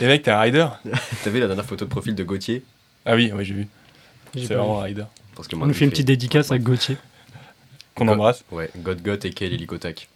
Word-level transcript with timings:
Et 0.00 0.06
mec, 0.06 0.22
t'es 0.22 0.30
un 0.30 0.40
rider 0.40 0.66
T'as 1.24 1.30
vu 1.30 1.40
la 1.40 1.46
dernière 1.46 1.64
photo 1.64 1.84
de 1.84 1.90
profil 1.90 2.14
de 2.14 2.24
Gauthier? 2.24 2.62
Ah 3.06 3.14
oui, 3.14 3.30
oui, 3.34 3.44
j'ai 3.44 3.54
vu. 3.54 3.68
J'ai 4.34 4.42
C'est 4.46 4.54
pas 4.54 4.60
vraiment 4.60 4.80
un 4.80 4.84
rider. 4.84 5.04
Parce 5.36 5.48
que 5.48 5.54
On 5.56 5.58
moi, 5.60 5.68
nous 5.68 5.74
fait 5.74 5.84
une 5.84 5.90
petite 5.90 6.06
dédicace 6.06 6.50
à 6.52 6.58
Gauthier. 6.58 6.96
Qu'on 7.94 8.06
God- 8.06 8.14
embrasse. 8.14 8.44
Ouais, 8.50 8.70
God 8.76 9.02
God 9.02 9.24
et 9.24 9.30
Kel 9.30 9.52
Helicotac. 9.52 10.08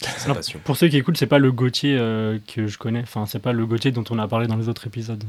C'est 0.00 0.24
Alors, 0.24 0.36
passion. 0.36 0.60
Pour 0.64 0.76
ceux 0.76 0.88
qui 0.88 0.96
écoutent, 0.96 1.16
c'est 1.16 1.26
pas 1.26 1.38
le 1.38 1.52
Gauthier 1.52 1.96
euh, 1.98 2.38
que 2.52 2.66
je 2.66 2.78
connais. 2.78 3.02
Enfin, 3.02 3.26
c'est 3.26 3.38
pas 3.38 3.52
le 3.52 3.66
Gauthier 3.66 3.92
dont 3.92 4.04
on 4.10 4.18
a 4.18 4.26
parlé 4.26 4.46
dans 4.46 4.56
les 4.56 4.68
autres 4.68 4.86
épisodes. 4.86 5.22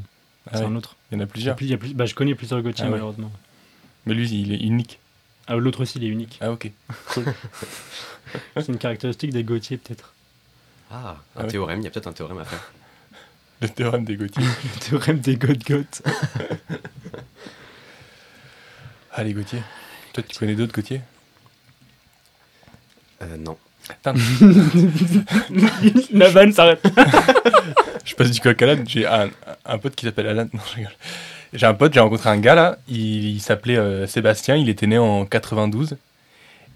Ah 0.48 0.52
c'est 0.58 0.60
ouais, 0.60 0.66
un 0.66 0.76
autre. 0.76 0.96
Il 1.12 1.16
y 1.16 1.22
en 1.22 1.24
a 1.26 1.28
Il 1.36 1.44
y 1.44 1.50
a 1.50 1.54
plusieurs. 1.54 1.56
plus- 1.56 1.66
il 1.68 1.70
y 1.72 1.74
a 1.74 1.78
plus- 1.78 1.94
bah, 1.94 2.06
je 2.06 2.16
connais 2.16 2.36
plusieurs 2.36 2.62
Gauthier, 2.62 2.84
Ah 2.84 2.88
ouais. 2.88 2.92
malheureusement. 2.94 3.32
Mais 4.06 4.14
lui, 4.14 4.30
il 4.30 4.54
est 4.54 4.58
unique. 4.66 5.00
Ah, 5.48 5.56
L'autre 5.56 5.82
aussi, 5.82 5.98
il 6.00 6.06
est 6.06 6.08
unique. 6.10 6.38
Ah 6.42 6.52
ok. 6.52 6.72
C'est 8.56 8.68
une 8.70 8.78
caractéristique 8.78 9.32
des 9.32 9.44
Gauthier, 9.44 9.78
peut-être. 9.78 10.14
Ah, 10.90 11.18
Ah 11.36 11.40
un 11.40 11.44
ouais. 11.44 11.50
théorème, 11.50 11.80
il 11.82 11.84
y 11.84 11.88
a 11.88 11.92
peut-être 11.92 12.08
un 12.08 12.14
théorème 12.14 12.40
à 12.40 12.46
faire. 12.46 12.72
Le 13.64 13.70
théorème 13.70 14.04
des 14.04 14.18
Gauthier. 14.18 14.44
Le 14.76 14.80
théorème 14.82 15.20
des 15.20 15.38
God-Goth. 15.38 16.02
Ah 19.16 19.24
les 19.24 19.34
Gauthier. 19.34 19.60
Toi, 20.12 20.24
tu 20.28 20.40
connais 20.40 20.56
d'autres 20.56 20.74
Gauthier? 20.74 21.00
Euh, 23.22 23.38
non. 23.38 23.56
La 26.12 26.30
vanne 26.30 26.52
s'arrête. 26.52 26.82
je 28.04 28.16
passe 28.16 28.32
du 28.32 28.42
coq 28.42 28.60
à 28.60 28.66
l'âne. 28.66 28.86
J'ai 28.88 29.06
un, 29.06 29.30
un 29.66 29.78
pote 29.78 29.94
qui 29.94 30.08
s'appelle 30.08 30.26
Alan. 30.26 30.48
Non, 30.52 30.60
je 30.72 30.76
rigole. 30.78 30.94
J'ai 31.54 31.68
un 31.68 31.76
pote, 31.76 31.94
j'ai 31.94 32.00
rencontré 32.00 32.32
un 32.32 32.40
gars 32.40 32.56
là. 32.56 32.80
Il, 32.88 33.36
il 33.36 33.40
s'appelait 33.40 33.78
euh, 33.78 34.08
Sébastien. 34.08 34.56
Il 34.56 34.68
était 34.68 34.88
né 34.88 34.98
en 34.98 35.28
92. 35.28 35.96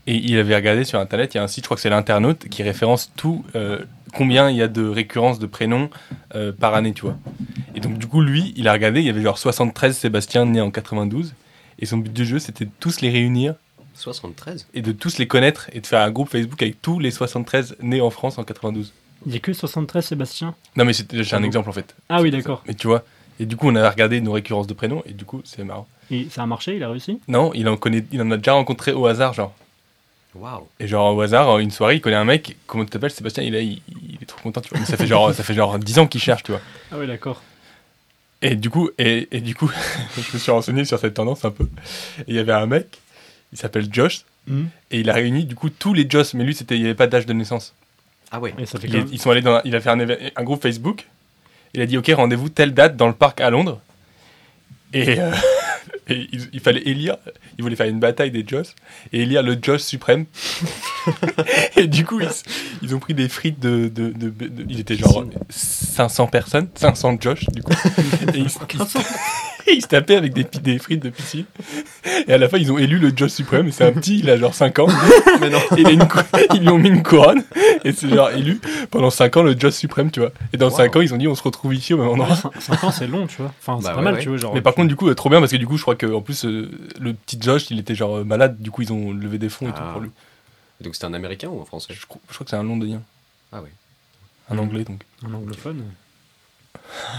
Et 0.08 0.16
il 0.16 0.38
avait 0.38 0.56
regardé 0.56 0.86
sur 0.86 1.00
internet, 1.00 1.34
il 1.34 1.38
y 1.38 1.40
a 1.40 1.44
un 1.44 1.48
site, 1.48 1.66
je 1.66 1.68
crois 1.68 1.76
que 1.76 1.82
c'est 1.82 1.90
l'internaute, 1.90 2.48
qui 2.48 2.64
référence 2.64 3.12
tout, 3.16 3.44
euh, 3.56 3.80
combien 4.14 4.50
il 4.50 4.56
y 4.56 4.62
a 4.62 4.70
de 4.70 4.88
récurrences 4.88 5.38
de 5.38 5.46
prénoms 5.48 5.90
euh, 6.34 6.54
par 6.54 6.74
année, 6.76 6.94
tu 6.94 7.02
vois. 7.02 7.18
Et 7.76 7.82
donc, 7.82 7.98
du 7.98 8.08
coup, 8.08 8.22
lui, 8.22 8.54
il 8.56 8.68
a 8.68 8.74
regardé, 8.74 9.02
il 9.02 9.06
y 9.06 9.10
avait 9.10 9.22
genre 9.22 9.38
73 9.38 9.96
Sébastien 9.96 10.46
nés 10.46 10.62
en 10.62 10.72
92. 10.72 11.34
Et 11.80 11.86
son 11.86 11.98
but 11.98 12.14
du 12.14 12.26
jeu, 12.26 12.40
c'était 12.40 12.66
de 12.66 12.72
tous 12.80 13.02
les 13.02 13.10
réunir 13.10 13.56
73 13.96 14.68
et 14.74 14.82
de 14.82 14.92
tous 14.92 15.18
les 15.18 15.28
connaître 15.28 15.70
et 15.74 15.82
de 15.82 15.88
faire 15.88 16.02
un 16.02 16.12
groupe 16.12 16.30
Facebook 16.30 16.62
avec 16.62 16.82
tous 16.82 17.00
les 17.00 17.12
73 17.12 17.78
nés 17.82 18.02
en 18.02 18.10
France 18.10 18.38
en 18.38 18.44
92. 18.44 18.94
Il 19.26 19.34
y 19.34 19.36
a 19.36 19.40
que 19.40 19.52
73 19.52 20.06
Sébastien? 20.06 20.56
Non, 20.76 20.86
mais 20.86 20.94
c'est 20.94 21.24
j'ai 21.24 21.36
un 21.36 21.44
Ah 21.44 21.46
exemple 21.46 21.70
en 21.70 21.74
fait. 21.74 21.96
Ah 22.08 22.22
oui, 22.22 22.32
d'accord. 22.32 22.64
Mais 22.68 22.76
tu 22.76 22.88
vois, 22.88 23.04
et 23.40 23.46
du 23.46 23.58
coup, 23.58 23.68
on 23.68 23.76
a 23.76 23.90
regardé 23.90 24.22
nos 24.22 24.32
récurrences 24.32 24.68
de 24.68 24.74
prénoms 24.74 25.04
et 25.06 25.14
du 25.14 25.26
coup, 25.26 25.42
c'est 25.44 25.64
marrant. 25.64 25.88
Et 26.12 26.28
ça 26.30 26.44
a 26.44 26.46
marché, 26.46 26.76
il 26.76 26.84
a 26.84 26.90
réussi? 26.90 27.20
Non, 27.28 27.52
il 27.54 27.68
en 27.68 27.76
connaît, 27.76 28.06
il 28.12 28.22
en 28.22 28.32
a 28.32 28.38
déjà 28.38 28.54
rencontré 28.54 28.94
au 28.94 29.06
hasard, 29.08 29.34
genre. 29.34 29.54
Waouh 30.40 30.68
Et 30.80 30.88
genre 30.88 31.16
au 31.16 31.22
hasard, 31.22 31.58
une 31.60 31.72
soirée, 31.72 31.96
il 31.96 32.02
connaît 32.02 32.16
un 32.16 32.26
mec, 32.26 32.56
comment 32.68 32.84
tu 32.86 32.92
t'appelles 32.92 33.12
Sébastien, 33.12 33.44
il 33.44 33.56
est, 33.56 33.66
il, 33.66 33.82
il 34.10 34.18
est 34.22 34.26
trop 34.26 34.40
content, 34.42 34.62
tu 34.62 34.70
vois. 34.70 34.80
Mais 34.80 34.86
ça 34.86 34.98
fait 34.98 35.08
genre, 35.08 35.34
ça 35.34 35.44
fait 35.44 35.54
genre 35.54 35.78
10 35.80 36.00
ans 36.00 36.08
qu'il 36.08 36.22
cherche, 36.22 36.44
tu 36.44 36.52
vois. 36.52 36.62
Ah 36.92 36.96
oui, 37.00 37.08
d'accord. 37.08 37.42
Et 38.42 38.56
du 38.56 38.70
coup, 38.70 38.90
et, 39.00 39.28
et 39.32 39.42
du 39.42 39.56
coup, 39.56 39.72
je 40.16 40.34
me 40.34 40.38
suis 40.40 40.52
renseigné 40.52 40.86
sur 40.86 41.00
cette 41.00 41.16
tendance 41.16 41.44
un 41.46 41.52
peu. 41.52 41.64
Et 42.20 42.24
il 42.28 42.36
y 42.36 42.40
avait 42.40 42.52
un 42.54 42.68
mec, 42.68 43.00
il 43.54 43.58
s'appelle 43.58 43.88
Josh, 43.92 44.24
Hmm. 44.50 44.68
et 44.92 45.02
il 45.02 45.10
a 45.10 45.14
réuni 45.14 45.44
du 45.44 45.56
coup 45.56 45.70
tous 45.70 45.94
les 45.94 46.10
Josh, 46.10 46.34
mais 46.34 46.46
lui, 46.46 46.56
c'était, 46.56 46.76
il 46.76 46.80
n'y 46.80 46.86
avait 46.86 46.96
pas 46.96 47.08
d'âge 47.08 47.26
de 47.26 47.34
naissance. 47.34 47.74
Ah 48.32 48.40
ouais. 48.40 48.54
Et 48.58 48.66
ça 48.66 48.80
fait 48.80 48.88
Il 48.88 48.94
même... 48.98 49.08
ils 49.12 49.20
sont 49.20 49.30
allés 49.30 49.42
dans, 49.42 49.60
il 49.66 49.76
a 49.76 49.82
fait 49.82 49.90
un, 49.90 50.00
un 50.00 50.44
groupe 50.46 50.62
Facebook. 50.62 51.06
Il 51.74 51.82
a 51.82 51.86
dit 51.86 51.98
ok 51.98 52.10
rendez-vous 52.16 52.48
telle 52.48 52.74
date 52.74 52.96
dans 52.96 53.08
le 53.08 53.14
parc 53.14 53.42
à 53.42 53.50
Londres. 53.50 53.82
Et, 54.94 55.20
euh, 55.20 55.32
Et 56.10 56.28
il, 56.54 56.60
fallait 56.60 56.84
élire, 56.86 57.18
il 57.58 57.64
voulait 57.64 57.76
faire 57.76 57.88
une 57.88 58.00
bataille 58.00 58.32
des 58.32 58.46
Joss, 58.48 58.76
et 59.12 59.22
élire 59.24 59.44
le 59.44 59.58
Joss 59.62 59.86
suprême. 59.86 60.26
et 61.76 61.88
du 61.88 62.06
coup, 62.06 62.20
ils, 62.82 62.96
ont 62.96 63.00
pris 63.00 63.14
des 63.14 63.28
frites 63.28 63.60
de. 63.60 63.88
de, 63.88 64.12
de, 64.12 64.96
genre 64.96 65.26
500 65.50 66.28
personnes, 66.28 66.70
500 66.76 67.18
Josh, 67.20 67.46
du 67.50 67.62
coup. 67.62 67.74
Et 68.34 68.40
ils, 68.40 68.50
500. 68.50 69.00
Ils 69.74 69.82
se 69.82 69.88
tapait 69.88 70.16
avec 70.16 70.34
des, 70.34 70.80
frites 70.80 71.04
de 71.04 71.10
piscine. 71.10 71.46
Et 72.28 72.34
à 72.34 72.38
la 72.38 72.48
fin, 72.48 72.58
ils 72.58 72.72
ont 72.72 72.78
élu 72.78 73.00
le 73.00 73.12
Josh 73.16 73.32
suprême. 73.32 73.72
C'est 73.72 73.84
un 73.86 73.92
petit, 73.92 74.20
il 74.20 74.30
a 74.30 74.38
genre 74.38 74.54
5 74.54 74.80
ans. 74.80 74.88
Mais 75.42 75.50
non. 75.50 75.60
Ils 75.78 76.62
lui 76.62 76.70
ont 76.70 76.78
mis 76.78 76.90
une 76.90 77.04
couronne. 77.04 77.44
Et 77.84 77.92
c'est 77.92 78.10
genre 78.10 78.30
élu 78.32 78.60
pendant 78.92 79.10
5 79.10 79.38
ans 79.38 79.44
le 79.44 79.58
Josh 79.60 79.74
suprême, 79.74 80.10
tu 80.12 80.20
vois. 80.22 80.32
Et 80.54 80.58
dans 80.58 80.70
Wow. 80.70 80.78
5 80.78 80.96
ans, 80.96 81.02
ils 81.02 81.14
ont 81.14 81.18
dit 81.18 81.28
on 81.28 81.36
se 81.36 81.44
retrouve 81.44 81.74
ici 81.76 81.94
au 81.94 81.98
même 81.98 82.08
endroit. 82.10 82.36
5 82.60 82.84
ans, 82.84 82.92
c'est 82.92 83.08
long, 83.08 83.28
tu 83.28 83.38
vois. 83.42 83.54
Enfin, 83.60 83.78
c'est 83.82 83.88
bah 83.90 83.96
pas 83.96 84.02
mal, 84.02 84.20
tu 84.20 84.30
vois. 84.36 84.54
Mais 84.54 84.62
par 84.62 84.74
contre, 84.74 84.88
du 84.88 84.96
coup, 84.96 85.10
euh, 85.10 85.16
trop 85.16 85.30
bien 85.30 85.40
parce 85.40 85.52
que 85.52 85.58
du 85.58 85.68
coup, 85.68 85.78
je 85.78 85.82
crois 85.82 85.96
que 85.96 86.06
en 86.06 86.22
plus, 86.22 86.46
euh, 86.46 86.70
le 87.00 87.14
petit 87.14 87.38
Josh, 87.42 87.70
il 87.72 87.80
était 87.80 87.96
genre 87.96 88.18
euh, 88.18 88.24
malade. 88.24 88.58
Du 88.60 88.72
coup, 88.72 88.82
ils 88.82 88.94
ont 88.94 89.12
levé 89.12 89.38
des 89.38 89.50
fonds 89.50 89.68
et 89.68 89.72
tout 89.72 89.82
pour 89.82 89.98
ah. 89.98 90.00
lui. 90.02 90.10
Donc 90.82 90.94
c'était 90.96 91.06
un 91.08 91.14
américain 91.14 91.48
ou 91.50 91.62
un 91.62 91.66
français? 91.66 91.94
Je, 91.94 92.06
crois- 92.06 92.22
je 92.30 92.34
crois 92.36 92.46
que 92.46 92.50
c'est 92.52 92.56
un 92.56 92.64
londonien, 92.64 93.02
Ah 93.52 93.62
oui. 93.64 93.70
un 94.50 94.58
anglais 94.60 94.84
donc. 94.84 95.02
un 95.28 95.34
anglophone. 95.34 95.84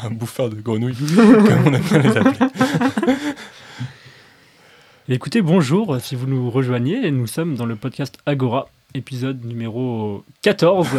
Un 0.04 0.10
bouffeur 0.10 0.48
de 0.50 0.56
grenouilles, 0.60 0.94
comme 1.16 1.66
on 1.66 1.72
aime 1.74 1.82
les 2.02 2.16
appeler. 2.16 2.46
Écoutez, 5.08 5.40
bonjour, 5.40 5.98
si 6.00 6.14
vous 6.16 6.26
nous 6.26 6.50
rejoignez, 6.50 7.10
nous 7.10 7.26
sommes 7.26 7.56
dans 7.56 7.64
le 7.66 7.76
podcast 7.76 8.18
Agora, 8.26 8.68
épisode 8.94 9.42
numéro 9.44 10.22
14. 10.42 10.86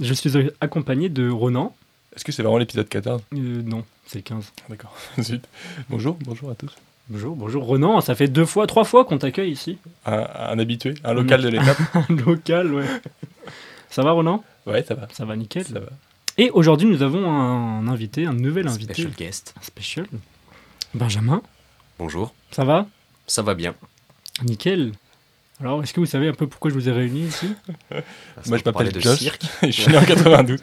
Je 0.00 0.14
suis 0.14 0.32
accompagné 0.60 1.08
de 1.08 1.28
Ronan. 1.30 1.74
Est-ce 2.14 2.24
que 2.24 2.32
c'est 2.32 2.42
vraiment 2.42 2.58
l'épisode 2.58 2.88
14 2.88 3.22
Euh, 3.34 3.62
non, 3.64 3.84
c'est 4.06 4.18
le 4.18 4.22
15. 4.22 4.52
D'accord. 4.68 4.94
Bonjour, 5.88 6.18
bonjour 6.24 6.50
à 6.50 6.54
tous. 6.54 6.74
Bonjour, 7.08 7.34
bonjour 7.34 7.64
Ronan, 7.64 8.00
ça 8.00 8.14
fait 8.14 8.28
deux 8.28 8.44
fois, 8.44 8.66
trois 8.68 8.84
fois 8.84 9.04
qu'on 9.04 9.18
t'accueille 9.18 9.50
ici. 9.50 9.78
Un, 10.06 10.26
un 10.38 10.58
habitué, 10.58 10.94
un 11.02 11.12
local 11.12 11.42
de 11.42 11.48
l'étape. 11.48 11.78
Un 11.94 12.14
local, 12.14 12.72
ouais. 12.74 12.84
Ça 13.90 14.02
va 14.02 14.12
Ronan? 14.12 14.44
Ouais, 14.66 14.84
ça 14.86 14.94
va. 14.94 15.08
Ça 15.12 15.24
va 15.24 15.34
nickel. 15.34 15.64
Ça 15.64 15.80
va. 15.80 15.88
Et 16.38 16.50
aujourd'hui, 16.50 16.88
nous 16.88 17.02
avons 17.02 17.30
un 17.30 17.86
invité, 17.88 18.26
un 18.26 18.32
nouvel 18.32 18.68
invité. 18.68 18.94
Special 18.94 19.12
guest. 19.12 19.54
Un 19.58 19.62
special. 19.62 20.06
Benjamin, 20.94 21.42
Bonjour. 21.98 22.34
ça 22.50 22.64
va? 22.64 22.86
Ça 23.26 23.42
va 23.42 23.54
bien. 23.54 23.74
Nickel. 24.42 24.92
Alors, 25.60 25.82
est-ce 25.82 25.92
que 25.92 26.00
vous 26.00 26.06
savez 26.06 26.28
un 26.28 26.32
peu 26.32 26.46
pourquoi 26.46 26.70
je 26.70 26.74
vous 26.74 26.88
ai 26.88 26.92
réunis 26.92 27.26
ici? 27.26 27.54
Moi, 28.46 28.58
je 28.58 28.62
m'appelle 28.64 28.98
Josh. 29.00 29.18
cirque. 29.18 29.42
je 29.62 29.70
suis 29.70 29.90
né 29.92 29.98
en 29.98 30.04
92. 30.04 30.58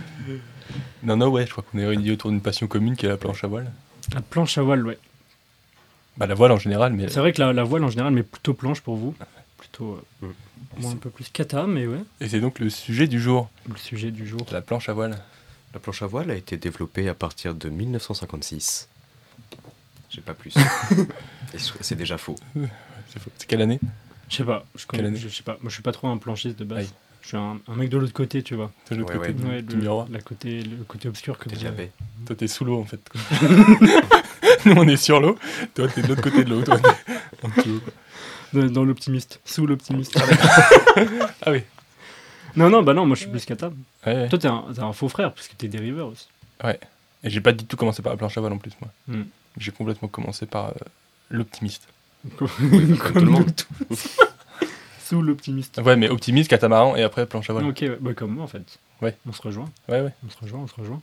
non, 1.02 1.16
non, 1.16 1.28
ouais, 1.28 1.46
je 1.46 1.50
crois 1.52 1.64
qu'on 1.70 1.78
est 1.78 1.86
réunis 1.86 2.10
autour 2.12 2.30
d'une 2.30 2.40
passion 2.40 2.66
commune 2.66 2.96
qui 2.96 3.06
est 3.06 3.10
la 3.10 3.18
planche 3.18 3.44
à 3.44 3.46
voile. 3.46 3.70
La 4.14 4.22
planche 4.22 4.56
à 4.58 4.62
voile, 4.62 4.86
ouais. 4.86 4.98
Bah, 6.16 6.26
la 6.26 6.34
voile 6.34 6.52
en 6.52 6.58
général, 6.58 6.92
mais 6.94 7.08
C'est 7.08 7.20
vrai 7.20 7.32
que 7.32 7.40
la, 7.40 7.52
la 7.52 7.62
voile 7.64 7.84
en 7.84 7.88
général, 7.90 8.12
mais 8.14 8.22
plutôt 8.22 8.54
planche 8.54 8.80
pour 8.80 8.96
vous. 8.96 9.14
Plutôt. 9.58 10.00
euh, 10.22 10.26
Mm. 10.26 10.32
Moi, 10.78 10.90
un 10.92 10.96
peu 10.96 11.10
plus 11.10 11.28
kata, 11.32 11.66
mais 11.66 11.86
ouais. 11.86 12.02
Et 12.20 12.28
c'est 12.28 12.40
donc 12.40 12.58
le 12.58 12.70
sujet 12.70 13.06
du 13.06 13.20
jour, 13.20 13.48
Le 13.68 13.76
sujet 13.76 14.10
du 14.10 14.26
jour. 14.26 14.40
la 14.52 14.60
planche 14.62 14.88
à 14.88 14.92
voile. 14.92 15.18
La 15.74 15.80
planche 15.80 16.02
à 16.02 16.06
voile 16.06 16.30
a 16.30 16.34
été 16.34 16.56
développée 16.56 17.08
à 17.08 17.14
partir 17.14 17.54
de 17.54 17.68
1956. 17.68 18.88
J'ai 20.10 20.20
pas 20.20 20.34
plus. 20.34 20.54
C'est 21.80 21.94
déjà 21.94 22.18
faux. 22.18 22.34
C'est 23.12 23.20
faux. 23.22 23.30
C'est 23.38 23.46
quelle 23.46 23.62
année? 23.62 23.78
Je 24.28 24.36
sais 24.36 24.44
pas. 24.44 24.64
Je, 24.74 24.86
connais, 24.86 25.14
je, 25.16 25.28
sais 25.28 25.42
pas. 25.42 25.52
Moi, 25.60 25.68
je 25.70 25.74
suis 25.74 25.82
pas 25.82 25.92
trop 25.92 26.08
un 26.08 26.16
planchiste 26.18 26.58
de 26.58 26.64
base. 26.64 26.92
Je 27.22 27.28
suis 27.28 27.36
un, 27.36 27.58
un 27.68 27.76
mec 27.76 27.88
de 27.90 27.98
l'autre 27.98 28.12
côté, 28.12 28.42
tu 28.42 28.54
vois. 28.54 28.72
C'est 28.88 28.94
l'autre 28.96 29.12
Ouais, 29.12 29.18
côté 29.28 29.44
ouais. 29.44 29.62
du- 29.62 29.76
Ouais, 29.88 30.06
le, 30.06 30.12
la 30.12 30.20
côté, 30.20 30.62
le 30.62 30.82
côté 30.84 31.08
obscur 31.08 31.38
que 31.38 31.48
de 31.48 31.66
avez. 31.66 31.70
baie. 31.76 31.92
Toi, 32.26 32.34
t'es 32.36 32.48
sous 32.48 32.64
l'eau 32.64 32.80
en 32.80 32.84
fait. 32.84 33.00
Nous, 34.66 34.72
on 34.76 34.86
est 34.88 34.96
sur 34.96 35.20
l'eau. 35.20 35.38
Toi, 35.74 35.88
t'es 35.88 36.02
de 36.02 36.08
l'autre 36.08 36.22
côté 36.22 36.44
de 36.44 36.50
l'eau. 36.50 36.62
Toi, 36.62 36.78
t'es 36.78 37.44
en 37.46 37.48
dessous. 37.48 37.80
Dans, 38.52 38.84
l'optimiste. 38.84 39.40
Sous 39.44 39.66
l'optimiste. 39.66 40.18
Ah 41.42 41.52
oui. 41.52 41.62
non, 42.56 42.68
non, 42.68 42.82
bah 42.82 42.92
non, 42.94 43.06
moi 43.06 43.14
je 43.16 43.22
suis 43.22 43.30
plus 43.30 43.44
kata. 43.44 43.68
Ouais, 44.06 44.14
ouais. 44.14 44.28
Toi, 44.28 44.38
t'es 44.38 44.48
un, 44.48 44.64
t'es 44.74 44.80
un 44.80 44.92
faux 44.92 45.08
frère, 45.08 45.32
parce 45.32 45.48
que 45.48 45.54
t'es 45.54 45.68
dériveur 45.68 46.08
aussi. 46.08 46.26
Et 47.22 47.30
j'ai 47.30 47.40
pas 47.40 47.52
du 47.52 47.64
tout 47.64 47.76
commencé 47.76 48.02
par 48.02 48.12
la 48.12 48.16
planche 48.16 48.36
à 48.36 48.40
voile 48.40 48.52
en 48.52 48.58
plus, 48.58 48.72
moi. 48.80 48.90
Hmm. 49.08 49.24
J'ai 49.58 49.72
complètement 49.72 50.08
commencé 50.08 50.46
par 50.46 50.68
euh, 50.68 50.72
l'optimiste. 51.30 51.88
Comme 52.36 52.48
tout 52.48 53.14
le 53.14 53.22
monde. 53.22 53.60
Sous 55.04 55.22
l'optimiste. 55.22 55.78
Ouais, 55.84 55.96
mais 55.96 56.08
optimiste, 56.08 56.48
catamaran 56.50 56.94
et 56.96 57.02
après 57.02 57.26
planche 57.26 57.50
à 57.50 57.52
voile. 57.52 57.66
Ok, 57.66 57.78
ouais, 57.80 57.98
bah, 58.00 58.14
comme 58.14 58.34
moi 58.34 58.44
en 58.44 58.46
fait. 58.46 58.78
Ouais. 59.02 59.16
On 59.26 59.32
se 59.32 59.42
rejoint. 59.42 59.68
Ouais, 59.88 60.02
ouais. 60.02 60.12
On 60.24 60.30
se 60.30 60.38
rejoint, 60.38 60.60
on 60.60 60.66
se 60.68 60.74
rejoint. 60.74 61.00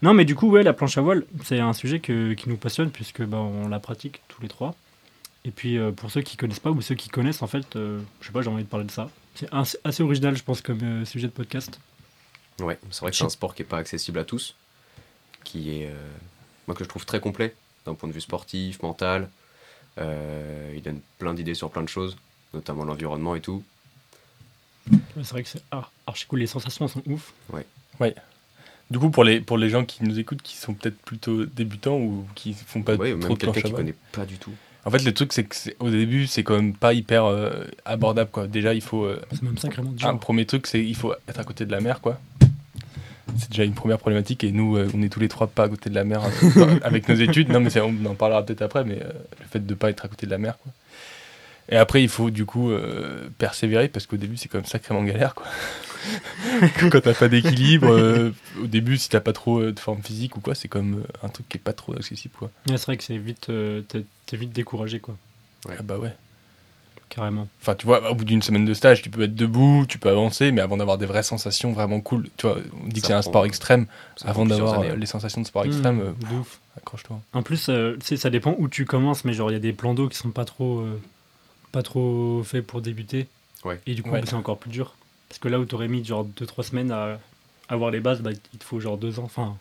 Non, 0.00 0.14
mais 0.14 0.24
du 0.24 0.34
coup, 0.34 0.48
ouais, 0.50 0.62
la 0.62 0.72
planche 0.72 0.96
à 0.96 1.02
voile, 1.02 1.24
c'est 1.44 1.60
un 1.60 1.74
sujet 1.74 2.00
que- 2.00 2.32
qui 2.32 2.48
nous 2.48 2.56
passionne 2.56 2.90
puisque 2.90 3.22
bah, 3.22 3.36
on 3.38 3.68
la 3.68 3.78
pratique 3.78 4.22
tous 4.28 4.40
les 4.40 4.48
trois. 4.48 4.74
Et 5.44 5.50
puis, 5.50 5.76
euh, 5.78 5.90
pour 5.90 6.10
ceux 6.10 6.22
qui 6.22 6.36
connaissent 6.36 6.60
pas 6.60 6.70
ou 6.70 6.80
ceux 6.80 6.94
qui 6.94 7.08
connaissent, 7.08 7.42
en 7.42 7.46
fait, 7.46 7.76
euh, 7.76 8.00
je 8.20 8.26
sais 8.26 8.32
pas, 8.32 8.42
j'ai 8.42 8.48
envie 8.48 8.62
de 8.62 8.68
parler 8.68 8.86
de 8.86 8.90
ça. 8.90 9.10
C'est 9.34 9.48
assez, 9.52 10.02
original, 10.02 10.36
je 10.36 10.42
pense, 10.42 10.60
comme 10.60 10.82
euh, 10.82 11.04
sujet 11.04 11.26
de 11.26 11.32
podcast. 11.32 11.80
Ouais, 12.60 12.78
c'est 12.90 13.00
vrai 13.00 13.10
que 13.10 13.16
c'est 13.16 13.24
un 13.24 13.28
sport 13.28 13.54
qui 13.54 13.62
est 13.62 13.66
pas 13.66 13.78
accessible 13.78 14.18
à 14.18 14.24
tous, 14.24 14.54
qui 15.42 15.70
est, 15.80 15.86
euh, 15.86 15.94
moi 16.66 16.76
que 16.76 16.84
je 16.84 16.88
trouve 16.88 17.04
très 17.06 17.18
complet 17.18 17.54
d'un 17.86 17.94
point 17.94 18.08
de 18.08 18.14
vue 18.14 18.20
sportif, 18.20 18.82
mental. 18.82 19.28
Euh, 19.98 20.72
il 20.76 20.82
donne 20.82 21.00
plein 21.18 21.34
d'idées 21.34 21.54
sur 21.54 21.70
plein 21.70 21.82
de 21.82 21.88
choses, 21.88 22.16
notamment 22.54 22.84
l'environnement 22.84 23.34
et 23.34 23.40
tout. 23.40 23.64
Ouais, 24.90 24.98
C'est 25.16 25.30
vrai 25.30 25.42
que 25.42 25.48
c'est 25.48 25.62
ar- 25.70 25.90
archi 26.06 26.26
cool, 26.26 26.40
les 26.40 26.46
sensations 26.46 26.86
sont 26.86 27.02
ouf. 27.06 27.32
Du 28.90 28.98
coup, 28.98 29.10
pour 29.10 29.24
les, 29.24 29.40
pour 29.40 29.56
les 29.56 29.70
gens 29.70 29.84
qui 29.86 30.04
nous 30.04 30.18
écoutent, 30.18 30.42
qui 30.42 30.56
sont 30.56 30.74
peut-être 30.74 30.98
plutôt 31.00 31.46
débutants 31.46 31.96
ou 31.96 32.26
qui 32.34 32.52
font 32.52 32.82
pas 32.82 32.94
ouais, 32.94 33.12
ou 33.14 33.18
trop 33.18 33.30
même 33.30 33.38
de 33.38 33.42
planche 33.46 33.62
qui 33.62 33.72
connaît 33.72 33.94
pas 34.12 34.26
du 34.26 34.36
tout. 34.36 34.52
En 34.84 34.90
fait, 34.90 35.04
le 35.04 35.12
truc, 35.14 35.32
c'est 35.32 35.44
que 35.44 35.54
c'est- 35.54 35.76
au 35.78 35.90
début, 35.90 36.26
c'est 36.26 36.42
quand 36.42 36.56
même 36.56 36.74
pas 36.74 36.92
hyper 36.92 37.24
euh, 37.24 37.64
abordable, 37.84 38.30
quoi. 38.32 38.46
Déjà, 38.48 38.74
il 38.74 38.80
faut. 38.82 39.04
euh, 39.04 39.20
C'est 39.32 39.42
même 39.42 39.56
sacrément 39.58 39.90
un 39.90 39.92
dur. 39.92 40.18
premier 40.18 40.44
truc, 40.44 40.66
c'est 40.66 40.82
il 40.84 40.96
faut 40.96 41.14
être 41.28 41.38
à 41.38 41.44
côté 41.44 41.64
de 41.66 41.70
la 41.72 41.80
mer, 41.80 42.00
quoi. 42.00 42.18
c'est 43.38 43.50
déjà 43.50 43.62
une 43.64 43.74
première 43.74 43.98
problématique. 43.98 44.42
Et 44.44 44.50
nous, 44.50 44.76
euh, 44.76 44.90
on 44.94 45.02
est 45.02 45.08
tous 45.08 45.20
les 45.20 45.28
trois 45.28 45.46
pas 45.46 45.64
à 45.64 45.68
côté 45.68 45.88
de 45.88 45.94
la 45.94 46.02
mer 46.04 46.22
avec 46.82 47.08
nos 47.08 47.14
études. 47.14 47.48
Non, 47.48 47.60
mais 47.60 47.70
on 47.80 47.94
en 48.06 48.14
parlera 48.14 48.44
peut-être 48.44 48.62
après, 48.62 48.84
mais 48.84 48.96
le 48.96 49.46
fait 49.50 49.64
de 49.64 49.74
pas 49.74 49.88
être 49.90 50.04
à 50.04 50.08
côté 50.08 50.26
de 50.26 50.30
la 50.32 50.38
mer. 50.38 50.58
Quoi. 50.62 50.72
Et 51.68 51.76
après, 51.76 52.02
il 52.02 52.08
faut 52.08 52.30
du 52.30 52.44
coup 52.44 52.72
persévérer 53.38 53.86
parce 53.88 54.06
qu'au 54.06 54.16
début, 54.16 54.36
c'est 54.36 54.48
quand 54.48 54.58
même 54.58 54.64
sacrément 54.66 55.02
galère. 55.04 55.34
Quoi. 55.36 55.46
quand 56.90 57.00
t'as 57.00 57.14
pas 57.14 57.28
d'équilibre, 57.28 57.88
euh, 57.90 58.30
au 58.62 58.66
début, 58.66 58.96
si 58.98 59.08
t'as 59.08 59.20
pas 59.20 59.32
trop 59.32 59.60
euh, 59.60 59.72
de 59.72 59.80
forme 59.80 60.02
physique 60.02 60.36
ou 60.36 60.40
quoi, 60.40 60.54
c'est 60.54 60.68
comme 60.68 61.00
euh, 61.00 61.26
un 61.26 61.28
truc 61.28 61.48
qui 61.48 61.58
est 61.58 61.60
pas 61.60 61.72
trop 61.72 61.94
accessible. 61.94 62.34
Quoi. 62.38 62.50
Ouais, 62.68 62.76
c'est 62.76 62.86
vrai 62.86 62.96
que 62.96 63.04
c'est 63.04 63.18
vite, 63.18 63.48
euh, 63.50 63.82
t'es 63.82 64.04
t'es 64.26 64.36
vite 64.36 64.52
découragé, 64.52 65.00
quoi. 65.00 65.16
Ouais. 65.68 65.76
Ah 65.78 65.82
bah 65.82 65.98
ouais. 65.98 66.12
Carrément. 67.08 67.46
Enfin, 67.60 67.74
tu 67.74 67.84
vois, 67.84 68.10
au 68.10 68.14
bout 68.14 68.24
d'une 68.24 68.40
semaine 68.40 68.64
de 68.64 68.72
stage, 68.72 69.02
tu 69.02 69.10
peux 69.10 69.22
être 69.24 69.34
debout, 69.34 69.84
tu 69.86 69.98
peux 69.98 70.08
avancer, 70.08 70.50
mais 70.50 70.62
avant 70.62 70.78
d'avoir 70.78 70.96
des 70.96 71.04
vraies 71.04 71.22
sensations 71.22 71.72
vraiment 71.72 72.00
cool, 72.00 72.28
tu 72.38 72.46
vois, 72.46 72.56
on 72.82 72.88
dit 72.88 73.00
Ça 73.00 73.02
que 73.02 73.06
c'est 73.08 73.12
un 73.12 73.20
sport 73.22 73.44
extrême. 73.44 73.84
Avant 74.24 74.46
d'avoir 74.46 74.74
années, 74.78 74.88
euh, 74.88 74.92
hein. 74.94 74.96
les 74.98 75.04
sensations 75.04 75.42
de 75.42 75.46
sport 75.46 75.64
Mmh, 75.64 75.68
extrême, 75.68 76.00
euh, 76.00 76.12
de 76.30 76.34
ouf. 76.40 76.58
accroche-toi. 76.78 77.20
En 77.34 77.42
plus, 77.42 77.68
euh, 77.68 77.96
tu 78.00 78.06
sais, 78.06 78.16
ça 78.16 78.30
dépend 78.30 78.54
où 78.58 78.66
tu 78.66 78.86
commences, 78.86 79.26
mais 79.26 79.34
genre, 79.34 79.50
il 79.50 79.54
y 79.54 79.56
a 79.56 79.60
des 79.60 79.74
plans 79.74 79.92
d'eau 79.92 80.08
qui 80.08 80.16
sont 80.16 80.30
pas 80.30 80.46
trop, 80.46 80.78
euh, 80.80 80.98
pas 81.70 81.82
trop 81.82 82.42
faits 82.44 82.66
pour 82.66 82.80
débuter. 82.80 83.26
Ouais. 83.62 83.78
Et 83.86 83.94
du 83.94 84.02
coup, 84.02 84.08
Ouais. 84.10 84.22
c'est 84.24 84.32
encore 84.34 84.56
plus 84.58 84.70
dur. 84.70 84.94
Parce 85.32 85.38
que 85.38 85.48
là 85.48 85.58
où 85.58 85.64
t'aurais 85.64 85.88
mis 85.88 86.04
genre 86.04 86.28
2-3 86.38 86.62
semaines 86.62 86.90
à 86.92 87.18
avoir 87.70 87.90
les 87.90 88.00
bases, 88.00 88.20
bah, 88.20 88.32
il 88.52 88.58
te 88.58 88.64
faut 88.64 88.80
genre 88.80 88.98
2 88.98 89.18
ans. 89.18 89.22
Enfin, 89.24 89.56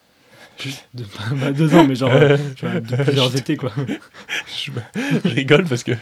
juste 0.59 0.85
deux, 0.93 1.05
pas 1.39 1.53
2 1.53 1.75
ans, 1.75 1.85
mais 1.87 1.95
genre 1.95 2.11
euh, 2.11 2.35
tu 2.57 2.65
vois, 2.67 2.81
de 2.81 2.95
plusieurs 3.03 3.33
étés, 3.37 3.55
quoi. 3.55 3.71
je, 4.65 4.71
je 5.23 5.29
rigole 5.33 5.63
parce 5.63 5.83
que 5.85 5.93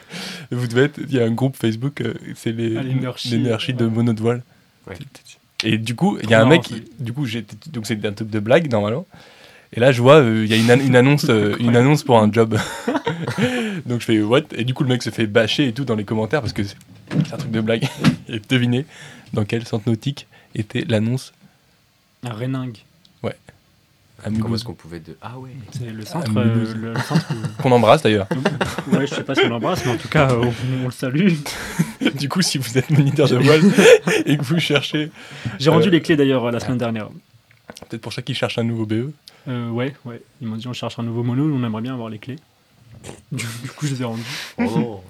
vous 0.51 0.65
devez 0.67 0.85
être. 0.85 0.97
Il 1.07 1.13
y 1.13 1.19
a 1.19 1.23
un 1.25 1.29
groupe 1.31 1.55
Facebook, 1.55 2.01
euh, 2.01 2.15
c'est 2.35 2.51
les 2.51 2.77
Ah, 2.77 2.81
l'énergie. 2.81 3.73
de 3.75 3.85
Ouais. 3.85 3.91
mono 3.91 4.13
de 4.13 4.19
voile. 4.21 4.41
Ouais. 4.87 4.95
Et 5.63 5.77
du 5.77 5.93
coup, 5.93 6.17
il 6.23 6.29
y 6.31 6.33
a 6.33 6.41
un 6.41 6.45
mec, 6.47 6.63
qui- 6.63 6.83
du 6.99 7.13
coup, 7.13 7.27
donc 7.67 7.85
c'est 7.85 8.03
un 8.03 8.13
truc 8.13 8.31
de 8.31 8.39
blague 8.39 8.71
normalement. 8.71 9.05
Et 9.71 9.79
là, 9.79 9.91
je 9.91 10.01
vois, 10.01 10.15
euh, 10.15 10.45
il 10.45 10.49
y 10.49 10.53
a 10.55 10.57
une, 10.57 10.71
an- 10.71 10.83
une 10.83 10.95
annonce, 10.95 11.27
euh, 11.29 11.55
une 11.59 11.75
annonce 11.75 12.01
pour 12.03 12.17
un 12.19 12.31
job. 12.33 12.57
donc 13.85 13.99
je 14.01 14.05
fais 14.05 14.19
what? 14.19 14.41
Et 14.55 14.63
du 14.63 14.73
coup, 14.73 14.81
le 14.81 14.89
mec 14.89 15.03
se 15.03 15.11
fait 15.11 15.27
bâcher 15.27 15.67
et 15.67 15.73
tout 15.73 15.85
dans 15.85 15.95
les 15.95 16.05
commentaires 16.05 16.41
parce 16.41 16.53
que 16.53 16.63
c'est, 16.63 16.75
c'est 17.27 17.33
un 17.33 17.37
truc 17.37 17.51
de 17.51 17.61
blague. 17.61 17.87
et 18.27 18.41
devinez 18.49 18.85
dans 19.33 19.45
quel 19.45 19.65
centre 19.65 19.87
nautique 19.87 20.27
était 20.55 20.85
l'annonce 20.87 21.33
Un 22.23 22.33
Réningue. 22.33 22.77
à 24.21 24.29
Comment 24.31 24.55
est-ce 24.55 24.65
qu'on 24.65 24.73
pouvait 24.73 24.99
de 24.99 25.15
ah 25.21 25.39
ouais 25.39 25.51
C'est 25.71 25.91
le 25.91 26.03
centre. 26.03 26.29
Ah, 26.35 26.39
euh, 26.39 26.53
Mulhouse. 26.55 26.75
le, 26.75 26.93
le 26.93 26.99
centre 26.99 27.25
où- 27.31 27.61
Qu'on 27.61 27.71
embrasse 27.71 28.01
d'ailleurs. 28.03 28.27
Ouais, 28.91 29.07
je 29.07 29.15
sais 29.15 29.23
pas 29.23 29.33
si 29.33 29.41
on 29.45 29.49
l'embrasse, 29.49 29.85
mais 29.85 29.93
en 29.93 29.97
tout 29.97 30.09
cas, 30.09 30.31
euh, 30.31 30.43
on, 30.43 30.81
on 30.83 30.85
le 30.87 30.91
salue. 30.91 31.31
du 32.15 32.27
coup, 32.27 32.41
si 32.41 32.57
vous 32.57 32.77
êtes 32.77 32.89
moniteur 32.89 33.29
de 33.29 33.37
voile 33.37 33.61
et 34.25 34.35
que 34.35 34.43
vous 34.43 34.59
cherchez, 34.59 35.09
J'ai 35.57 35.69
rendu 35.69 35.87
Euh, 35.87 35.91
les 35.91 36.01
clés 36.01 36.17
d'ailleurs 36.17 36.51
la 36.51 36.59
semaine 36.59 36.77
dernière. 36.79 37.07
peut-être 37.89 38.01
pour 38.01 38.11
ça 38.11 38.21
qu'ils 38.21 38.35
cherchent 38.35 38.57
un 38.57 38.63
nouveau 38.63 38.85
BE. 38.85 39.11
Euh, 39.47 39.69
ouais, 39.69 39.95
ouais. 40.03 40.21
Ils 40.41 40.47
m'ont 40.47 40.57
dit 40.57 40.67
on 40.67 40.73
cherche 40.73 40.99
un 40.99 41.03
nouveau 41.03 41.23
mono, 41.23 41.45
on 41.45 41.63
aimerait 41.63 41.81
bien 41.83 41.93
avoir 41.93 42.09
les 42.09 42.19
clés. 42.19 42.35
Du, 43.31 43.45
du 43.61 43.69
coup, 43.69 43.85
je 43.87 43.93
les 43.93 44.01
ai 44.01 44.05
rendues. 44.05 44.21
Oh 44.57 45.01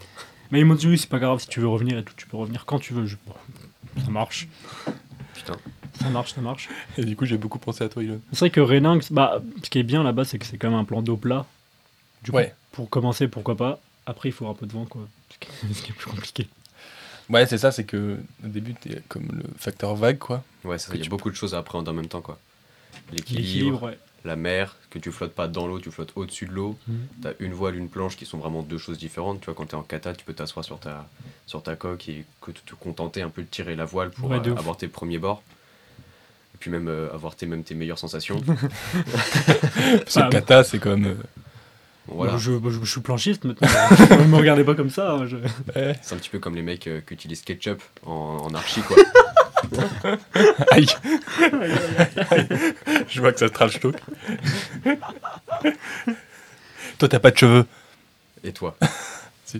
Mais 0.51 0.59
ils 0.59 0.65
m'ont 0.65 0.75
dit 0.75 0.85
oui, 0.87 0.99
c'est 0.99 1.09
pas 1.09 1.17
grave, 1.19 1.39
si 1.39 1.47
tu 1.47 1.59
veux 1.61 1.67
revenir 1.67 1.97
et 1.97 2.03
tout, 2.03 2.13
tu 2.15 2.27
peux 2.27 2.37
revenir 2.37 2.65
quand 2.67 2.77
tu 2.77 2.93
veux. 2.93 3.07
Je... 3.07 3.15
ça 4.03 4.09
marche, 4.11 4.47
Putain. 5.33 5.53
ça 6.01 6.09
marche, 6.09 6.33
ça 6.33 6.41
marche. 6.41 6.69
Et 6.97 7.05
du 7.05 7.15
coup, 7.15 7.25
j'ai 7.25 7.37
beaucoup 7.37 7.59
pensé 7.59 7.83
à 7.83 7.89
toi, 7.89 8.03
Elon. 8.03 8.21
C'est 8.31 8.39
vrai 8.39 8.49
que 8.49 8.59
Réningue, 8.61 9.03
bah, 9.11 9.41
ce 9.63 9.69
qui 9.69 9.79
est 9.79 9.83
bien 9.83 10.03
là-bas, 10.03 10.25
c'est 10.25 10.37
que 10.39 10.45
c'est 10.45 10.57
quand 10.57 10.69
même 10.69 10.79
un 10.79 10.85
plan 10.85 11.01
d'eau 11.01 11.17
plat. 11.17 11.45
Du 12.23 12.31
coup, 12.31 12.37
Ouais. 12.37 12.53
pour 12.71 12.89
commencer, 12.89 13.27
pourquoi 13.27 13.55
pas. 13.55 13.79
Après, 14.05 14.29
il 14.29 14.31
faut 14.31 14.47
un 14.47 14.53
peu 14.53 14.65
de 14.65 14.71
vent, 14.73 14.85
quoi. 14.85 15.07
Ce 15.31 15.37
qui 15.81 15.91
est- 15.91 15.93
plus 15.95 16.09
compliqué. 16.09 16.47
Ouais, 17.29 17.45
c'est 17.45 17.59
ça, 17.59 17.71
c'est 17.71 17.83
que 17.83 18.17
au 18.43 18.47
début, 18.47 18.73
t'es 18.73 19.01
comme 19.07 19.27
le 19.31 19.43
facteur 19.57 19.95
vague, 19.95 20.17
quoi. 20.17 20.43
Ouais, 20.63 20.79
ça, 20.79 20.91
il 20.93 20.97
y 20.97 21.01
a 21.01 21.03
tu 21.03 21.09
beaucoup 21.09 21.29
de 21.29 21.35
choses 21.35 21.53
à 21.53 21.59
appréhender 21.59 21.91
en 21.91 21.93
même 21.93 22.07
temps, 22.07 22.21
quoi. 22.21 22.39
L'équilibre, 23.11 23.39
L'équilibre, 23.45 23.83
ouais. 23.83 23.99
La 24.25 24.35
mer, 24.35 24.75
que 24.89 24.99
tu 24.99 25.11
flottes 25.11 25.33
pas 25.33 25.47
dans 25.47 25.65
l'eau, 25.67 25.79
tu 25.79 25.91
flottes 25.91 26.11
au-dessus 26.15 26.45
de 26.45 26.51
l'eau. 26.51 26.77
Mhm. 26.87 26.97
T'as 27.23 27.29
une 27.39 27.53
voile, 27.53 27.75
une 27.75 27.89
planche 27.89 28.17
qui 28.17 28.25
sont 28.25 28.37
vraiment 28.37 28.61
deux 28.63 28.77
choses 28.77 28.97
différentes. 28.97 29.39
Tu 29.39 29.45
vois, 29.45 29.53
quand 29.53 29.65
t'es 29.67 29.75
en 29.75 29.81
kata, 29.83 30.13
tu 30.13 30.25
peux 30.25 30.33
t'asseoir 30.33 30.65
sur 30.65 30.79
ta, 30.79 31.07
sur 31.47 31.63
ta 31.63 31.75
coque 31.75 32.09
et 32.09 32.25
que 32.41 32.51
te, 32.51 32.59
te 32.65 32.75
contenter 32.75 33.21
un 33.21 33.29
peu 33.29 33.41
de 33.43 33.47
tirer 33.47 33.75
la 33.75 33.85
voile 33.85 34.09
pour 34.11 34.29
Ouais, 34.29 34.39
euh, 34.45 34.55
avoir 34.55 34.75
tes 34.77 34.87
premiers 34.87 35.19
bords. 35.19 35.41
Et 36.55 36.57
puis 36.59 36.69
même 36.71 36.87
euh, 36.89 37.07
avoir 37.13 37.35
tes, 37.35 37.45
même 37.45 37.63
tes 37.63 37.75
meilleures 37.75 37.99
sensations. 37.99 38.41
Parce 39.05 40.13
que 40.15 40.19
Ah, 40.19 40.25
le 40.25 40.29
kata, 40.31 40.63
c'est 40.63 40.79
comme. 40.79 41.05
euh, 41.05 41.13
Bon, 42.07 42.15
voilà. 42.15 42.37
Je, 42.37 42.51
je- 42.69 42.79
je 42.83 42.91
suis 42.91 43.01
planchiste 43.01 43.43
maintenant. 43.45 43.67
ne 44.19 44.25
me 44.25 44.35
regardez 44.37 44.63
pas 44.63 44.73
comme 44.73 44.89
ça. 44.89 45.11
hein, 45.13 45.27
je- 45.27 45.37
ouais. 45.37 45.95
C'est 46.01 46.15
un 46.15 46.17
petit 46.17 46.29
peu 46.31 46.39
comme 46.39 46.55
les 46.55 46.63
mecs 46.63 46.87
euh, 46.87 47.01
qui 47.01 47.13
utilisent 47.13 47.41
ketchup 47.43 47.81
en, 48.05 48.11
en 48.49 48.53
archi, 48.55 48.81
quoi. 48.81 48.97
Aïe 50.71 50.87
Je 53.07 53.21
vois 53.21 53.31
que 53.31 53.39
ça 53.39 53.47
se 53.47 53.53
trash 53.53 53.79
talk. 53.79 53.95
Toi, 56.97 57.07
t'as 57.07 57.19
pas 57.19 57.31
de 57.31 57.37
cheveux. 57.37 57.65
Et 58.43 58.51
toi 58.51 58.75
y 59.53 59.59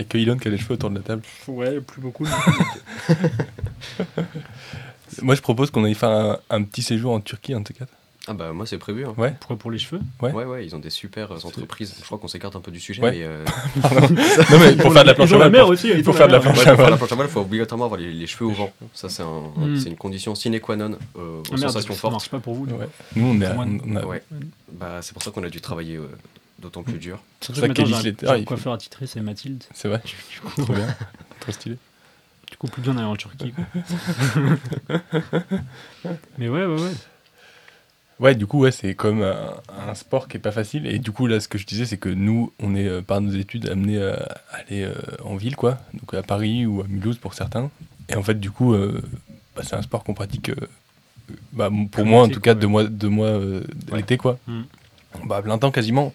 a 0.00 0.04
que 0.04 0.18
Elon 0.18 0.36
qui 0.36 0.48
a 0.48 0.50
les 0.50 0.58
cheveux 0.58 0.74
autour 0.74 0.90
de 0.90 0.96
la 0.96 1.02
table. 1.02 1.22
Ouais, 1.46 1.80
plus 1.80 2.00
beaucoup. 2.00 2.26
Moi, 5.22 5.34
je 5.34 5.40
propose 5.40 5.70
qu'on 5.70 5.84
aille 5.84 5.94
faire 5.94 6.10
un, 6.10 6.38
un 6.50 6.62
petit 6.62 6.82
séjour 6.82 7.12
en 7.12 7.20
Turquie, 7.20 7.54
en 7.54 7.62
tout 7.62 7.72
cas. 7.72 7.86
Ah 8.28 8.32
bah 8.34 8.52
moi 8.52 8.66
c'est 8.66 8.78
prévu. 8.78 9.06
hein. 9.06 9.14
Ouais. 9.16 9.34
Pourquoi 9.38 9.56
pour 9.56 9.70
les 9.70 9.78
cheveux? 9.78 10.00
Ouais. 10.20 10.32
Ouais, 10.32 10.44
ouais, 10.44 10.66
ils 10.66 10.74
ont 10.74 10.80
des 10.80 10.90
super 10.90 11.30
euh, 11.32 11.38
entreprises. 11.44 11.94
Je 12.00 12.04
crois 12.04 12.18
qu'on 12.18 12.26
s'écarte 12.26 12.56
un 12.56 12.60
peu 12.60 12.72
du 12.72 12.80
sujet, 12.80 13.00
Ouais. 13.02 13.12
mais 13.12 13.22
euh, 13.22 13.44
Non, 14.50 14.58
mais 14.58 14.74
pour 14.76 14.92
faire 14.92 15.02
de 15.02 15.06
la 15.08 15.14
planche 15.14 15.32
à 15.32 15.36
voile, 15.36 15.52
pour- 15.52 15.68
aussi. 15.68 15.88
il 15.90 15.98
ils 15.98 16.04
faut 16.04 16.10
ont 16.10 16.14
faire 16.14 16.26
de 16.26 16.32
la 16.32 16.40
planche 16.40 16.58
à 16.58 16.60
pour 16.60 16.64
faire 16.64 16.74
voile. 16.76 16.90
la 16.90 16.96
planche 16.96 17.12
à 17.12 17.14
voile, 17.14 17.26
il 17.28 17.32
faut 17.32 17.40
obligatoirement 17.42 17.84
avoir 17.84 18.00
les, 18.00 18.12
les 18.12 18.26
cheveux 18.26 18.46
au 18.46 18.52
vent. 18.52 18.72
Ça 18.94 19.08
c'est 19.08 19.22
un- 19.22 19.52
Mm. 19.56 19.76
c'est 19.78 19.88
une 19.90 19.96
condition 19.96 20.34
sine 20.34 20.58
qua 20.60 20.74
non 20.76 20.98
euh, 21.16 21.40
aux 21.40 21.42
Ah 21.54 21.56
sensations 21.56 21.94
ça 21.94 22.00
fortes. 22.00 22.12
marche 22.14 22.28
pas 22.28 22.40
pour 22.40 22.54
vous. 22.54 22.64
Ouais. 22.66 22.88
Nous, 23.14 23.26
on, 23.26 23.40
est 23.40 23.46
à- 23.46 23.54
Moi, 23.54 23.64
on 23.86 23.96
a- 23.96 24.04
Ouais. 24.04 24.22
Bah 24.72 24.98
c'est 25.02 25.12
pour 25.12 25.22
ça 25.22 25.30
qu'on 25.30 25.44
a 25.44 25.48
dû 25.48 25.60
travailler 25.60 25.96
euh, 25.96 26.08
d'autant 26.58 26.82
plus 26.82 26.98
dur. 26.98 27.20
Ça 27.40 27.52
maintenant, 27.52 27.74
qu'Elise 27.74 27.94
j'ai 27.94 28.00
un- 28.00 28.02
Letter, 28.02 28.26
j'ai 28.26 28.32
un 28.32 28.36
il 28.38 28.44
coiffeur 28.44 28.72
attitré, 28.72 29.06
c'est 29.06 29.20
Mathilde. 29.20 29.62
C'est 29.72 29.86
vrai. 29.88 30.02
Trop 30.58 30.72
bien. 30.72 30.86
Trop 31.40 31.52
stylé. 31.52 31.76
Du 32.50 32.56
coup, 32.56 32.66
plus 32.68 32.80
besoin 32.80 32.94
d'aller 32.94 33.06
en 33.08 33.16
Turquie. 33.16 33.52
Mais 36.38 36.48
ouais, 36.48 36.64
ouais, 36.66 36.80
ouais. 36.80 36.90
Ouais, 38.18 38.34
du 38.34 38.46
coup, 38.46 38.60
ouais, 38.60 38.70
c'est 38.72 38.94
comme 38.94 39.22
un, 39.22 39.52
un 39.88 39.94
sport 39.94 40.26
qui 40.28 40.38
est 40.38 40.40
pas 40.40 40.52
facile. 40.52 40.86
Et 40.86 40.98
du 40.98 41.12
coup, 41.12 41.26
là, 41.26 41.38
ce 41.38 41.48
que 41.48 41.58
je 41.58 41.66
disais, 41.66 41.84
c'est 41.84 41.98
que 41.98 42.08
nous, 42.08 42.52
on 42.62 42.74
est, 42.74 42.88
euh, 42.88 43.02
par 43.02 43.20
nos 43.20 43.32
études, 43.32 43.68
amenés 43.68 44.02
à 44.02 44.26
aller 44.52 44.84
euh, 44.84 44.94
en 45.24 45.36
ville, 45.36 45.54
quoi. 45.56 45.78
Donc 45.92 46.14
à 46.14 46.22
Paris 46.22 46.64
ou 46.64 46.80
à 46.80 46.84
Mulhouse 46.88 47.18
pour 47.18 47.34
certains. 47.34 47.70
Et 48.08 48.14
en 48.16 48.22
fait, 48.22 48.40
du 48.40 48.50
coup, 48.50 48.72
euh, 48.72 49.02
bah, 49.54 49.62
c'est 49.64 49.76
un 49.76 49.82
sport 49.82 50.02
qu'on 50.02 50.14
pratique, 50.14 50.48
euh, 50.48 50.54
bah, 51.52 51.68
pour 51.92 52.06
moi, 52.06 52.22
en 52.22 52.28
tout 52.28 52.40
cas, 52.40 52.54
deux 52.54 52.66
mois, 52.68 52.84
deux 52.84 53.08
mois 53.10 53.26
euh, 53.28 53.60
Ouais. 53.90 53.98
l'été, 53.98 54.16
quoi. 54.16 54.38
Mm. 54.46 54.62
Bah, 55.26 55.42
plein 55.42 55.58
temps 55.58 55.70
quasiment. 55.70 56.14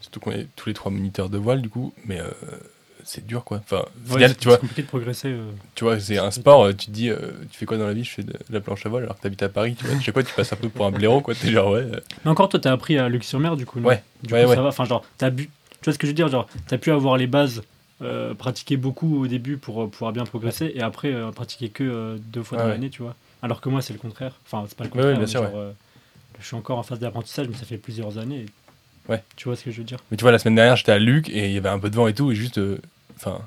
Surtout 0.00 0.20
qu'on 0.20 0.30
est 0.32 0.46
tous 0.56 0.68
les 0.68 0.74
trois 0.74 0.92
moniteurs 0.92 1.28
de 1.30 1.38
voile, 1.38 1.62
du 1.62 1.68
coup. 1.68 1.92
Mais 2.06 2.20
euh, 2.20 2.30
c'est 3.04 3.26
dur, 3.26 3.44
quoi. 3.44 3.58
Enfin, 3.58 3.84
Ouais, 4.10 4.28
c'est- 4.28 4.34
tu 4.38 4.48
vois, 4.48 4.56
compliqué 4.58 4.82
de 4.82 4.86
progresser. 4.86 5.28
euh. 5.28 5.50
tu 5.74 5.84
vois, 5.84 5.98
c'est 6.00 6.18
un 6.18 6.30
sport, 6.30 6.64
euh, 6.66 6.72
tu 6.72 6.86
te 6.86 6.90
dis, 6.90 7.08
euh, 7.10 7.16
tu 7.50 7.58
fais 7.58 7.66
quoi 7.66 7.76
dans 7.76 7.86
la 7.86 7.92
vie? 7.94 8.04
Je 8.04 8.10
fais 8.10 8.22
de 8.22 8.32
la 8.50 8.60
planche 8.60 8.84
à 8.86 8.88
voile 8.88 9.04
alors 9.04 9.16
que 9.16 9.22
t'habites 9.22 9.42
à 9.42 9.48
Paris, 9.48 9.74
tu 9.78 9.84
vois. 9.86 9.98
Je 9.98 10.04
sais 10.04 10.12
quoi, 10.12 10.22
tu 10.22 10.32
passes 10.34 10.52
un 10.52 10.56
peu 10.56 10.68
pour 10.68 10.86
un 10.86 10.90
blaireau, 10.90 11.20
quoi. 11.20 11.34
T'es 11.34 11.50
genre, 11.50 11.70
ouais. 11.72 11.86
Mais 12.24 12.30
encore, 12.30 12.48
toi, 12.48 12.60
t'as 12.60 12.72
appris 12.72 12.98
à 12.98 13.08
Luxe-sur-Mer, 13.08 13.56
du 13.56 13.66
coup. 13.66 13.80
non? 13.80 13.88
Ouais, 13.88 14.02
Du 14.22 14.32
ouais, 14.34 14.42
coup, 14.44 14.50
ouais. 14.50 14.56
ça 14.56 14.62
va. 14.62 14.68
Enfin, 14.68 14.84
genre, 14.84 15.04
t'as 15.18 15.30
bu... 15.30 15.44
Tu 15.80 15.84
vois 15.84 15.92
ce 15.92 15.98
que 15.98 16.06
je 16.06 16.10
veux 16.12 16.16
dire? 16.16 16.28
Genre, 16.28 16.46
t'as 16.68 16.78
pu 16.78 16.90
avoir 16.92 17.16
les 17.16 17.26
bases, 17.26 17.62
pratiquer 18.38 18.76
beaucoup 18.76 19.22
au 19.22 19.26
début 19.26 19.56
pour 19.56 19.90
pouvoir 19.90 20.12
bien 20.12 20.24
progresser, 20.24 20.72
et 20.74 20.80
après, 20.82 21.14
pratiquer 21.34 21.68
que 21.68 22.18
deux 22.32 22.42
fois 22.42 22.58
dans 22.58 22.68
l'année, 22.68 22.90
tu 22.90 23.02
vois. 23.02 23.14
Alors 23.42 23.60
que 23.60 23.68
moi, 23.68 23.80
c'est 23.82 23.92
le 23.92 23.98
contraire. 23.98 24.34
Enfin, 24.46 24.64
c'est 24.68 24.76
pas 24.76 24.84
le 24.84 24.90
contraire. 24.90 25.12
bien 25.12 25.20
mais 25.20 25.26
sûr, 25.26 25.42
genre, 25.42 25.72
je 26.38 26.46
suis 26.46 26.56
encore 26.56 26.78
en 26.78 26.82
phase 26.82 26.98
d'apprentissage, 26.98 27.48
mais 27.48 27.56
ça 27.56 27.64
fait 27.66 27.76
plusieurs 27.78 28.16
années. 28.18 28.40
et- 28.40 28.46
Ouais. 29.10 29.22
Tu 29.36 29.44
vois 29.44 29.56
ce 29.56 29.64
que 29.64 29.70
je 29.70 29.76
veux 29.78 29.84
dire 29.84 29.98
Mais 30.10 30.16
tu 30.16 30.22
vois, 30.22 30.32
la 30.32 30.38
semaine 30.38 30.54
dernière, 30.54 30.76
j'étais 30.76 30.92
à 30.92 30.98
Luc 30.98 31.28
et 31.28 31.46
il 31.48 31.52
y 31.52 31.58
avait 31.58 31.68
un 31.68 31.78
peu 31.78 31.90
de 31.90 31.96
vent 31.96 32.06
et 32.06 32.14
tout, 32.14 32.30
et 32.32 32.34
juste. 32.34 32.56
euh, 32.58 32.78
Enfin, 33.16 33.40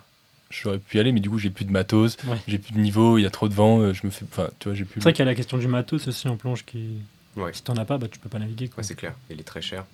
j'aurais 0.51 0.77
pu 0.77 0.97
y 0.97 0.99
aller, 0.99 1.11
mais 1.11 1.19
du 1.19 1.29
coup, 1.31 1.39
j'ai 1.39 1.49
plus 1.49 1.65
de 1.65 1.71
matos, 1.71 2.17
Ouais. 2.27 2.37
j'ai 2.47 2.59
plus 2.59 2.73
de 2.73 2.79
niveau, 2.79 3.17
il 3.17 3.23
y 3.23 3.25
a 3.25 3.31
trop 3.31 3.49
de 3.49 3.55
vent, 3.55 3.79
euh, 3.79 3.93
je 3.93 4.05
me 4.05 4.11
fais. 4.11 4.23
Enfin, 4.31 4.49
tu 4.59 4.67
vois, 4.69 4.75
j'ai 4.75 4.83
plus. 4.85 4.99
C'est 4.99 5.03
vrai 5.05 5.13
qu'il 5.13 5.25
y 5.25 5.27
a 5.27 5.31
la 5.31 5.35
question 5.35 5.57
du 5.57 5.67
matos 5.67 6.07
aussi 6.07 6.27
en 6.27 6.37
planche 6.37 6.63
qui. 6.63 6.97
Ouais. 7.35 7.51
Si 7.53 7.63
t'en 7.63 7.75
as 7.77 7.85
pas, 7.85 7.97
bah, 7.97 8.07
tu 8.11 8.19
peux 8.19 8.29
pas 8.29 8.37
naviguer. 8.37 8.67
Quoi. 8.67 8.77
Ouais, 8.77 8.83
c'est 8.83 8.93
clair. 8.93 9.15
Il 9.31 9.39
est 9.39 9.43
très 9.43 9.61
cher. 9.63 9.85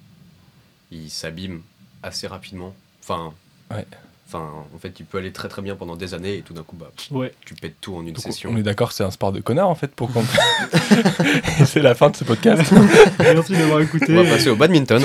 Il 0.92 1.10
s'abîme 1.10 1.62
assez 2.04 2.28
rapidement. 2.28 2.76
Enfin. 3.04 3.34
Ouais. 3.72 3.86
Enfin, 4.32 4.48
en 4.76 4.78
fait, 4.78 5.00
il 5.00 5.06
peut 5.08 5.18
aller 5.18 5.32
très 5.32 5.48
très 5.50 5.64
bien 5.64 5.76
pendant 5.76 5.96
des 5.96 6.14
années 6.14 6.38
et 6.38 6.42
tout 6.44 6.54
d'un 6.54 6.62
coup, 6.62 6.76
bah, 6.76 6.92
Ouais. 7.10 7.34
tu 7.46 7.56
pètes 7.56 7.82
tout 7.82 7.96
en 7.96 8.02
une 8.02 8.14
Donc, 8.14 8.20
session. 8.20 8.52
on 8.54 8.58
est 8.58 8.62
d'accord, 8.62 8.92
c'est 8.92 9.04
un 9.04 9.10
sport 9.10 9.32
de 9.32 9.40
connard 9.42 9.68
en 9.70 9.74
fait 9.74 9.88
pour 9.96 10.14
qu'on. 10.14 10.24
C'est 11.66 11.82
la 11.82 11.96
fin 11.96 12.10
de 12.12 12.16
ce 12.16 12.24
podcast. 12.24 12.72
Merci 13.20 13.54
d'avoir 13.54 13.82
écouté. 13.82 14.06
On 14.10 14.24
va 14.24 14.30
passer 14.30 14.50
au 14.50 14.56
badminton. 14.56 15.02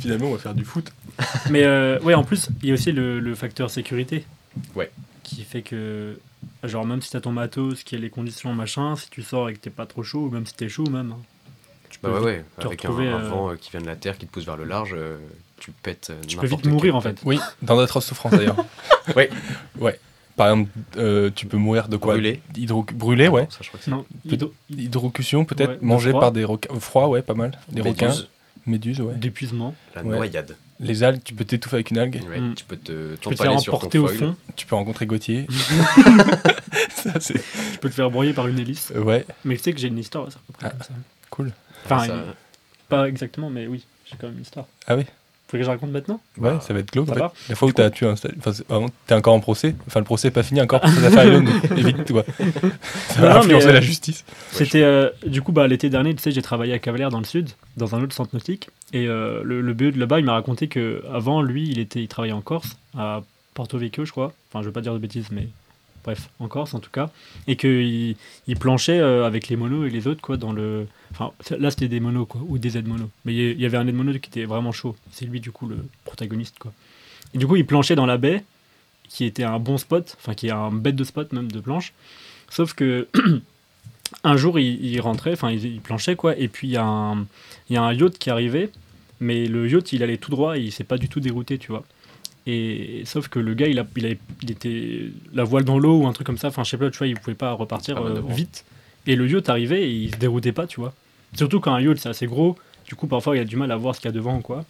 Finalement, 0.00 0.26
on 0.28 0.32
va 0.32 0.38
faire 0.38 0.54
du 0.54 0.64
foot. 0.64 0.92
Mais 1.50 1.62
euh, 1.62 2.00
ouais, 2.00 2.14
en 2.14 2.24
plus, 2.24 2.48
il 2.62 2.68
y 2.68 2.72
a 2.72 2.74
aussi 2.74 2.90
le, 2.92 3.20
le 3.20 3.34
facteur 3.36 3.70
sécurité. 3.70 4.24
Ouais. 4.74 4.90
Qui 5.22 5.42
fait 5.44 5.62
que, 5.62 6.18
genre, 6.64 6.84
même 6.84 7.02
si 7.02 7.10
t'as 7.10 7.20
ton 7.20 7.32
matos, 7.32 7.82
qui 7.84 7.94
a 7.94 7.98
les 7.98 8.10
conditions, 8.10 8.52
machin, 8.52 8.96
si 8.96 9.08
tu 9.10 9.22
sors 9.22 9.48
et 9.48 9.54
que 9.54 9.58
t'es 9.60 9.70
pas 9.70 9.86
trop 9.86 10.02
chaud, 10.02 10.26
ou 10.26 10.30
même 10.30 10.44
si 10.46 10.54
t'es 10.54 10.68
chaud, 10.68 10.88
même, 10.90 11.12
hein, 11.12 11.22
tu 11.88 11.98
bah 12.02 12.10
peux, 12.10 12.18
ouais, 12.18 12.24
ouais. 12.24 12.44
te 12.58 12.66
Avec 12.66 12.84
un, 12.84 12.88
retrouver, 12.88 13.08
un 13.08 13.20
euh, 13.20 13.28
vent 13.28 13.50
euh, 13.52 13.56
qui 13.56 13.70
vient 13.70 13.80
de 13.80 13.86
la 13.86 13.96
terre, 13.96 14.18
qui 14.18 14.26
te 14.26 14.32
pousse 14.32 14.44
vers 14.44 14.56
le 14.56 14.64
large, 14.64 14.90
euh, 14.94 15.16
tu 15.58 15.70
pètes. 15.70 16.08
euh, 16.10 16.20
tu 16.26 16.36
peux 16.36 16.46
vite 16.46 16.66
mourir 16.66 16.94
en 16.96 17.00
fait. 17.00 17.18
Oui, 17.24 17.38
dans 17.62 17.76
d'atroces 17.76 18.06
souffrances 18.06 18.32
d'ailleurs. 18.32 18.64
Ouais. 19.16 19.28
Ouais. 19.78 19.98
Par 20.36 20.48
exemple, 20.48 20.70
euh, 20.96 21.30
tu 21.34 21.46
peux 21.46 21.56
mourir 21.58 21.88
de 21.88 21.96
quoi 21.96 22.14
Brûlé. 22.14 22.40
Hydro... 22.56 22.84
Brûlé, 22.94 23.26
Ah 23.26 23.30
ouais. 23.30 23.42
non, 23.42 23.50
ça, 23.50 23.58
je 23.60 23.68
crois 23.68 23.78
que 23.78 23.84
c'est- 23.84 23.90
Non, 23.90 24.04
hydro- 24.24 24.52
Hydrocution, 24.70 25.44
peut-être. 25.44 25.70
Ouais, 25.72 25.78
Mangé 25.82 26.10
froid. 26.10 26.20
par 26.22 26.32
des 26.32 26.42
requins. 26.44 26.74
Froid, 26.80 27.06
ouais, 27.06 27.22
pas 27.22 27.34
mal. 27.34 27.52
Des 27.70 27.82
requins. 27.82 28.06
Méduse, 28.08 28.28
Méduses, 28.66 29.00
ouais. 29.02 29.14
d'épuisement. 29.14 29.74
La 29.94 30.02
Ouais. 30.02 30.16
noyade. 30.16 30.56
Les 30.80 31.04
algues, 31.04 31.22
tu 31.22 31.34
peux 31.34 31.44
t'étouffer 31.44 31.76
avec 31.76 31.90
une 31.92 31.98
algue. 31.98 32.20
Ouais, 32.28 32.40
Mm. 32.40 32.54
Tu 32.56 32.64
peux 32.64 32.76
te 32.76 33.14
Tu 33.16 33.28
peux 33.28 33.34
te 33.36 33.42
faire 33.42 33.52
emporter 33.52 33.98
au 33.98 34.08
fond. 34.08 34.34
Tu 34.56 34.66
peux 34.66 34.74
rencontrer 34.74 35.06
Gauthier. 35.06 35.46
ça. 36.90 37.18
Tu 37.20 37.34
peux 37.80 37.88
te 37.90 37.94
faire 37.94 38.10
broyer 38.10 38.32
par 38.32 38.48
une 38.48 38.58
hélice. 38.58 38.92
euh, 38.96 39.02
Ouais, 39.02 39.24
Mais 39.44 39.56
tu 39.56 39.62
sais 39.62 39.72
que 39.72 39.78
j'ai 39.78 39.88
une 39.88 39.98
histoire, 39.98 40.26
c'est 40.30 40.36
à 40.36 40.40
peu 40.46 40.52
près 40.54 40.66
Ah. 40.66 40.70
comme 40.70 40.82
ça. 40.82 40.92
cool. 41.30 41.52
Enfin, 41.84 42.06
Ça- 42.06 42.24
pas 42.88 43.08
exactement, 43.08 43.50
mais 43.50 43.66
oui, 43.66 43.84
j'ai 44.06 44.16
quand 44.16 44.26
même 44.26 44.36
une 44.36 44.42
histoire. 44.42 44.66
Ah 44.86 44.96
oui 44.96 45.04
que 45.58 45.64
je 45.64 45.70
raconte 45.70 45.90
maintenant 45.90 46.20
Ouais, 46.38 46.50
Bah, 46.52 46.60
ça 46.60 46.72
va 46.74 46.80
être 46.80 46.92
glauque. 46.92 47.08
en 47.10 47.14
fait. 47.14 47.20
La 47.50 47.54
fois 47.56 47.68
où 47.68 47.72
t'as 47.72 47.90
tué 47.90 48.06
un. 48.06 48.14
Enfin, 48.14 48.86
t'es 49.06 49.14
encore 49.14 49.34
en 49.34 49.40
procès. 49.40 49.74
Enfin, 49.86 50.00
le 50.00 50.04
procès 50.04 50.28
est 50.28 50.30
pas 50.30 50.42
fini 50.42 50.60
encore 50.60 50.80
pour 50.80 50.90
cette 50.90 51.04
affaire 51.04 51.24
Elon. 51.26 51.44
Évite, 51.76 52.04
toi. 52.04 52.24
Ça 53.08 53.20
va 53.20 53.34
non, 53.34 53.40
influencer 53.40 53.66
mais, 53.66 53.70
euh, 53.70 53.74
la 53.74 53.80
justice. 53.80 54.24
C'était 54.52 54.82
euh, 54.82 55.10
du 55.26 55.42
coup 55.42 55.52
bah, 55.52 55.66
l'été 55.68 55.90
dernier, 55.90 56.14
tu 56.14 56.22
sais, 56.22 56.30
j'ai 56.30 56.42
travaillé 56.42 56.72
à 56.72 56.78
Cavalière 56.78 57.10
dans 57.10 57.18
le 57.20 57.24
sud, 57.24 57.50
dans 57.76 57.94
un 57.94 58.02
autre 58.02 58.14
centre 58.14 58.30
nautique, 58.34 58.68
et 58.92 59.06
euh, 59.08 59.42
le, 59.44 59.60
le 59.60 59.74
BE 59.74 59.92
de 59.94 59.98
là-bas, 59.98 60.18
il 60.18 60.24
m'a 60.24 60.32
raconté 60.34 60.68
que 60.68 61.02
avant 61.12 61.42
lui, 61.42 61.68
il 61.68 61.78
était, 61.78 62.00
il 62.02 62.08
travaillait 62.08 62.34
en 62.34 62.40
Corse, 62.40 62.76
à 62.96 63.22
Porto 63.54 63.78
Vecchio, 63.78 64.04
je 64.04 64.10
crois. 64.12 64.32
Enfin, 64.50 64.62
je 64.62 64.66
veux 64.66 64.72
pas 64.72 64.80
dire 64.80 64.92
de 64.94 64.98
bêtises, 64.98 65.28
mais 65.30 65.48
bref, 66.04 66.28
en 66.38 66.48
Corse 66.48 66.74
en 66.74 66.80
tout 66.80 66.90
cas, 66.90 67.10
et 67.48 67.56
qu'il 67.56 68.16
il 68.46 68.56
planchait 68.58 69.00
euh, 69.00 69.26
avec 69.26 69.48
les 69.48 69.56
monos 69.56 69.86
et 69.86 69.90
les 69.90 70.06
autres 70.06 70.20
quoi 70.20 70.36
dans 70.36 70.52
le. 70.52 70.86
Enfin, 71.10 71.32
là 71.58 71.70
c'était 71.70 71.88
des 71.88 72.00
monos 72.00 72.26
quoi, 72.26 72.40
ou 72.46 72.58
des 72.58 72.70
Z 72.70 72.84
monos. 72.84 73.08
Mais 73.24 73.34
il 73.34 73.60
y- 73.60 73.66
avait 73.66 73.76
un 73.78 73.86
Z 73.86 73.92
mono 73.92 74.12
qui 74.12 74.28
était 74.30 74.44
vraiment 74.44 74.72
chaud. 74.72 74.94
C'est 75.10 75.24
lui 75.26 75.40
du 75.40 75.50
coup 75.50 75.66
le 75.66 75.78
protagoniste 76.04 76.58
quoi. 76.58 76.72
Et 77.34 77.38
du 77.38 77.46
coup, 77.48 77.56
il 77.56 77.66
planchait 77.66 77.96
dans 77.96 78.06
la 78.06 78.16
baie, 78.16 78.44
qui 79.08 79.24
était 79.24 79.42
un 79.42 79.58
bon 79.58 79.76
spot, 79.76 80.16
enfin 80.20 80.34
qui 80.34 80.46
est 80.46 80.52
un 80.52 80.70
bête 80.70 80.94
de 80.94 81.02
spot 81.04 81.32
même 81.32 81.50
de 81.50 81.58
planche. 81.60 81.92
Sauf 82.48 82.74
que 82.74 83.08
un 84.24 84.36
jour, 84.36 84.58
il, 84.60 85.00
rentrait, 85.00 85.32
enfin, 85.32 85.50
il, 85.50 85.80
planchait, 85.80 86.14
quoi, 86.16 86.36
et 86.36 86.46
puis 86.48 86.68
il 86.68 86.72
y, 86.72 86.76
a 86.76 86.84
un- 86.84 87.22
il 87.68 87.74
y 87.74 87.76
a 87.76 87.82
un 87.82 87.92
yacht 87.92 88.18
qui 88.18 88.30
arrivait, 88.30 88.70
mais 89.20 89.46
le 89.46 89.68
yacht, 89.68 89.92
il 89.92 90.02
allait 90.02 90.16
tout 90.18 90.30
droit 90.30 90.56
et 90.56 90.60
il 90.60 90.70
s'est 90.72 90.84
pas 90.84 90.98
du 90.98 91.08
tout 91.08 91.18
dérouté, 91.20 91.58
tu 91.58 91.72
vois. 91.72 91.84
Et 92.46 93.02
sauf 93.06 93.28
que 93.28 93.38
le 93.38 93.54
gars, 93.54 93.68
il, 93.68 93.78
a, 93.78 93.86
il, 93.96 94.50
était 94.50 95.06
la 95.32 95.44
voile 95.44 95.64
dans 95.64 95.78
l'eau 95.78 96.00
ou 96.00 96.06
un 96.06 96.12
truc 96.12 96.26
comme 96.26 96.36
ça, 96.36 96.48
enfin, 96.48 96.62
je 96.62 96.70
sais 96.70 96.76
pas, 96.76 96.90
tu 96.90 96.98
vois, 96.98 97.06
il 97.06 97.18
pouvait 97.18 97.34
pas 97.34 97.52
repartir 97.52 97.98
euh, 97.98 98.20
vite. 98.28 98.64
Et 99.06 99.16
le 99.16 99.26
yacht 99.26 99.48
arrivait 99.48 99.82
et 99.82 99.90
il 99.90 100.14
se 100.14 100.18
déroutait 100.18 100.52
pas, 100.52 100.66
tu 100.66 100.80
vois. 100.80 100.92
Surtout 101.34 101.60
quand 101.60 101.72
un 101.72 101.80
yacht, 101.80 101.98
c'est 101.98 102.08
assez 102.08 102.26
gros, 102.26 102.56
du 102.86 102.94
coup, 102.94 103.06
parfois, 103.06 103.36
il 103.36 103.40
a 103.40 103.44
du 103.44 103.56
mal 103.56 103.72
à 103.72 103.76
voir 103.76 103.94
ce 103.94 104.00
qu'il 104.00 104.08
y 104.08 104.12
a 104.12 104.12
devant, 104.12 104.40
quoi. 104.40 104.64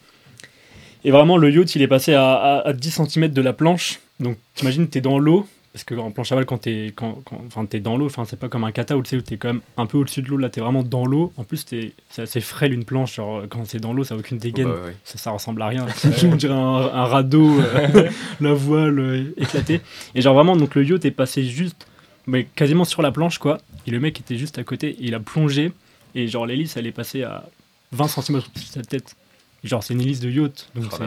Et 1.05 1.11
vraiment, 1.11 1.37
le 1.37 1.51
yacht, 1.51 1.75
il 1.75 1.83
est 1.83 1.89
passé 1.89 2.15
à, 2.15 2.33
à, 2.33 2.69
à 2.69 2.73
10 2.73 3.03
cm 3.09 3.29
de 3.29 3.43
la 3.43 3.53
planche. 3.53 3.99
Donc, 4.21 4.39
t'imagines, 4.55 4.89
t'es 4.89 5.01
dans 5.01 5.19
l'eau, 5.19 5.47
parce 5.75 5.83
que 5.85 5.97
en 5.97 6.13
planche 6.13 6.31
à 6.31 6.37
voile, 6.37 6.47
quand 6.47 6.59
t'es 6.59 6.93
quand, 6.95 7.19
quand, 7.25 7.43
enfin, 7.49 7.67
t'es 7.67 7.81
dans 7.81 7.97
l'eau, 7.97 8.07
enfin, 8.07 8.25
c'est 8.25 8.39
pas 8.39 8.49
comme 8.49 8.63
un 8.63 8.71
kata 8.71 8.97
où 8.97 9.03
tu 9.03 9.21
t'es 9.25 9.37
quand 9.39 9.49
même 9.49 9.61
un 9.77 9.87
peu 9.87 9.99
au-dessus 9.99 10.23
de 10.23 10.29
l'eau, 10.29 10.37
là, 10.37 10.49
t'es 10.49 10.61
vraiment 10.61 10.85
dans 10.85 11.05
l'eau. 11.05 11.33
En 11.37 11.43
plus, 11.43 11.65
t'es- 11.67 11.93
c'est 12.09 12.23
assez 12.23 12.41
frêle 12.41 12.73
une 12.73 12.85
planche, 12.85 13.17
genre, 13.17 13.43
quand 13.51 13.67
c'est 13.67 13.81
dans 13.81 13.93
l'eau, 13.93 14.05
ça 14.05 14.15
a 14.15 14.19
aucune 14.19 14.39
dégaine. 14.39 14.69
Bah, 14.69 14.77
ouais. 14.87 14.95
Ça, 15.03 15.19
ça 15.19 15.31
ressemble 15.33 15.61
à 15.63 15.67
rien. 15.67 15.85
On 16.25 16.37
dirait 16.37 16.55
un, 16.55 16.59
un 16.59 17.05
radeau, 17.07 17.61
euh, 17.61 18.09
la 18.41 18.55
voile 18.55 18.99
euh, 19.01 19.35
éclatée. 19.37 19.81
Et 20.15 20.23
genre 20.23 20.35
vraiment, 20.35 20.57
donc 20.57 20.77
le 20.77 20.85
yacht 20.85 21.05
est 21.05 21.11
passé 21.11 21.43
juste, 21.43 21.89
mais 22.29 22.45
quasiment 22.45 22.85
sur 22.85 23.03
la 23.03 23.11
planche, 23.11 23.39
quoi. 23.39 23.59
Et 23.89 23.91
le 23.91 23.99
mec 23.99 24.21
était 24.21 24.39
juste 24.39 24.59
à 24.59 24.63
côté, 24.65 24.91
et 24.91 24.97
il 25.01 25.15
a 25.17 25.21
plongé, 25.21 25.73
et 26.15 26.29
genre 26.29 26.47
l'hélice, 26.47 26.77
elle 26.77 26.87
est 26.87 26.93
passée 26.93 27.25
à 27.25 27.45
20 27.91 28.07
cm 28.07 28.39
de 28.55 28.61
sa 28.61 28.83
tête. 28.83 29.17
Genre, 29.65 29.83
c'est 29.83 29.95
une 29.95 30.03
hélice 30.03 30.21
de 30.21 30.31
yacht, 30.31 30.69
donc 30.75 30.85
Oh 30.93 30.95
c'est 30.99 31.05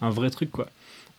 un 0.00 0.10
vrai 0.10 0.30
truc, 0.30 0.50
quoi. 0.52 0.68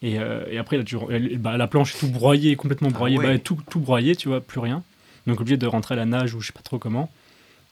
Et, 0.02 0.20
euh, 0.20 0.44
et 0.50 0.58
après, 0.58 0.78
là, 0.78 0.84
tu, 0.84 0.96
elle- 1.10 1.38
bah, 1.40 1.58
la 1.58 1.68
planche 1.68 1.96
est 1.96 2.00
tout 2.00 2.08
broyée, 2.10 2.56
complètement 2.56 2.90
Ah 2.92 2.98
broyée, 2.98 3.18
ouais. 3.18 3.34
bah, 3.34 3.40
tout, 3.40 3.58
tout 3.70 3.80
broyé, 3.80 4.16
tu 4.16 4.28
vois, 4.28 4.42
plus 4.42 4.60
rien. 4.60 4.84
Donc 5.26 5.42
obligé 5.42 5.58
de 5.58 5.66
rentrer 5.68 5.94
à 5.96 5.98
la 5.98 6.06
nage 6.06 6.34
ou 6.36 6.40
je 6.42 6.48
sais 6.48 6.54
pas 6.54 6.62
trop 6.62 6.78
comment. 6.78 7.12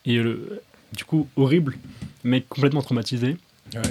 Et 0.06 0.18
le, 0.18 0.62
du 0.96 1.04
coup, 1.06 1.28
horrible, 1.36 1.78
mec 2.24 2.50
complètement 2.50 2.82
traumatisé. 2.82 3.38
Ouais. 3.76 3.82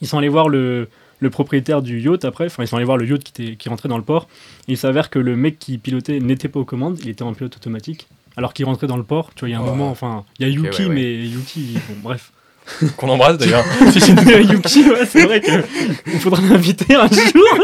Ils 0.00 0.06
sont 0.06 0.18
allés 0.18 0.28
voir 0.28 0.48
le, 0.48 0.88
le 1.18 1.30
propriétaire 1.30 1.82
du 1.82 1.98
yacht 2.00 2.24
après, 2.24 2.46
enfin 2.46 2.62
ils 2.62 2.68
sont 2.68 2.76
allés 2.76 2.84
voir 2.84 2.96
le 2.98 3.06
yacht 3.06 3.24
qui, 3.24 3.42
était, 3.42 3.56
qui 3.56 3.68
rentrait 3.68 3.88
dans 3.88 3.96
le 3.98 4.04
port. 4.04 4.28
Et 4.68 4.72
il 4.72 4.76
s'avère 4.78 5.10
que 5.10 5.18
le 5.18 5.34
mec 5.34 5.58
qui 5.58 5.78
pilotait 5.78 6.20
n'était 6.20 6.48
pas 6.48 6.60
aux 6.60 6.64
commandes, 6.64 6.98
il 7.02 7.08
était 7.08 7.22
en 7.22 7.32
pilote 7.34 7.56
automatique. 7.56 8.06
Alors 8.36 8.54
qu'il 8.54 8.66
rentrait 8.66 8.86
dans 8.86 8.96
le 8.96 9.02
port, 9.02 9.32
tu 9.34 9.40
vois, 9.40 9.48
il 9.48 9.52
y 9.52 9.54
a 9.56 9.58
un 9.58 9.62
Oh. 9.62 9.70
moment, 9.70 9.90
enfin, 9.90 10.24
il 10.38 10.46
y 10.46 10.50
a 10.50 10.52
Yuki, 10.52 10.82
ouais, 10.82 10.88
ouais. 10.88 10.94
mais 10.94 11.26
Yuki, 11.26 11.74
bon, 11.88 11.94
bref. 12.02 12.32
Qu'on 12.96 13.08
embrasse 13.08 13.38
d'ailleurs. 13.38 13.64
Si, 13.92 14.00
si. 14.00 14.12
Yuki, 14.50 14.90
ouais, 14.90 15.06
c'est 15.10 15.24
vrai 15.24 15.40
qu'il 15.40 16.20
faudra 16.20 16.42
l'inviter 16.42 16.94
un 16.94 17.08
jour 17.08 17.58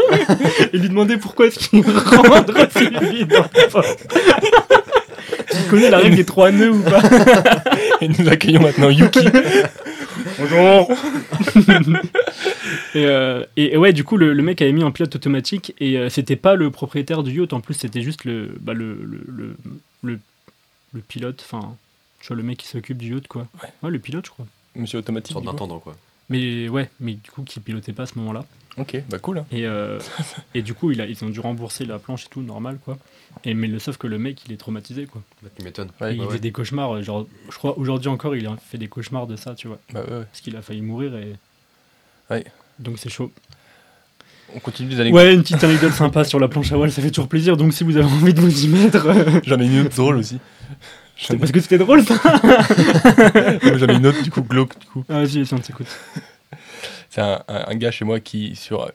et 0.73 0.77
lui 0.77 0.89
demander 0.89 1.17
pourquoi 1.17 1.47
est-ce 1.47 1.69
qu'il 1.69 1.83
rentre 1.85 2.67
si 2.75 2.89
vite 3.15 3.29
dans. 3.29 3.81
Tu 5.51 5.57
connais 5.69 5.89
la 5.89 5.97
règle 5.99 6.15
des 6.15 6.25
trois 6.25 6.51
nœuds 6.51 6.71
ou 6.71 6.81
pas 6.81 7.01
Et 8.01 8.07
nous 8.07 8.27
accueillons 8.29 8.61
maintenant 8.61 8.89
Yuki. 8.89 9.27
Bonjour 10.39 10.91
et, 12.95 13.05
euh, 13.05 13.43
et, 13.57 13.73
et 13.73 13.77
ouais, 13.77 13.93
du 13.93 14.03
coup, 14.03 14.17
le, 14.17 14.33
le 14.33 14.43
mec 14.43 14.61
avait 14.61 14.71
mis 14.71 14.83
en 14.83 14.91
pilote 14.91 15.15
automatique 15.15 15.73
et 15.79 15.97
euh, 15.97 16.09
c'était 16.09 16.35
pas 16.35 16.55
le 16.55 16.71
propriétaire 16.71 17.23
du 17.23 17.31
yacht, 17.39 17.53
en 17.53 17.61
plus, 17.61 17.73
c'était 17.73 18.01
juste 18.01 18.25
le, 18.25 18.55
bah, 18.59 18.73
le, 18.73 18.95
le, 19.01 19.21
le, 19.27 19.55
le, 20.03 20.19
le 20.93 21.01
pilote, 21.01 21.45
enfin, 21.45 21.75
tu 22.19 22.27
vois, 22.27 22.37
le 22.37 22.43
mec 22.43 22.57
qui 22.57 22.67
s'occupe 22.67 22.97
du 22.97 23.13
yacht, 23.13 23.27
quoi. 23.27 23.47
Ouais. 23.83 23.89
le 23.91 23.99
pilote, 23.99 24.25
je 24.25 24.31
crois. 24.31 24.45
Monsieur 24.75 24.99
automatique. 24.99 25.33
Sorte 25.33 25.43
du 25.43 25.49
coup. 25.49 25.53
d'intendant, 25.53 25.79
quoi. 25.79 25.95
Mais 26.29 26.67
ouais, 26.69 26.89
mais 26.99 27.13
du 27.13 27.29
coup, 27.31 27.43
qui 27.43 27.59
pilotait 27.59 27.93
pas 27.93 28.03
à 28.03 28.05
ce 28.07 28.17
moment-là. 28.17 28.45
Ok, 28.77 29.01
bah 29.09 29.19
cool. 29.19 29.37
hein. 29.37 29.45
Et, 29.51 29.65
euh, 29.65 29.99
et 30.53 30.61
du 30.61 30.73
coup, 30.73 30.91
il 30.91 30.99
a, 30.99 31.05
ils 31.05 31.23
ont 31.23 31.29
dû 31.29 31.39
rembourser 31.39 31.85
la 31.85 31.97
planche 31.99 32.25
et 32.25 32.29
tout, 32.29 32.41
normal, 32.41 32.77
quoi. 32.83 32.97
Et, 33.45 33.53
mais 33.53 33.67
le, 33.67 33.79
sauf 33.79 33.95
que 33.97 34.07
le 34.07 34.17
mec, 34.17 34.41
il 34.45 34.51
est 34.51 34.57
traumatisé, 34.57 35.05
quoi. 35.05 35.21
Bah, 35.41 35.49
tu 35.55 35.63
m'étonnes. 35.63 35.91
Ouais, 36.01 36.13
il 36.15 36.19
ouais, 36.19 36.25
fait 36.27 36.33
ouais. 36.33 36.39
des 36.39 36.51
cauchemars, 36.51 36.95
euh, 36.95 37.01
genre, 37.01 37.25
je 37.49 37.57
crois, 37.57 37.77
aujourd'hui 37.77 38.09
encore, 38.09 38.35
il 38.35 38.45
a 38.47 38.57
fait 38.57 38.77
des 38.77 38.87
cauchemars 38.87 39.27
de 39.27 39.35
ça, 39.37 39.55
tu 39.55 39.67
vois. 39.67 39.79
Bah 39.93 40.01
ouais, 40.03 40.11
ouais. 40.17 40.23
Parce 40.25 40.41
qu'il 40.41 40.55
a 40.57 40.61
failli 40.61 40.81
mourir 40.81 41.15
et. 41.15 41.35
Ouais. 42.29 42.43
Donc 42.79 42.97
c'est 42.99 43.09
chaud. 43.09 43.31
On 44.53 44.59
continue 44.59 44.89
les 44.89 44.99
anecdotes. 44.99 45.21
Ouais, 45.23 45.33
une 45.33 45.41
petite 45.43 45.63
anecdote 45.63 45.93
sympa 45.93 46.23
sur 46.25 46.39
la 46.39 46.47
planche 46.47 46.71
à 46.71 46.75
voile, 46.75 46.91
ça 46.91 47.01
fait 47.01 47.09
toujours 47.11 47.27
plaisir. 47.29 47.55
Donc 47.57 47.73
si 47.73 47.83
vous 47.85 47.95
avez 47.97 48.05
envie 48.05 48.33
de 48.33 48.41
vous 48.41 48.65
y 48.65 48.67
mettre, 48.67 49.05
euh, 49.05 49.39
J'en 49.45 49.59
ai 49.59 49.65
une 49.65 49.85
autre 49.85 49.95
drôle 49.95 50.17
aussi. 50.17 50.37
C'est 51.17 51.37
parce 51.37 51.51
que 51.51 51.59
c'était 51.61 51.77
drôle 51.77 52.03
ça. 52.03 52.15
Ai 53.63 53.93
une 53.93 54.05
autre 54.07 54.21
du 54.21 54.31
coup 54.31 54.41
glauque 54.41 54.77
du 54.79 54.85
coup. 54.87 55.03
Ah, 55.09 55.19
vas-y, 55.23 55.45
on 55.53 55.57
t'écoute. 55.59 55.87
C'est 57.09 57.21
un, 57.21 57.41
un- 57.47 57.65
un 57.67 57.75
gars 57.75 57.91
chez 57.91 58.03
moi 58.05 58.19
qui, 58.19 58.55
sur, 58.55 58.91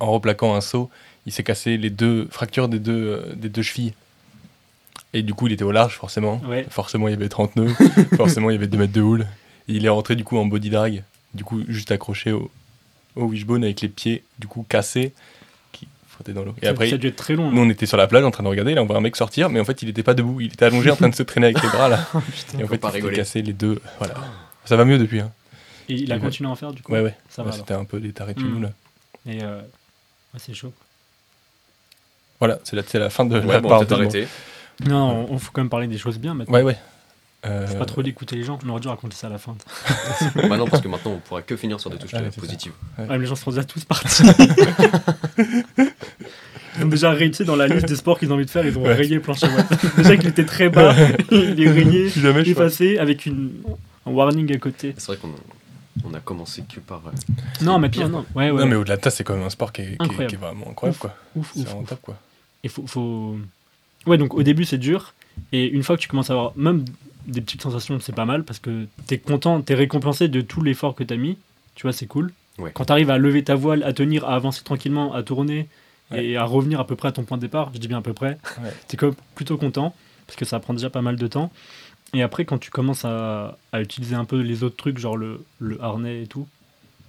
en 0.00 0.12
replaquant 0.12 0.54
un 0.54 0.60
seau, 0.60 0.90
il 1.26 1.32
s'est 1.32 1.42
cassé 1.42 1.76
les 1.76 1.90
deux 1.90 2.28
fractures 2.30 2.68
des 2.68 2.78
deux, 2.78 2.92
euh, 3.26 3.34
des 3.34 3.48
deux 3.48 3.62
chevilles. 3.62 3.94
Et 5.12 5.22
du 5.22 5.34
coup, 5.34 5.46
il 5.46 5.52
était 5.52 5.64
au 5.64 5.72
large, 5.72 5.96
forcément. 5.96 6.40
Ouais. 6.48 6.66
Forcément, 6.70 7.08
il 7.08 7.12
y 7.12 7.14
avait 7.14 7.28
30 7.28 7.56
nœuds. 7.56 7.74
forcément, 8.16 8.50
il 8.50 8.54
y 8.54 8.56
avait 8.56 8.66
2 8.66 8.78
mètres 8.78 8.92
de 8.92 9.00
houle. 9.00 9.26
Et 9.68 9.74
il 9.74 9.84
est 9.86 9.88
rentré 9.88 10.16
du 10.16 10.24
coup 10.24 10.36
en 10.38 10.44
body 10.46 10.70
drag. 10.70 11.02
Du 11.34 11.42
coup, 11.44 11.62
juste 11.68 11.90
accroché 11.90 12.30
au, 12.32 12.50
au 13.16 13.24
wishbone 13.24 13.64
avec 13.64 13.80
les 13.80 13.88
pieds, 13.88 14.22
du 14.38 14.46
coup, 14.46 14.64
cassés, 14.68 15.12
dans 16.32 16.44
l'eau. 16.44 16.54
Et 16.62 16.66
ça, 16.66 16.70
après, 16.72 16.88
ça 16.88 16.94
a 16.94 16.98
dû 16.98 17.08
être 17.08 17.16
très 17.16 17.34
long. 17.34 17.50
nous, 17.50 17.62
on 17.62 17.68
était 17.70 17.86
sur 17.86 17.96
la 17.96 18.06
plage 18.06 18.24
en 18.24 18.30
train 18.30 18.42
de 18.44 18.48
regarder. 18.48 18.74
Là, 18.74 18.82
on 18.82 18.86
voit 18.86 18.96
un 18.96 19.00
mec 19.00 19.16
sortir, 19.16 19.50
mais 19.50 19.60
en 19.60 19.64
fait, 19.64 19.82
il 19.82 19.88
était 19.88 20.02
pas 20.02 20.14
debout. 20.14 20.40
Il 20.40 20.52
était 20.52 20.64
allongé 20.64 20.90
en 20.90 20.96
train 20.96 21.08
de 21.08 21.14
se 21.14 21.22
traîner 21.22 21.46
avec 21.48 21.62
les 21.62 21.68
bras 21.68 21.88
là. 21.88 22.06
Oh, 22.14 22.20
putain. 22.20 22.58
Et 22.60 22.64
en 22.64 22.68
fait, 22.68 22.78
pas 22.78 22.88
il 22.90 22.94
rigoler. 22.94 23.16
cassé 23.16 23.42
les 23.42 23.52
deux. 23.52 23.80
Voilà. 23.98 24.14
Ça 24.64 24.76
va 24.76 24.84
mieux 24.84 24.98
depuis. 24.98 25.20
Hein. 25.20 25.30
Et 25.88 25.94
il 25.94 26.12
a 26.12 26.18
continué 26.18 26.48
à 26.48 26.52
en 26.52 26.56
faire 26.56 26.72
du 26.72 26.82
coup? 26.82 26.92
Ouais, 26.92 27.00
ouais. 27.00 27.14
Ça 27.28 27.42
Ouais, 27.42 27.48
va. 27.48 27.54
alors. 27.54 27.66
C'était 27.66 27.74
un 27.74 27.84
peu 27.84 28.00
des 28.00 28.12
tarés 28.12 28.34
Mm. 28.36 28.42
nous 28.48 28.60
là. 28.62 28.70
Et 29.26 29.42
euh, 29.42 29.58
ouais, 29.60 30.38
c'est 30.38 30.54
chaud. 30.54 30.72
Voilà, 32.38 32.58
c'est 32.64 32.76
la, 32.76 32.82
c'est 32.82 32.98
la 32.98 33.10
fin 33.10 33.24
de 33.24 33.38
Ouais, 33.40 33.46
la 33.54 33.60
bon, 33.60 33.68
part 33.68 33.82
arrêter. 33.92 34.26
Non, 34.86 35.26
on, 35.30 35.34
on 35.34 35.38
faut 35.38 35.50
quand 35.52 35.60
même 35.60 35.68
parler 35.70 35.86
des 35.86 35.98
choses 35.98 36.18
bien 36.18 36.34
maintenant. 36.34 36.54
Ouais, 36.54 36.62
ouais. 36.62 36.76
Euh, 37.46 37.66
Faut 37.66 37.74
pas 37.76 37.84
trop 37.84 38.02
d'écouter 38.02 38.36
les 38.36 38.42
gens. 38.42 38.58
On 38.64 38.68
aurait 38.70 38.80
dû 38.80 38.88
raconter 38.88 39.14
ça 39.16 39.26
à 39.26 39.30
la 39.30 39.36
fin. 39.36 39.54
bah 40.48 40.56
non, 40.56 40.66
parce 40.66 40.82
que 40.82 40.88
maintenant, 40.88 41.12
on 41.12 41.18
pourra 41.18 41.42
que 41.42 41.56
finir 41.56 41.78
sur 41.78 41.90
des 41.90 41.98
touches 41.98 42.14
Ouais, 42.14 42.20
euh, 42.22 42.30
positives. 42.30 42.72
Ouais, 42.98 43.04
mais 43.06 43.18
les 43.18 43.26
gens 43.26 43.34
sont 43.34 43.50
déjà 43.50 43.64
tous 43.64 43.84
partis. 43.84 44.22
Ont 46.84 46.88
déjà 46.88 47.10
rayé 47.10 47.30
dans 47.44 47.56
la 47.56 47.66
liste 47.66 47.86
des 47.88 47.96
sports 47.96 48.18
qu'ils 48.18 48.30
ont 48.32 48.34
envie 48.34 48.44
de 48.46 48.50
faire. 48.50 48.66
Ils 48.66 48.76
ont 48.78 48.82
Ouais. 48.82 48.92
rayé 48.94 49.18
planche 49.20 49.42
à 49.44 49.48
voile. 49.48 49.66
Déjà 49.96 50.16
qu'il 50.16 50.28
était 50.28 50.44
très 50.44 50.68
bas, 50.68 50.94
il 51.30 51.60
est 51.62 51.70
rayé, 51.70 52.08
jamais 52.16 52.48
effacé 52.48 52.98
avec 52.98 53.26
une, 53.26 53.50
un 54.06 54.10
warning 54.10 54.52
à 54.54 54.58
côté. 54.58 54.94
C'est 54.98 55.06
vrai 55.08 55.16
qu'on 55.16 55.30
on 56.04 56.12
a 56.14 56.20
commencé 56.20 56.62
que 56.72 56.80
par. 56.80 57.02
euh, 57.06 57.10
Non, 57.64 57.78
mais 57.78 57.88
pire, 57.88 58.08
non, 58.08 58.18
non. 58.18 58.26
Ouais, 58.34 58.50
ouais. 58.50 58.60
Non, 58.60 58.66
mais 58.66 58.74
au-delà 58.76 58.96
de 58.96 59.02
ça, 59.04 59.10
c'est 59.10 59.24
quand 59.24 59.34
même 59.36 59.44
un 59.46 59.50
sport 59.50 59.72
qui 59.72 59.82
est, 59.82 59.84
qui 59.84 59.90
est- 59.92 60.02
Incroyable. 60.02 60.26
qui 60.28 60.34
est 60.34 60.38
vraiment 60.38 60.68
incroyable, 60.70 60.98
quoi. 60.98 61.14
Ouf, 61.36 61.52
C'est 61.54 61.60
ouf, 61.62 61.86
top, 61.88 62.00
quoi. 62.02 62.16
Il 62.64 62.70
faut, 62.70 62.86
faut- 62.86 63.36
Ouais, 64.06 64.18
donc 64.18 64.34
au 64.34 64.42
début 64.42 64.64
c'est 64.64 64.76
dur, 64.78 65.14
et 65.52 65.66
une 65.66 65.82
fois 65.82 65.96
que 65.96 66.02
tu 66.02 66.08
commences 66.08 66.28
à 66.30 66.34
avoir 66.34 66.52
même 66.56 66.84
des 67.26 67.40
petites 67.40 67.62
sensations, 67.62 67.98
c'est 68.00 68.14
pas 68.14 68.26
mal 68.26 68.44
parce 68.44 68.58
que 68.58 68.86
t'es 69.06 69.16
content, 69.18 69.62
t'es 69.62 69.74
récompensé 69.74 70.28
de 70.28 70.40
tout 70.42 70.60
l'effort 70.62 70.94
que 70.94 71.04
t'as 71.04 71.16
mis, 71.16 71.38
tu 71.74 71.82
vois, 71.84 71.92
c'est 71.92 72.06
cool. 72.06 72.32
Ouais. 72.58 72.70
Quand 72.74 72.84
t'arrives 72.84 73.08
à 73.10 73.16
lever 73.18 73.42
ta 73.44 73.54
voile, 73.54 73.82
à 73.82 73.92
tenir, 73.94 74.24
à 74.26 74.34
avancer 74.34 74.62
tranquillement, 74.62 75.14
à 75.14 75.22
tourner 75.22 75.68
Ouais. 76.10 76.24
et 76.24 76.36
à 76.36 76.44
revenir 76.44 76.80
à 76.80 76.86
peu 76.86 76.96
près 76.96 77.08
à 77.08 77.12
ton 77.12 77.22
point 77.24 77.36
de 77.38 77.42
départ, 77.42 77.70
je 77.74 77.78
dis 77.78 77.88
bien 77.88 77.98
à 77.98 78.02
peu 78.02 78.12
près, 78.12 78.38
Ouais. 78.62 78.72
t'es 78.88 78.96
quand 78.96 79.06
même 79.06 79.14
plutôt 79.34 79.56
content 79.56 79.94
parce 80.26 80.36
que 80.36 80.44
ça 80.44 80.60
prend 80.60 80.74
déjà 80.74 80.90
pas 80.90 81.02
mal 81.02 81.16
de 81.16 81.26
temps. 81.26 81.50
Et 82.12 82.22
après, 82.22 82.44
quand 82.44 82.58
tu 82.58 82.70
commences 82.70 83.04
à, 83.04 83.56
à 83.72 83.80
utiliser 83.80 84.14
un 84.14 84.24
peu 84.24 84.40
les 84.40 84.62
autres 84.62 84.76
trucs, 84.76 84.98
genre 84.98 85.16
le, 85.16 85.42
le 85.58 85.82
harnais 85.82 86.22
et 86.22 86.26
tout, 86.26 86.46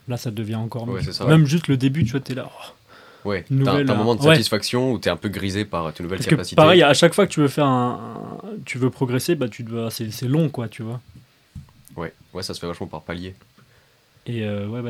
là 0.07 0.17
ça 0.17 0.31
devient 0.31 0.55
encore 0.55 0.87
mieux. 0.87 0.93
Ouais, 0.95 1.03
ça, 1.11 1.25
Même 1.25 1.45
juste 1.45 1.67
le 1.67 1.77
début, 1.77 2.03
tu 2.05 2.11
vois, 2.11 2.19
t'es 2.21 2.33
là. 2.35 2.49
oh, 2.49 3.29
Ouais, 3.29 3.43
nouvelle, 3.49 3.85
t'as 3.87 3.93
un 3.93 3.97
moment 3.97 4.15
de 4.15 4.21
euh, 4.21 4.25
ouais. 4.29 4.35
satisfaction 4.35 4.91
où 4.93 4.97
t'es 4.99 5.09
un 5.09 5.17
peu 5.17 5.29
grisé 5.29 5.65
par 5.65 5.91
tes 5.93 6.03
nouvelles 6.03 6.19
Parce 6.19 6.25
que 6.27 6.31
capacités. 6.31 6.55
pareil, 6.55 6.81
à 6.83 6.93
chaque 6.93 7.13
fois 7.15 7.25
que 7.27 7.31
tu 7.31 7.39
veux 7.41 7.47
faire 7.47 7.65
un, 7.65 8.39
un- 8.43 8.47
tu 8.65 8.77
veux 8.77 8.89
progresser, 8.91 9.35
bah 9.35 9.49
tu 9.49 9.63
dois, 9.63 9.89
c'est 9.91 10.11
c'est 10.11 10.27
long 10.27 10.49
quoi, 10.49 10.67
tu 10.69 10.83
vois. 10.83 11.01
Ouais, 11.97 12.13
ouais, 12.33 12.43
ça 12.43 12.53
se 12.53 12.59
fait 12.59 12.67
vachement 12.67 12.87
par 12.87 13.01
palier. 13.01 13.35
Et 14.27 14.43
euh, 14.43 14.67
ouais 14.67 14.81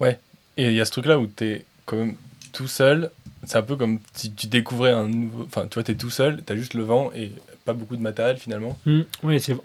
ouais. 0.00 0.18
Et 0.56 0.66
il 0.68 0.72
y 0.74 0.80
a 0.80 0.84
ce 0.84 0.90
truc-là 0.92 1.18
où 1.18 1.26
t'es 1.26 1.64
quand 1.86 1.96
même 1.96 2.14
tout 2.52 2.66
seul. 2.68 3.10
C'est 3.44 3.56
un 3.58 3.62
peu 3.62 3.76
comme 3.76 4.00
si 4.12 4.32
tu 4.32 4.46
découvrais 4.46 4.92
un 4.92 5.08
nouveau. 5.08 5.44
Enfin, 5.44 5.66
tu 5.66 5.74
vois, 5.74 5.82
t'es 5.82 5.94
tout 5.94 6.10
seul, 6.10 6.42
t'as 6.44 6.56
juste 6.56 6.74
le 6.74 6.82
vent 6.82 7.10
et 7.14 7.32
pas 7.64 7.72
beaucoup 7.72 7.96
de 7.96 8.02
matériel 8.02 8.36
finalement. 8.36 8.78
Hmm, 8.86 9.00
ouais, 9.22 9.38
c'est 9.38 9.56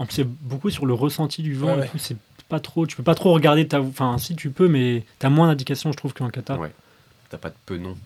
beaucoup 0.41 0.69
sur 0.69 0.85
le 0.85 0.93
ressenti 0.93 1.41
du 1.43 1.53
vent. 1.53 1.67
Ouais, 1.75 1.77
et 1.77 1.79
ouais. 1.81 1.89
C'est 1.97 2.17
pas 2.47 2.59
trop, 2.59 2.85
tu 2.87 2.95
peux 2.95 3.03
pas 3.03 3.15
trop 3.15 3.33
regarder 3.33 3.67
ta, 3.67 3.81
enfin 3.81 4.17
si 4.17 4.35
tu 4.35 4.49
peux, 4.49 4.67
mais 4.67 5.03
t'as 5.19 5.29
moins 5.29 5.47
d'indications 5.47 5.91
je 5.91 5.97
trouve 5.97 6.13
qu'en 6.13 6.29
kata. 6.29 6.57
Ouais. 6.57 6.71
T'as 7.29 7.37
pas 7.37 7.49
de 7.49 7.55
penon. 7.65 7.97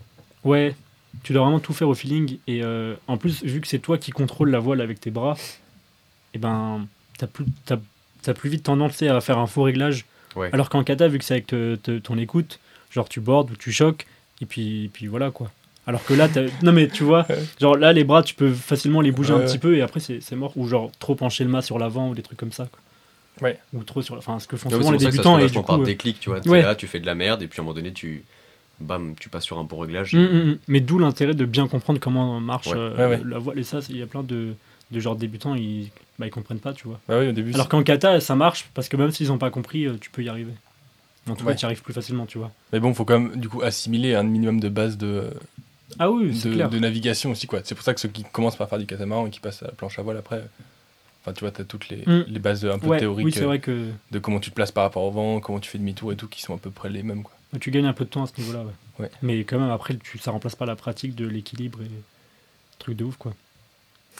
Ouais, 0.44 0.76
tu 1.24 1.34
dois 1.34 1.44
vraiment 1.44 1.60
tout 1.60 1.74
faire 1.74 1.90
au 1.90 1.94
feeling. 1.94 2.38
Et 2.48 2.64
euh, 2.64 2.96
en 3.08 3.18
plus, 3.18 3.44
vu 3.44 3.62
que 3.62 3.68
c'est 3.68 3.80
toi 3.80 3.98
qui 3.98 4.12
contrôle 4.12 4.50
la 4.50 4.60
voile 4.60 4.82
avec 4.82 5.00
tes 5.00 5.12
bras, 5.12 5.38
et 6.34 6.40
ben, 6.40 6.88
t'as 7.18 7.28
plus, 7.28 7.46
t'as, 7.66 7.78
t'as 8.22 8.34
plus 8.34 8.50
vite 8.50 8.64
tendance 8.64 9.02
à 9.04 9.22
faire 9.22 9.38
un 9.38 9.48
faux 9.48 9.64
réglage. 9.64 10.06
Ouais. 10.36 10.50
Alors 10.54 10.70
qu'en 10.70 10.84
kata, 10.84 11.08
vu 11.08 11.20
que 11.20 11.26
c'est 11.26 11.34
avec 11.36 11.48
te- 11.48 11.76
te- 11.76 12.00
ton 12.00 12.18
écoute, 12.18 12.60
genre 12.92 13.10
tu 13.10 13.20
bordes 13.20 13.52
ou 13.52 13.56
tu 13.56 13.72
choques, 13.72 14.08
et 14.42 14.46
puis, 14.46 14.90
puis 14.94 15.08
voilà 15.08 15.32
quoi. 15.32 15.52
Alors 15.88 16.04
que 16.06 16.14
là, 16.14 16.28
non 16.62 16.72
mais 16.72 16.88
tu 16.88 17.04
vois, 17.04 17.26
genre 17.60 17.76
là, 17.76 17.94
les 17.94 18.04
bras, 18.04 18.22
tu 18.22 18.36
peux 18.36 18.52
facilement 18.52 19.02
les 19.02 19.12
bouger 19.12 19.34
Ouais, 19.34 19.40
un 19.42 19.46
petit 19.46 19.54
ouais. 19.54 19.60
peu 19.60 19.78
et 19.78 19.82
après 19.82 20.00
c'est, 20.00 20.20
c'est 20.22 20.36
mort. 20.36 20.54
Ou 20.56 20.68
genre 20.68 20.92
trop 21.00 21.16
pencher 21.16 21.44
le 21.44 21.50
mât 21.50 21.62
sur 21.64 21.80
l'avant 21.80 22.10
ou 22.10 22.16
des 22.16 22.22
trucs 22.22 22.38
comme 22.38 22.52
ça. 22.52 22.68
Quoi. 22.72 23.50
Ouais. 23.50 23.60
Ou 23.74 23.84
trop 23.84 24.02
sur 24.02 24.16
la. 24.16 24.20
Enfin, 24.20 24.38
ce 24.40 24.48
que 24.48 24.56
font 24.58 24.70
souvent 24.70 24.92
les 24.92 25.00
ça 25.00 25.06
se 25.06 25.12
débutants 25.12 25.40
et 25.40 25.48
du 25.48 25.54
par 25.54 25.64
coup. 25.64 25.82
euh, 25.82 25.86
déclic, 25.86 26.20
tu 26.20 26.30
vois. 26.30 26.40
Ouais. 26.48 26.62
là, 26.62 26.76
tu 26.76 26.86
fais 26.88 27.00
de 27.00 27.06
la 27.06 27.16
merde, 27.16 27.42
et 27.42 27.48
puis 27.48 27.60
à 27.60 27.62
un 27.62 27.66
moment 27.66 27.74
donné, 27.76 27.92
tu. 27.94 28.24
Bam, 28.82 29.16
tu 29.20 29.28
passes 29.30 29.44
sur 29.46 29.58
un 29.60 29.64
bon 29.66 29.80
réglage. 29.80 30.14
Hum, 30.14 30.22
hum, 30.26 30.42
hum. 30.52 30.58
Mais 30.68 30.80
d'où 30.80 31.00
l'intérêt 31.00 31.34
de 31.34 31.44
bien 31.46 31.68
comprendre 31.68 32.00
comment 32.00 32.40
marche 32.40 32.68
Ouais. 32.68 32.74
euh, 32.78 32.96
Ouais, 33.10 33.16
ouais. 33.18 33.22
la 33.26 33.38
voile. 33.40 33.60
Et 33.60 33.64
ça, 33.64 33.80
il 33.90 33.98
y 33.98 34.02
a 34.02 34.08
plein 34.08 34.24
de, 34.24 34.54
de 34.92 35.00
genres 35.00 35.16
débutants, 35.18 35.56
ils, 35.56 35.90
bah, 36.20 36.28
ils 36.28 36.32
comprennent 36.32 36.60
pas, 36.60 36.72
tu 36.74 36.88
vois. 36.88 37.00
Bah 37.08 37.18
oui, 37.20 37.28
au 37.28 37.32
début. 37.34 37.54
Alors 37.56 37.68
qu'en 37.68 37.84
kata, 37.84 38.20
ça 38.22 38.36
marche 38.36 38.68
parce 38.74 38.88
que 38.88 38.96
même 38.96 39.12
s'ils 39.12 39.32
ont 39.34 39.38
pas 39.38 39.50
compris, 39.50 39.86
euh, 39.86 39.96
tu 40.00 40.10
peux 40.12 40.24
y 40.24 40.30
arriver. 40.30 40.54
En 41.30 41.36
tout 41.36 41.46
Ouais. 41.46 41.52
cas, 41.54 41.58
tu 41.58 41.64
y 41.64 41.66
arrives 41.66 41.82
plus 41.82 41.94
facilement, 41.94 42.26
tu 42.26 42.38
vois. 42.38 42.52
Mais 42.72 42.80
bon, 42.80 42.94
faut 42.94 43.04
quand 43.06 43.20
même 43.20 43.36
du 43.36 43.50
coup 43.50 43.62
assimiler 43.62 44.16
un 44.16 44.24
minimum 44.24 44.60
de 44.62 44.70
base 44.70 44.98
de, 44.98 45.30
Ah 45.98 46.12
oui, 46.12 46.38
c'est 46.38 46.50
de, 46.50 46.54
clair. 46.56 46.70
de 46.70 46.80
navigation 46.80 47.32
aussi 47.32 47.48
quoi. 47.48 47.62
C'est 47.64 47.76
pour 47.76 47.84
ça 47.84 47.94
que 47.94 48.00
ceux 48.00 48.10
qui 48.10 48.24
commencent 48.24 48.56
par 48.58 48.70
faire 48.70 48.80
du 48.80 48.86
catamaran 48.86 49.26
et 49.28 49.30
qui 49.32 49.40
passent 49.40 49.64
à 49.64 49.68
la 49.68 49.72
planche 49.72 49.98
à 49.98 50.02
voile 50.04 50.18
après, 50.18 50.44
enfin 51.22 51.34
tu 51.34 51.42
vois, 51.42 51.52
t'as 51.52 51.64
toutes 51.64 51.90
les, 51.90 52.04
Mm. 52.06 52.26
les 52.28 52.40
bases 52.40 52.66
un 52.66 52.78
peu 52.80 52.88
Ouais, 52.88 53.00
théoriques 53.00 53.26
oui, 53.26 53.34
euh, 53.38 53.46
vrai 53.46 53.60
que 53.60 53.90
de 54.12 54.20
comment 54.20 54.40
tu 54.40 54.50
te 54.52 54.56
places 54.56 54.72
par 54.72 54.84
rapport 54.84 55.04
au 55.04 55.12
vent, 55.12 55.40
comment 55.40 55.60
tu 55.60 55.70
fais 55.70 55.78
demi-tour 55.80 56.12
et 56.12 56.16
tout, 56.16 56.28
qui 56.28 56.42
sont 56.42 56.54
à 56.54 56.58
peu 56.58 56.70
près 56.70 56.90
les 56.90 57.02
mêmes 57.04 57.24
quoi. 57.24 57.34
tu 57.60 57.72
gagnes 57.72 57.86
un 57.88 57.94
peu 57.94 58.06
de 58.06 58.10
temps 58.10 58.24
à 58.24 58.28
ce 58.28 58.40
niveau-là. 58.40 58.64
Ouais. 58.64 58.74
Ouais. 59.06 59.12
Mais 59.22 59.40
quand 59.46 59.58
même, 59.60 59.72
après, 59.72 59.96
tu, 59.96 60.18
ça 60.20 60.32
remplace 60.32 60.56
pas 60.56 60.66
la 60.66 60.76
pratique 60.76 61.16
de 61.16 61.26
l'équilibre 61.26 61.82
et 61.82 61.90
truc 62.80 62.98
de 62.98 63.06
ouf, 63.06 63.16
quoi. 63.18 63.34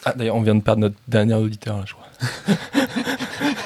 Ah 0.06 0.14
d'ailleurs, 0.16 0.36
on 0.36 0.40
vient 0.42 0.54
de 0.54 0.62
perdre 0.62 0.80
notre 0.80 0.96
dernier 1.06 1.34
auditeur 1.34 1.76
là, 1.78 1.84
je 1.86 1.92
crois. 1.92 2.06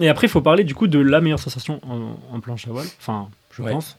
Et 0.00 0.08
après, 0.08 0.26
il 0.26 0.30
faut 0.30 0.40
parler 0.40 0.64
du 0.64 0.74
coup 0.74 0.86
de 0.86 0.98
la 0.98 1.20
meilleure 1.20 1.38
sensation 1.38 1.80
en, 1.88 2.16
en 2.34 2.40
planche 2.40 2.66
à 2.66 2.70
voile. 2.70 2.86
Enfin, 2.98 3.28
je 3.52 3.62
Ouais. 3.62 3.72
pense. 3.72 3.96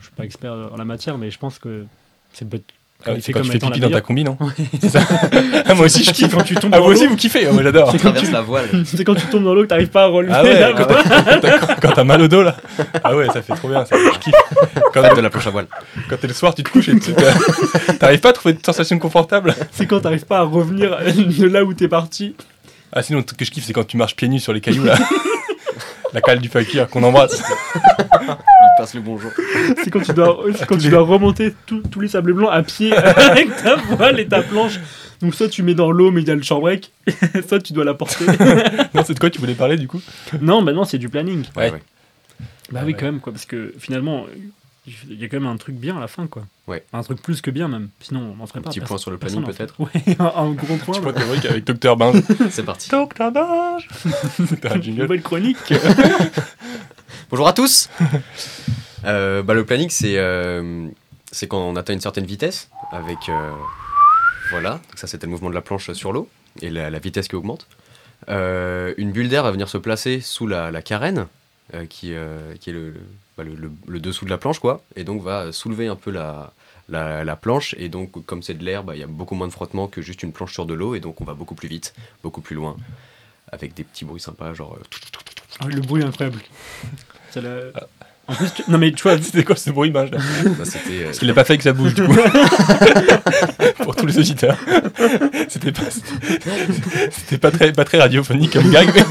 Je 0.00 0.06
suis 0.06 0.14
pas 0.14 0.24
expert 0.24 0.52
en 0.72 0.76
la 0.76 0.84
matière, 0.84 1.18
mais 1.18 1.30
je 1.30 1.38
pense 1.38 1.58
que 1.58 1.84
c'est 2.32 2.48
peut-être. 2.48 2.64
Ah, 3.04 3.10
c'est 3.20 3.30
quand 3.34 3.40
comme 3.40 3.48
tu 3.50 3.52
fais 3.52 3.58
pipi 3.58 3.78
dans 3.80 3.90
ta 3.90 4.00
combi, 4.00 4.24
non 4.24 4.38
C'est 4.80 4.88
ça 4.88 5.00
Ah, 5.66 5.74
Moi 5.74 5.84
aussi 5.84 6.02
je 6.02 6.12
kiffe. 6.12 6.34
quand 6.34 6.42
tu 6.42 6.54
tombes 6.54 6.70
Ah 6.74 6.78
dans 6.78 6.86
vous 6.86 6.92
aussi 6.92 7.06
vous 7.06 7.14
kiffez, 7.16 7.46
Ah, 7.46 7.52
moi 7.52 7.62
j'adore. 7.62 7.92
Tu 7.92 7.98
traverses 7.98 8.30
la 8.30 8.40
voile. 8.40 8.68
C'est 8.86 9.04
quand 9.04 9.14
tu 9.14 9.26
tombes 9.26 9.44
dans 9.44 9.54
l'eau 9.54 9.62
que 9.64 9.66
t'arrives 9.68 9.90
pas 9.90 10.04
à 10.04 10.06
relever 10.06 10.32
Ah 10.34 10.42
ouais, 10.42 10.58
la 10.60 10.72
quand 10.72 10.86
t'as- 10.86 11.76
quand 11.76 11.92
quand 11.92 12.04
mal 12.06 12.22
au 12.22 12.28
dos 12.28 12.42
là. 12.42 12.56
Ah 13.04 13.14
ouais, 13.14 13.26
ça 13.26 13.42
fait 13.42 13.54
trop 13.54 13.68
bien 13.68 13.84
ça. 13.84 13.96
Je 13.98 14.18
kiffe. 14.18 14.34
Quand, 14.94 15.14
de 15.14 15.20
la 15.20 15.28
planche 15.28 15.46
à 15.46 15.50
voile. 15.50 15.66
quand 16.08 16.16
t'es 16.18 16.26
le 16.26 16.32
soir, 16.32 16.54
tu 16.54 16.62
te 16.62 16.70
couches 16.70 16.88
et 16.88 16.98
tu- 16.98 17.12
t'arrives 17.98 18.20
pas 18.20 18.30
à 18.30 18.32
trouver 18.32 18.54
de 18.54 18.64
sensation 18.64 18.98
confortable. 18.98 19.54
C'est 19.72 19.86
quand 19.86 20.00
t'arrives 20.00 20.24
pas 20.24 20.38
à 20.38 20.42
revenir 20.44 20.96
de 20.98 21.46
là 21.48 21.64
où 21.64 21.74
t'es 21.74 21.88
parti. 21.88 22.34
Ah 22.92 23.02
sinon, 23.02 23.18
le 23.18 23.24
truc 23.26 23.38
que 23.40 23.44
je 23.44 23.50
kiffe, 23.50 23.64
c'est 23.66 23.74
quand 23.74 23.84
tu 23.86 23.98
marches 23.98 24.16
pieds 24.16 24.28
nus 24.28 24.40
sur 24.40 24.54
les 24.54 24.62
cailloux 24.62 24.84
là. 24.84 24.96
La 26.14 26.22
cale 26.22 26.38
du 26.38 26.48
fakir 26.48 26.88
qu'on 26.88 27.02
embrasse. 27.02 27.42
Passe 28.76 28.94
le 28.94 29.00
bonjour. 29.00 29.30
C'est 29.82 29.90
quand 29.90 30.00
tu 30.02 30.12
dois, 30.12 30.38
c'est 30.54 30.66
quand 30.66 30.76
tu 30.76 30.88
dois 30.90 31.00
remonter 31.02 31.54
tout- 31.66 31.82
tous 31.90 32.00
les 32.00 32.08
sables 32.08 32.34
blancs 32.34 32.50
à 32.52 32.62
pied 32.62 32.92
avec 32.96 33.54
ta 33.56 33.76
voile 33.76 34.20
et 34.20 34.26
ta 34.26 34.42
planche. 34.42 34.78
Donc 35.22 35.34
soit 35.34 35.48
tu 35.48 35.62
mets 35.62 35.74
dans 35.74 35.90
l'eau 35.90 36.10
mais 36.10 36.20
il 36.22 36.28
y 36.28 36.30
a 36.30 36.34
le 36.34 36.42
short-break, 36.42 36.92
soit 37.48 37.60
tu 37.60 37.72
dois 37.72 37.84
la 37.86 37.94
porter. 37.94 38.26
Non, 38.94 39.02
c'est 39.06 39.14
de 39.14 39.18
quoi 39.18 39.30
tu 39.30 39.38
voulais 39.40 39.54
parler 39.54 39.76
du 39.76 39.88
coup? 39.88 40.02
Non, 40.42 40.62
bah 40.62 40.72
non, 40.74 40.84
c'est 40.84 40.98
du 40.98 41.08
planning. 41.08 41.44
Ouais. 41.56 41.70
ouais. 41.72 41.82
Bah 42.70 42.80
Ah 42.82 42.84
oui, 42.84 42.92
ouais. 42.92 42.98
quand 42.98 43.06
même, 43.06 43.20
quoi, 43.20 43.32
parce 43.32 43.46
que 43.46 43.72
finalement, 43.78 44.26
il 45.08 45.18
y 45.20 45.24
a 45.24 45.28
quand 45.28 45.38
même 45.40 45.48
un 45.48 45.56
truc 45.56 45.76
bien 45.76 45.96
à 45.96 46.00
la 46.00 46.08
fin, 46.08 46.26
quoi. 46.26 46.44
Ouais. 46.66 46.84
Un 46.92 47.02
truc 47.02 47.22
plus 47.22 47.40
que 47.40 47.50
bien, 47.50 47.68
même. 47.68 47.88
Sinon, 48.00 48.32
on 48.34 48.36
n'en 48.36 48.46
ferait 48.46 48.58
Un 48.58 48.62
pas. 48.62 48.70
petit 48.70 48.80
point 48.80 48.98
sur 48.98 49.10
le 49.10 49.16
planning, 49.18 49.42
peut-être. 49.44 49.74
ferait. 49.76 50.02
Ouais, 50.06 50.16
un, 50.18 50.32
un 50.42 50.50
gros 50.50 50.76
point. 50.76 50.94
Tu 50.96 51.00
bah. 51.00 51.12
vois 51.12 51.12
théorique 51.14 51.46
avec 51.46 51.64
Docteur 51.64 51.96
Binge. 51.96 52.20
C'est 52.50 52.64
parti. 52.64 52.90
Docteur 52.90 53.32
Binge 53.32 53.88
C'était 54.48 54.68
un 54.68 54.80
jingle. 54.82 55.02
Nouvelle 55.02 55.22
chronique. 55.22 55.72
Bonjour 57.30 57.48
à 57.48 57.52
tous. 57.52 57.88
Euh, 59.04 59.42
bah, 59.42 59.54
Le 59.54 59.64
planning, 59.64 59.88
c'est 59.88 60.16
euh, 60.18 60.88
c'est 61.30 61.46
quand 61.46 61.58
on 61.60 61.76
atteint 61.76 61.92
une 61.92 62.00
certaine 62.00 62.24
vitesse, 62.24 62.70
avec... 62.90 63.28
euh, 63.28 63.52
voilà, 64.50 64.80
ça 64.96 65.06
c'était 65.06 65.26
le 65.26 65.30
mouvement 65.30 65.48
de 65.50 65.54
la 65.54 65.60
planche 65.60 65.92
sur 65.92 66.12
l'eau, 66.12 66.28
et 66.60 66.70
la, 66.70 66.98
vitesse 66.98 67.28
qui 67.28 67.36
augmente. 67.36 67.68
Une 68.26 69.12
bulle 69.12 69.28
d'air 69.28 69.44
va 69.44 69.52
venir 69.52 69.68
se 69.68 69.78
placer 69.78 70.20
sous 70.20 70.48
la, 70.48 70.72
la 70.72 70.82
carène, 70.82 71.28
qui, 71.88 72.14
qui 72.58 72.70
est 72.70 72.92
bah, 73.36 73.44
le- 73.44 73.70
le- 73.86 74.00
dessous 74.00 74.24
de 74.24 74.30
la 74.30 74.38
planche, 74.38 74.58
quoi, 74.58 74.82
et 74.96 75.04
donc 75.04 75.22
va 75.22 75.52
soulever 75.52 75.86
un 75.86 75.96
peu 75.96 76.10
la, 76.10 76.52
la, 76.88 77.22
la 77.22 77.36
planche, 77.36 77.76
et 77.78 77.88
donc 77.88 78.24
comme 78.26 78.42
c'est 78.42 78.54
de 78.54 78.64
l'air, 78.64 78.82
bah, 78.82 78.96
il 78.96 79.00
y 79.00 79.04
a 79.04 79.08
beaucoup 79.08 79.36
moins 79.36 79.46
de 79.46 79.52
frottement 79.52 79.86
que 79.86 80.02
juste 80.02 80.24
une 80.24 80.32
planche 80.32 80.52
sur 80.54 80.66
de 80.66 80.74
l'eau, 80.74 80.96
et 80.96 81.00
donc 81.00 81.20
on 81.20 81.24
va 81.24 81.34
beaucoup 81.34 81.54
plus 81.54 81.68
vite, 81.68 81.94
beaucoup 82.24 82.40
plus 82.40 82.56
loin, 82.56 82.76
avec 83.52 83.72
des 83.74 83.84
petits 83.84 84.04
bruits 84.04 84.20
sympas, 84.22 84.52
genre... 84.54 84.76
Ah, 85.60 85.66
le 85.68 85.80
bruit 85.80 86.02
est 86.02 86.06
incroyable. 86.06 86.38
C'est 87.30 87.40
le- 87.40 87.72
En 88.28 88.34
plus, 88.34 88.50
tu- 88.54 88.62
non 88.68 88.78
mais 88.78 88.90
tu 88.92 89.02
vois, 89.04 89.16
C'était 89.22 89.44
quoi 89.44 89.54
ce 89.56 89.70
bruit, 89.70 89.90
Binge 89.90 90.10
là 90.10 90.18
bah, 90.58 90.64
c'était... 90.64 91.02
euh, 91.02 91.04
Parce 91.06 91.18
qu'il 91.18 91.30
a 91.30 91.34
pas 91.34 91.44
fait 91.44 91.52
avec 91.54 91.62
sa 91.62 91.72
bouche 91.72 91.94
du 91.94 92.02
coup. 92.04 92.14
Pour 93.84 93.94
tous 93.94 94.06
les 94.06 94.18
auditeurs. 94.18 94.56
C'était 95.48 95.70
pas, 95.72 95.82
c'était 97.10 97.38
pas 97.38 97.50
très, 97.52 97.72
pas 97.72 97.84
très 97.84 97.98
radiophonique 97.98 98.52
comme 98.52 98.68
gag, 98.70 98.88
mais. 98.94 99.04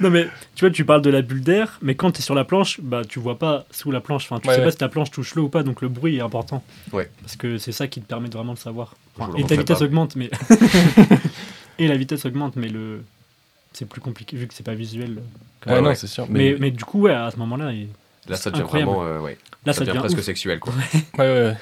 non 0.00 0.10
mais 0.10 0.26
tu 0.54 0.64
vois, 0.64 0.70
tu 0.70 0.84
parles 0.84 1.02
de 1.02 1.10
la 1.10 1.22
bulle 1.22 1.42
d'air, 1.42 1.78
mais 1.82 1.94
quand 1.94 2.10
t'es 2.10 2.22
sur 2.22 2.34
la 2.34 2.44
planche, 2.44 2.80
bah 2.82 3.02
tu 3.08 3.18
vois 3.20 3.38
pas 3.38 3.64
sous 3.70 3.90
la 3.90 4.00
planche. 4.00 4.24
Enfin, 4.30 4.40
tu 4.40 4.48
Ouais, 4.48 4.54
sais 4.54 4.60
ouais. 4.60 4.66
pas 4.66 4.70
si 4.72 4.78
ta 4.78 4.88
planche 4.88 5.10
touche 5.10 5.34
l'eau 5.34 5.44
ou 5.44 5.48
pas, 5.48 5.62
donc 5.62 5.82
le 5.82 5.88
bruit 5.88 6.16
est 6.16 6.20
important. 6.20 6.62
Ouais. 6.92 7.08
Parce 7.22 7.36
que 7.36 7.58
c'est 7.58 7.72
ça 7.72 7.86
qui 7.86 8.00
te 8.00 8.06
permet 8.06 8.28
de 8.28 8.34
vraiment 8.34 8.52
le 8.52 8.58
savoir. 8.58 8.94
Enfin, 9.18 9.30
et 9.38 9.44
ta 9.44 9.54
vitesse 9.56 9.78
pas. 9.78 9.84
augmente, 9.84 10.16
mais 10.16 10.30
et 11.80 11.88
la 11.88 11.96
vitesse 11.96 12.24
augmente, 12.26 12.54
mais 12.56 12.68
le 12.68 13.02
c'est 13.72 13.86
plus 13.88 14.00
compliqué 14.00 14.36
vu 14.36 14.46
que 14.48 14.54
c'est 14.54 14.62
pas 14.64 14.74
visuel. 14.74 15.22
Ouais, 15.66 15.72
Ouais, 15.74 15.80
non, 15.80 15.88
ouais. 15.88 15.94
c'est 15.94 16.06
sûr. 16.06 16.26
Mais, 16.28 16.52
Mais, 16.52 16.58
mais 16.58 16.70
du 16.70 16.84
coup, 16.84 17.02
ouais, 17.02 17.12
à 17.14 17.30
ce 17.30 17.36
moment-là, 17.36 17.72
il- 17.72 17.88
Là, 18.28 18.36
ça 18.36 18.50
devient 18.50 18.62
Incroyable. 18.62 18.90
vraiment... 18.92 19.06
euh, 19.06 19.20
ouais. 19.20 19.38
là, 19.64 19.72
ça, 19.72 19.78
ça 19.78 19.80
devient, 19.80 19.90
devient 19.92 19.98
presque 20.00 20.18
ouf. 20.18 20.24
sexuel, 20.24 20.60
quoi. 20.60 20.72
ouais, 20.74 21.00
ouais, 21.18 21.26
ouais. 21.42 21.56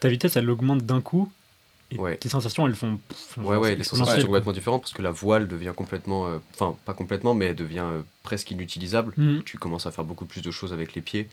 Ta 0.00 0.08
vitesse, 0.08 0.36
elle 0.36 0.48
augmente 0.50 0.82
d'un 0.84 1.00
coup. 1.00 1.30
Et 1.90 1.98
Ouais. 1.98 2.16
tes 2.16 2.28
sensations, 2.28 2.66
elles 2.66 2.74
font. 2.74 2.98
Ouais, 3.38 3.56
ouais, 3.56 3.74
les 3.74 3.82
sensations 3.84 4.20
sont 4.20 4.26
complètement 4.26 4.52
différentes 4.52 4.82
parce 4.82 4.92
que 4.92 5.02
la 5.02 5.10
voile 5.10 5.48
devient 5.48 5.72
complètement, 5.74 6.26
euh, 6.28 6.38
enfin 6.54 6.76
pas 6.84 6.92
complètement, 6.94 7.34
mais 7.34 7.46
elle 7.46 7.54
devient 7.56 7.78
euh, 7.84 8.02
presque 8.22 8.50
inutilisable. 8.50 9.12
Mhm. 9.16 9.42
Tu 9.44 9.56
commences 9.58 9.86
à 9.86 9.90
faire 9.90 10.04
beaucoup 10.04 10.26
plus 10.26 10.42
de 10.42 10.50
choses 10.50 10.72
avec 10.74 10.94
les 10.94 11.00
pieds 11.00 11.28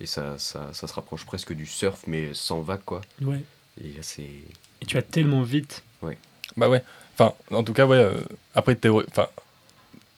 et 0.00 0.06
ça, 0.06 0.38
ça, 0.38 0.70
ça 0.72 0.86
se 0.86 0.94
rapproche 0.94 1.26
presque 1.26 1.52
du 1.52 1.66
surf, 1.66 2.02
mais 2.06 2.30
sans 2.32 2.60
vague 2.60 2.84
quoi. 2.84 3.00
Ouais. 3.22 3.42
Et 3.82 3.88
là, 3.88 4.02
c'est. 4.02 4.22
Et 4.22 4.86
tu 4.86 4.94
vas 4.94 5.02
tellement 5.02 5.42
vite. 5.42 5.82
Bah 6.56 6.68
ouais. 6.68 6.82
Enfin, 7.18 7.32
en 7.50 7.62
tout 7.64 7.72
cas, 7.72 7.86
ouais. 7.86 7.96
euh, 7.96 8.12
après, 8.54 8.74
théorie- 8.74 9.06
enfin, 9.10 9.26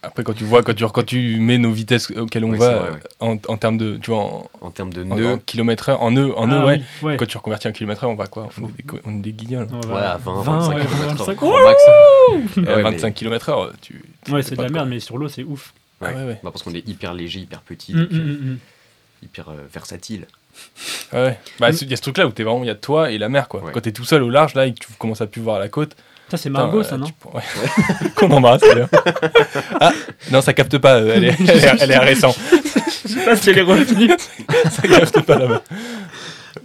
après, 0.02 0.22
quand 0.24 0.32
tu 0.34 0.44
vois, 0.44 0.62
quand 0.62 0.74
tu, 0.74 0.84
quand 0.86 1.04
tu 1.04 1.38
mets 1.40 1.58
nos 1.58 1.72
vitesses 1.72 2.10
auxquelles 2.10 2.44
on 2.44 2.50
Oui, 2.50 2.58
va, 2.58 2.74
vrai, 2.78 2.90
ouais. 2.90 2.98
en, 3.20 3.32
en 3.48 3.56
termes 3.56 3.76
de, 3.78 3.96
tu 3.96 4.10
vois, 4.10 4.20
en, 4.22 4.50
En 4.60 4.70
termes 4.70 4.92
de 4.92 5.02
en, 5.04 5.14
nœuds, 5.16 5.32
en 5.34 5.38
kilomètre 5.38 5.88
heure, 5.90 6.02
en 6.02 6.10
nœud, 6.10 6.36
en 6.36 6.46
nœud, 6.46 6.58
Ah 6.60 6.66
ouais. 6.66 6.82
oui, 7.02 7.08
ouais. 7.08 7.16
Quand 7.16 7.26
tu 7.26 7.36
reconvertis 7.36 7.68
en 7.68 7.72
kilomètre 7.72 8.04
heure, 8.04 8.10
on 8.10 8.14
va 8.14 8.26
quoi 8.26 8.48
on 8.60 8.64
est, 8.68 8.72
des, 8.76 8.84
on 9.04 9.10
est 9.18 9.20
des 9.20 9.32
guignols. 9.32 9.66
Voilà. 9.86 10.12
à 10.12 10.16
20, 10.18 10.42
20, 10.42 10.58
25 10.58 10.74
ouais, 10.76 10.82
km/h, 10.86 11.16
25. 11.16 11.36
grand 11.36 11.64
max. 11.64 11.82
Ouais, 12.56 12.82
25 12.82 13.02
mais- 13.08 13.12
km 13.12 13.48
heure, 13.50 13.72
tu. 13.80 14.02
tu 14.24 14.30
Ouais, 14.32 14.42
c'est 14.42 14.56
de 14.56 14.62
la 14.62 14.68
de 14.68 14.72
merde, 14.72 14.84
quoi. 14.86 14.90
mais 14.94 15.00
sur 15.00 15.18
l'eau, 15.18 15.28
c'est 15.28 15.42
ouf. 15.44 15.72
Ouais. 16.00 16.08
Ouais, 16.14 16.24
ouais. 16.24 16.40
Bah, 16.42 16.50
parce 16.50 16.62
qu'on 16.62 16.74
est 16.74 16.86
hyper 16.88 17.12
léger, 17.14 17.40
hyper 17.40 17.60
petit, 17.60 17.92
Mm, 17.94 17.98
donc, 18.00 18.10
mm, 18.12 18.16
euh, 18.18 18.56
hyper 19.22 19.48
euh, 19.50 19.54
versatile. 19.72 20.26
Ouais. 21.12 21.38
Bah, 21.58 21.70
il 21.70 21.90
y 21.90 21.92
a 21.92 21.96
ce 21.96 22.02
truc-là 22.02 22.26
où 22.26 22.30
t'es 22.32 22.42
vraiment, 22.42 22.62
il 22.62 22.66
y 22.66 22.70
a 22.70 22.74
toi 22.74 23.10
et 23.10 23.18
la 23.18 23.28
mer, 23.28 23.48
quoi. 23.48 23.62
Quand 23.72 23.80
t'es 23.80 23.92
tout 23.92 24.04
seul 24.04 24.22
au 24.22 24.30
large, 24.30 24.54
là, 24.54 24.66
et 24.66 24.72
que 24.72 24.78
tu 24.78 24.88
commences 24.98 25.20
à 25.20 25.26
plus 25.26 25.42
voir 25.42 25.58
la 25.58 25.68
côte. 25.68 25.94
Ça, 26.30 26.36
c'est 26.36 26.50
Margot, 26.50 26.82
ça, 26.82 26.96
non 26.96 27.06
ouais. 27.34 27.42
Qu'on 28.14 28.30
embrasse, 28.30 28.60
d'ailleurs. 28.60 28.88
ah, 29.80 29.92
non, 30.30 30.40
ça 30.40 30.52
capte 30.52 30.78
pas, 30.78 30.96
euh, 31.00 31.12
elle 31.16 31.24
est, 31.24 31.36
elle 31.40 31.50
est, 31.64 31.76
elle 31.80 31.90
est 31.90 31.98
récente. 31.98 32.38
Ça, 33.24 33.34
c'est 33.36 33.52
les 33.52 33.62
revenus. 33.62 34.12
ça 34.70 34.82
capte 34.86 35.20
pas 35.22 35.38
là-bas. 35.38 35.62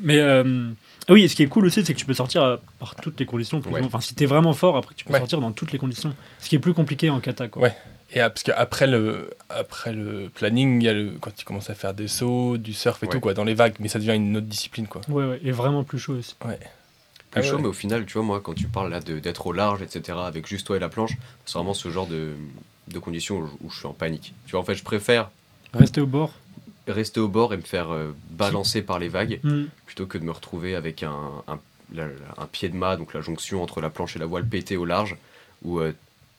Mais 0.02 0.20
euh, 0.20 0.68
oui, 1.10 1.28
ce 1.28 1.36
qui 1.36 1.44
est 1.44 1.48
cool 1.48 1.66
aussi, 1.66 1.84
c'est 1.84 1.94
que 1.94 2.00
tu 2.00 2.06
peux 2.06 2.14
sortir 2.14 2.44
euh, 2.44 2.58
par 2.80 2.96
toutes 2.96 3.20
les 3.20 3.26
conditions. 3.26 3.60
Ouais. 3.72 3.82
Enfin, 3.84 4.02
si 4.02 4.14
t'es 4.14 4.26
vraiment 4.28 4.54
fort, 4.54 4.78
après, 4.78 4.94
tu 4.96 5.04
peux 5.06 5.14
Ouais. 5.14 5.20
sortir 5.20 5.42
dans 5.42 5.52
toutes 5.52 5.72
les 5.72 5.80
conditions. 5.80 6.14
Ce 6.40 6.48
qui 6.50 6.56
est 6.56 6.60
plus 6.60 6.74
compliqué 6.74 7.10
en 7.10 7.20
kata, 7.20 7.48
quoi. 7.48 7.64
Ouais. 7.64 7.76
Et 8.14 8.20
ah, 8.22 8.30
parce 8.30 8.44
qu'après 8.44 8.86
le, 8.86 9.32
après 9.50 9.92
le 9.94 10.30
planning, 10.34 10.80
il 10.82 10.86
y 10.86 10.90
a 10.90 10.94
le, 10.94 11.14
quand 11.20 11.34
tu 11.36 11.44
commences 11.44 11.72
à 11.72 11.76
faire 11.76 11.96
des 11.96 12.08
sauts, 12.08 12.58
du 12.58 12.74
surf 12.74 13.02
et 13.02 13.08
Ouais. 13.08 13.12
tout, 13.12 13.20
quoi, 13.20 13.34
dans 13.34 13.44
les 13.44 13.56
vagues, 13.56 13.74
mais 13.80 13.88
ça 13.88 13.98
devient 13.98 14.14
une 14.16 14.38
autre 14.38 14.46
discipline, 14.46 14.86
quoi. 14.88 15.02
Ouais, 15.10 15.26
ouais, 15.26 15.40
et 15.44 15.52
vraiment 15.52 15.84
plus 15.84 15.98
chaud 15.98 16.14
aussi. 16.14 16.36
Plus 17.42 17.50
chaud, 17.50 17.58
mais 17.60 17.68
au 17.68 17.74
final, 17.74 18.06
tu 18.06 18.14
vois, 18.14 18.24
moi, 18.24 18.42
quand 18.42 18.54
tu 18.54 18.68
parles 18.68 18.90
là 18.92 19.00
de- 19.00 19.20
d'être 19.20 19.48
au 19.48 19.52
large, 19.54 19.82
etc., 19.82 20.26
avec 20.26 20.48
juste 20.48 20.66
toi 20.68 20.78
et 20.78 20.80
la 20.80 20.90
planche, 20.90 21.12
c'est 21.46 21.58
vraiment 21.58 21.74
ce 21.74 21.90
genre 21.90 22.08
de, 22.08 22.34
de 22.88 23.00
conditions 23.00 23.40
où, 23.40 23.48
je- 23.48 23.66
où 23.66 23.70
je 23.72 23.78
suis 23.78 23.88
en 23.88 23.94
panique. 23.94 24.34
Tu 24.46 24.52
vois, 24.52 24.62
en 24.62 24.64
fait, 24.64 24.76
je 24.76 24.84
préfère 24.84 25.30
Rester 25.74 26.02
au 26.02 26.06
bord. 26.08 26.32
rester 26.88 27.20
au 27.20 27.28
bord 27.28 27.54
et 27.54 27.58
me 27.58 27.62
faire 27.64 27.92
euh, 27.92 28.16
balancer 28.32 28.82
par 28.82 29.00
les 29.00 29.08
vagues 29.10 29.40
Hmm. 29.44 29.66
plutôt 29.86 30.06
que 30.06 30.18
de 30.18 30.24
me 30.24 30.32
retrouver 30.32 30.76
avec 30.76 31.04
un, 31.04 31.44
un, 31.48 31.60
la- 31.94 32.08
la- 32.08 32.14
un 32.38 32.46
pied 32.46 32.70
de 32.70 32.76
mât, 32.76 32.96
donc 32.98 33.14
la 33.14 33.22
jonction 33.22 33.62
entre 33.64 33.82
la 33.82 33.90
planche 33.90 34.16
et 34.16 34.20
la 34.20 34.26
voile 34.26 34.46
pété 34.46 34.78
au 34.78 34.86
large, 34.86 35.16
où 35.64 35.80
euh, 35.80 35.94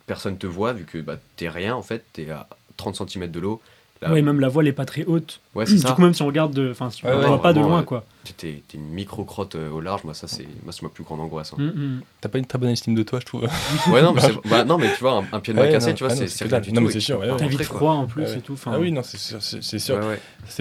personne 0.06 0.38
te 0.38 0.46
voit, 0.46 0.72
vu 0.72 0.84
que 0.84 0.98
bah, 0.98 1.16
t'es 1.36 1.48
rien 1.48 1.74
en 1.74 1.82
fait, 1.82 2.04
t'es 2.12 2.30
à 2.30 2.48
30 2.76 2.96
cm 3.08 3.30
de 3.30 3.40
l'eau. 3.40 3.60
Là, 4.02 4.12
Ouais, 4.12 4.20
même 4.20 4.40
la 4.40 4.48
voile 4.48 4.68
est 4.68 4.72
pas 4.72 4.84
très 4.84 5.04
haute. 5.06 5.40
ouais, 5.54 5.64
c'est 5.64 5.76
Du 5.76 5.82
coup, 5.84 6.02
même 6.02 6.12
si 6.12 6.20
on 6.20 6.26
regarde 6.26 6.52
de. 6.52 6.70
Enfin, 6.70 6.90
si 6.90 7.02
on 7.06 7.08
ouais, 7.08 7.26
voit 7.26 7.40
pas 7.40 7.54
de 7.54 7.60
loin, 7.60 7.82
quoi. 7.82 8.04
T'es 8.36 8.62
t'es 8.68 8.76
une 8.76 8.88
micro-crotte 8.90 9.54
euh, 9.54 9.70
au 9.70 9.80
large, 9.80 10.04
moi, 10.04 10.12
ça, 10.12 10.28
c'est 10.28 10.46
moi, 10.64 10.72
c'est 10.72 10.82
ma 10.82 10.90
plus 10.90 11.02
grande 11.02 11.20
angoisse. 11.20 11.52
hein. 11.54 11.62
Hmm, 11.62 11.68
hmm. 11.96 12.00
T'as 12.20 12.28
pas 12.28 12.36
une 12.38 12.44
très 12.44 12.58
bonne 12.58 12.68
estime 12.68 12.94
de 12.94 13.02
toi, 13.02 13.20
je 13.20 13.24
trouve. 13.24 13.42
Ouais, 13.90 14.02
non, 14.02 14.12
mais, 14.12 14.20
c'est- 14.22 14.48
bah, 14.50 14.64
non, 14.64 14.76
mais 14.76 14.92
tu 14.92 15.00
vois, 15.00 15.12
un, 15.12 15.24
un 15.32 15.40
pied 15.40 15.54
de 15.54 15.58
Ouais, 15.60 15.70
cassé, 15.70 15.88
non, 15.90 15.94
tu 15.94 16.04
vois, 16.04 16.12
ah 16.12 16.26
c'est 16.26 16.44
rien 16.44 16.60
du 16.60 16.72
Non, 16.72 16.80
tout 16.82 16.86
mais 16.88 16.92
c'est 16.92 16.98
tu 16.98 17.04
sûr. 17.06 17.22
T'as 17.38 17.46
vite 17.46 17.62
froid 17.62 17.92
en 17.92 18.06
plus 18.06 18.24
Ouais. 18.24 18.36
et 18.36 18.40
tout. 18.42 18.52
Enfin, 18.52 18.72
Ah 18.74 18.78
oui, 18.78 18.92
non, 18.92 19.02
c'est 19.02 19.16
sûr, 19.18 19.38
c'est 19.40 19.78
sûr. 19.78 19.98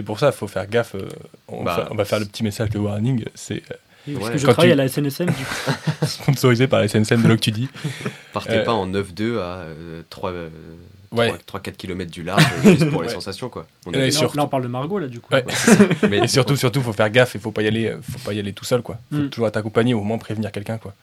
Pour 0.05 0.17
ça, 0.19 0.27
il 0.27 0.33
faut 0.33 0.47
faire 0.47 0.67
gaffe. 0.67 0.95
euh, 0.95 1.09
On, 1.49 1.63
Bah, 1.63 1.75
va, 1.75 1.87
on 1.91 1.95
va 1.95 2.05
faire 2.05 2.19
le 2.19 2.25
petit 2.25 2.43
message 2.43 2.69
de 2.69 2.79
warning. 2.79 3.25
C'est 3.35 3.63
euh, 3.69 4.13
parce 4.13 4.27
Ouais. 4.27 4.31
que 4.33 4.37
je 4.37 4.45
Quand 4.45 4.53
travaille 4.53 4.69
tu- 4.69 4.73
à 4.79 4.83
la 4.83 4.87
SNSM, 4.87 5.25
du 5.27 5.33
coup. 5.33 5.71
sponsorisé 6.05 6.67
par 6.67 6.79
la 6.79 6.87
SNCM 6.87 7.21
de 7.23 7.27
l'Octudie. 7.27 7.67
Partez 8.31 8.59
Euh, 8.59 8.63
pas 8.63 8.73
en 8.73 8.87
9-2 8.87 9.39
à 9.39 9.41
euh, 9.65 10.03
3, 10.09 10.31
Ouais. 11.11 11.33
3-4 11.47 11.75
km 11.77 12.11
du 12.11 12.23
large 12.23 12.43
euh, 12.65 12.71
juste 12.71 12.89
pour 12.89 13.01
les 13.01 13.07
Ouais. 13.09 13.13
sensations, 13.13 13.49
quoi. 13.49 13.65
On 13.85 13.91
Et 13.91 13.97
Là, 13.97 14.11
surtout- 14.11 14.37
là, 14.37 14.43
on 14.43 14.47
parle 14.47 14.63
de 14.63 14.67
Margot, 14.67 14.99
là, 14.99 15.07
du 15.07 15.19
coup. 15.19 15.33
Ouais. 15.33 15.45
mais 16.09 16.19
Et 16.19 16.27
surtout, 16.27 16.55
surtout, 16.55 16.81
faut 16.81 16.93
faire 16.93 17.09
gaffe. 17.09 17.35
Il 17.35 17.41
faut 17.41 17.51
pas 17.51 17.61
y 17.63 17.67
aller, 17.67 17.87
euh, 17.87 17.97
faut 18.01 18.19
pas 18.19 18.33
y 18.33 18.39
aller 18.39 18.53
tout 18.53 18.65
seul, 18.65 18.81
quoi. 18.81 18.97
Faut 19.11 19.17
Mm. 19.17 19.29
toujours 19.29 19.51
t'accompagner, 19.51 19.93
au 19.93 20.01
moins 20.03 20.17
prévenir 20.17 20.51
quelqu'un, 20.51 20.77
quoi. 20.77 20.93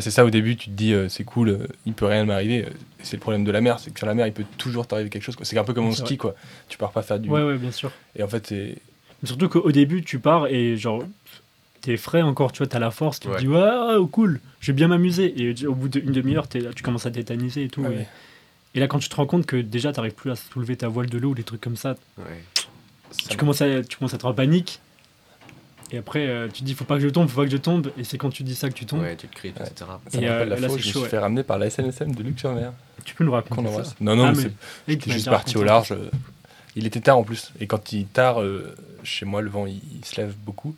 C'est 0.00 0.12
ça 0.12 0.24
au 0.24 0.30
début. 0.30 0.56
Tu 0.56 0.66
te 0.70 0.74
dis, 0.74 0.92
euh, 0.94 1.08
c'est 1.08 1.24
cool, 1.24 1.48
euh, 1.48 1.58
il 1.84 1.94
peut 1.94 2.06
rien 2.06 2.24
m'arriver. 2.24 2.62
euh, 2.64 2.68
et 2.68 3.02
C'est 3.02 3.16
le 3.16 3.20
problème 3.20 3.42
de 3.44 3.50
la 3.50 3.60
mer, 3.60 3.80
c'est 3.80 3.90
que 3.90 3.98
sur 3.98 4.06
la 4.06 4.14
mer, 4.14 4.26
il 4.28 4.32
peut 4.32 4.44
toujours 4.56 4.86
t'arriver 4.86 5.10
quelque 5.10 5.24
chose. 5.24 5.34
quoi. 5.34 5.44
C'est 5.44 5.58
un 5.58 5.64
peu 5.64 5.74
comme 5.74 5.86
en 5.86 5.92
ski, 5.92 6.16
quoi. 6.16 6.34
Tu 6.68 6.78
pars 6.78 6.92
pas 6.92 7.02
faire 7.02 7.18
du. 7.18 7.28
Ouais, 7.28 7.42
ouais, 7.42 7.56
bien 7.58 7.72
sûr. 7.72 7.90
Et 8.16 8.22
en 8.22 8.28
fait, 8.28 8.46
c'est. 8.46 8.76
Mais 9.22 9.26
surtout 9.26 9.48
qu'au 9.48 9.72
début, 9.72 10.02
tu 10.02 10.18
pars 10.20 10.46
et 10.46 10.76
genre, 10.76 11.02
t'es 11.80 11.96
frais 11.96 12.22
encore, 12.22 12.52
tu 12.52 12.58
vois, 12.58 12.68
t'as 12.68 12.78
la 12.78 12.90
force, 12.92 13.18
tu 13.20 13.28
Ouais. 13.28 13.34
te 13.36 13.40
dis, 13.40 13.48
ouais, 13.48 13.58
ouais, 13.60 14.06
cool, 14.12 14.38
je 14.60 14.68
vais 14.70 14.76
bien 14.76 14.86
m'amuser. 14.88 15.34
Et 15.42 15.66
au 15.66 15.74
bout 15.74 15.88
d'une 15.88 16.12
demi-heure, 16.12 16.46
tu 16.48 16.82
commences 16.84 17.06
à 17.06 17.10
tétaniser 17.10 17.64
et 17.64 17.68
tout. 17.68 17.80
Ouais, 17.82 17.92
et, 17.92 17.96
ouais. 17.96 18.08
Et 18.74 18.80
là, 18.80 18.86
quand 18.88 18.98
tu 18.98 19.08
te 19.08 19.16
rends 19.16 19.26
compte 19.26 19.46
que 19.46 19.56
déjà, 19.56 19.92
t'arrives 19.92 20.14
plus 20.14 20.30
à 20.30 20.36
soulever 20.36 20.76
ta 20.76 20.88
voile 20.88 21.08
de 21.08 21.18
l'eau 21.18 21.30
ou 21.30 21.34
des 21.34 21.42
trucs 21.44 21.60
comme 21.60 21.76
ça, 21.76 21.96
Ouais. 22.18 22.24
Ça 23.10 23.28
tu 23.28 23.36
commences, 23.36 23.60
à, 23.60 23.82
tu 23.82 23.96
commences 23.96 24.12
à 24.12 24.16
être 24.16 24.26
en 24.26 24.32
panique. 24.34 24.78
Et 25.92 25.98
après, 25.98 26.28
euh, 26.28 26.46
tu 26.46 26.60
te 26.60 26.64
dis, 26.64 26.74
faut 26.74 26.84
pas 26.84 26.94
que 26.94 27.00
je 27.02 27.08
tombe, 27.08 27.28
faut 27.28 27.40
pas 27.40 27.46
que 27.46 27.50
je 27.50 27.56
tombe. 27.56 27.90
Et 27.98 28.04
c'est 28.04 28.16
quand 28.18 28.30
tu 28.30 28.44
dis 28.44 28.54
ça 28.54 28.68
que 28.68 28.74
tu 28.74 28.86
tombes. 28.86 29.00
Ouais, 29.00 29.16
tu 29.16 29.26
te 29.26 29.34
cries, 29.34 29.48
etc. 29.48 29.72
Ça 30.06 30.20
Et, 30.20 30.28
euh, 30.28 30.44
la 30.44 30.54
là, 30.54 30.68
fois 30.68 30.76
où 30.76 30.78
c'est 30.78 30.82
je 30.82 30.86
me 30.88 30.92
suis 30.92 30.98
ouais. 31.00 31.08
fait 31.08 31.18
ramener 31.18 31.42
par 31.42 31.58
la 31.58 31.68
SNSM 31.68 32.14
de 32.14 32.22
Luxe-sur-Mer. 32.22 32.72
Tu 33.04 33.16
peux 33.16 33.24
nous 33.24 33.32
raconter 33.32 33.68
ça 33.82 33.94
Non, 34.00 34.14
non, 34.14 34.26
Ah, 34.26 34.32
mais 34.36 34.44
mais- 34.44 34.50
j'étais 34.86 35.10
juste 35.10 35.28
parti 35.28 35.56
au 35.58 35.64
large. 35.64 35.90
euh, 35.90 36.08
Il 36.76 36.86
était 36.86 37.00
tard 37.00 37.18
en 37.18 37.24
plus. 37.24 37.50
Et 37.58 37.66
quand 37.66 37.92
il 37.92 38.02
est 38.02 38.12
tard, 38.12 38.40
euh, 38.40 38.76
chez 39.02 39.26
moi, 39.26 39.42
le 39.42 39.50
vent 39.50 39.66
il, 39.66 39.80
il 39.98 40.04
se 40.04 40.20
lève 40.20 40.32
beaucoup. 40.46 40.76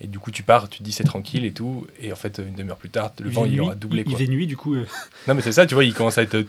Et 0.00 0.08
du 0.08 0.18
coup, 0.18 0.32
tu 0.32 0.42
pars, 0.42 0.68
tu 0.68 0.78
te 0.80 0.82
dis 0.82 0.90
c'est 0.90 1.04
tranquille 1.04 1.44
et 1.44 1.52
tout. 1.52 1.86
Et 2.00 2.12
en 2.12 2.16
fait, 2.16 2.38
une 2.44 2.56
demi-heure 2.56 2.76
plus 2.76 2.90
tard, 2.90 3.12
le 3.20 3.28
Il 3.28 3.32
vent 3.32 3.44
il 3.44 3.52
nuit, 3.52 3.60
aura 3.60 3.76
doublé. 3.76 4.00
Il 4.00 4.06
Quoi. 4.06 4.14
faisait 4.18 4.28
nuit, 4.28 4.48
du 4.48 4.56
coup. 4.56 4.74
euh, 4.74 4.84
Non, 5.28 5.34
mais 5.36 5.42
c'est 5.42 5.52
ça, 5.52 5.64
tu 5.64 5.74
vois, 5.74 5.84
il 5.84 5.94
commence 5.94 6.18
à 6.18 6.22
être. 6.22 6.44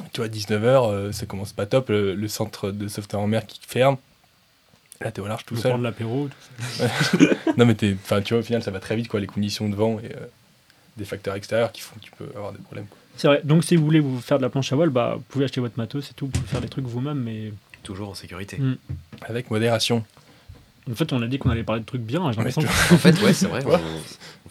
Euh, 0.00 0.04
Tu 0.12 0.20
vois, 0.20 0.28
19h, 0.28 1.12
ça 1.12 1.26
commence 1.26 1.52
pas 1.52 1.66
top. 1.66 1.88
Le, 1.90 2.14
le 2.14 2.28
centre 2.28 2.70
de 2.70 2.88
sauvetage 2.88 3.20
en 3.20 3.26
mer 3.26 3.46
qui 3.46 3.60
ferme. 3.66 3.96
Là, 5.00 5.10
t'es 5.12 5.20
au 5.20 5.26
large 5.26 5.44
tout 5.44 5.56
seul. 5.56 5.72
prendre 5.72 5.84
l'apéro. 5.84 6.28
tout 6.28 6.64
ça. 6.78 6.88
Non, 7.58 7.66
mais 7.66 7.74
t'es- 7.74 7.96
enfin, 8.02 8.22
tu 8.22 8.32
vois, 8.34 8.40
au 8.40 8.44
final, 8.44 8.62
ça 8.62 8.70
va 8.70 8.80
très 8.80 8.96
vite, 8.96 9.08
quoi. 9.08 9.20
Les 9.20 9.26
conditions 9.26 9.68
de 9.68 9.74
vent 9.76 9.98
et 10.00 10.06
euh, 10.06 10.26
des 10.96 11.04
facteurs 11.04 11.34
extérieurs 11.34 11.70
qui 11.72 11.82
font 11.82 11.96
que 11.96 12.00
tu 12.00 12.10
peux 12.12 12.28
avoir 12.34 12.52
des 12.52 12.58
problèmes. 12.58 12.86
quoi. 12.86 12.96
C'est 13.16 13.28
vrai. 13.28 13.40
Donc, 13.44 13.64
si 13.64 13.76
vous 13.76 13.84
voulez 13.84 14.00
vous 14.00 14.20
faire 14.20 14.38
de 14.38 14.42
la 14.42 14.48
planche 14.48 14.72
à 14.72 14.76
voile, 14.76 14.88
bah, 14.90 15.14
vous 15.16 15.24
pouvez 15.28 15.44
acheter 15.44 15.60
votre 15.60 15.78
matos 15.78 16.10
et 16.10 16.14
tout. 16.14 16.26
Vous 16.26 16.32
pouvez 16.32 16.46
faire 16.46 16.60
des 16.62 16.68
trucs 16.68 16.86
vous-même. 16.86 17.18
Mais 17.18 17.52
Toujours 17.82 18.08
en 18.10 18.14
sécurité. 18.14 18.56
Mm. 18.58 18.76
Avec 19.22 19.50
modération. 19.50 20.02
En 20.90 20.94
fait, 20.94 21.12
on 21.12 21.20
a 21.22 21.26
dit 21.26 21.38
qu'on 21.38 21.50
allait 21.50 21.64
parler 21.64 21.80
de 21.80 21.86
trucs 21.86 22.02
bien. 22.02 22.30
J'ai 22.30 22.36
l'impression 22.36 22.60
tu 22.62 22.68
En 22.68 22.98
fait, 22.98 23.20
ouais, 23.22 23.32
c'est 23.32 23.46
vrai, 23.48 23.62
on, 23.66 23.70
Ouais. 23.70 23.78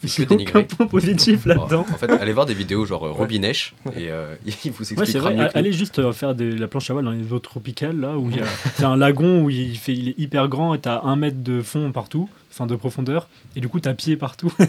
on 0.04 0.06
fait 0.08 0.26
que 0.26 0.34
aucun 0.34 0.62
point 0.64 0.86
positif 0.86 1.46
là-dedans. 1.46 1.86
En 1.90 1.96
fait, 1.96 2.10
allez 2.10 2.32
voir 2.32 2.44
des 2.44 2.52
vidéos 2.54 2.84
genre 2.84 3.04
euh, 3.06 3.10
Robinèche 3.12 3.74
et 3.96 4.10
euh, 4.10 4.34
il 4.46 4.52
vous 4.72 4.78
Ouais, 4.80 4.84
c'est 4.84 5.00
expliquera 5.00 5.30
vrai. 5.30 5.36
mieux 5.36 5.48
que. 5.48 5.58
Allez 5.58 5.72
juste 5.72 5.98
euh, 5.98 6.12
faire 6.12 6.34
de 6.34 6.44
la 6.44 6.68
planche 6.68 6.90
à 6.90 6.92
voile 6.92 7.06
dans 7.06 7.12
les 7.12 7.32
eaux 7.32 7.38
tropicales, 7.38 7.98
là, 7.98 8.16
où 8.18 8.28
il 8.30 8.36
y 8.36 8.40
a- 8.40 8.88
un 8.88 8.96
lagon 8.96 9.42
où 9.44 9.50
il, 9.50 9.78
fait, 9.78 9.94
il 9.94 10.10
est 10.10 10.18
hyper 10.18 10.48
grand 10.48 10.74
et 10.74 10.78
t'as 10.80 11.00
un 11.02 11.16
mètre 11.16 11.42
de 11.42 11.62
fond 11.62 11.90
partout, 11.92 12.28
enfin 12.52 12.66
de 12.66 12.76
profondeur, 12.76 13.28
et 13.56 13.60
du 13.60 13.68
coup 13.68 13.80
t'as 13.80 13.94
pied 13.94 14.16
partout. 14.16 14.52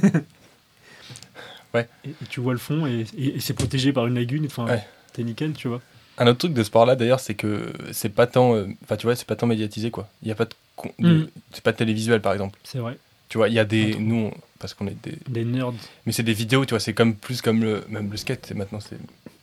Ouais. 1.73 1.88
Et, 2.06 2.10
et 2.10 2.25
tu 2.30 2.39
vois 2.39 2.53
le 2.53 2.60
fond 2.60 2.88
et, 2.88 3.06
et- 3.17 3.36
et 3.36 3.39
c'est 3.39 3.53
protégé 3.53 3.91
par 3.91 4.08
une 4.08 4.15
lagune, 4.15 4.45
enfin 4.45 4.65
Ouais. 4.65 4.84
t'es 5.13 5.23
nickel, 5.23 5.51
tu 5.53 5.67
vois. 5.67 5.82
Un 6.17 6.27
autre 6.27 6.39
truc 6.39 6.53
de 6.53 6.62
ce 6.63 6.67
sport-là, 6.67 6.95
d'ailleurs, 6.95 7.19
c'est 7.19 7.36
que 7.36 7.71
c'est 7.91 8.10
pas 8.10 8.27
tant. 8.27 8.56
euh, 8.56 8.65
Enfin, 8.84 8.95
tu 8.97 9.06
vois, 9.06 9.15
c'est 9.15 9.27
pas 9.27 9.36
tant 9.36 9.47
médiatisé, 9.47 9.91
quoi. 9.91 10.08
Il 10.23 10.27
y 10.27 10.32
a 10.32 10.36
pas 10.36 10.45
de. 10.45 10.51
Mm. 10.99 11.27
C'est 11.51 11.63
pas 11.63 11.73
télévisuel, 11.73 12.21
par 12.21 12.34
exemple. 12.34 12.58
C'est 12.63 12.80
vrai. 12.80 12.97
Tu 13.30 13.38
vois, 13.38 13.49
il 13.49 13.53
y 13.53 13.60
a 13.60 13.65
des. 13.65 13.95
Nous, 13.95 14.15
on- 14.27 14.34
parce 14.60 14.73
qu'on 14.73 14.88
est 14.88 14.97
des. 15.03 15.17
Des 15.27 15.45
nerds. 15.45 15.73
Mais 16.06 16.12
c'est 16.12 16.23
des 16.23 16.34
vidéos, 16.34 16.65
tu 16.65 16.71
vois, 16.71 16.80
c'est 16.80 16.93
comme 16.93 17.13
plus 17.15 17.41
comme 17.41 17.62
le. 17.63 17.84
Même 17.89 18.10
le 18.10 18.17
skate, 18.17 18.51
maintenant, 18.53 18.80
c'est. 18.80 18.97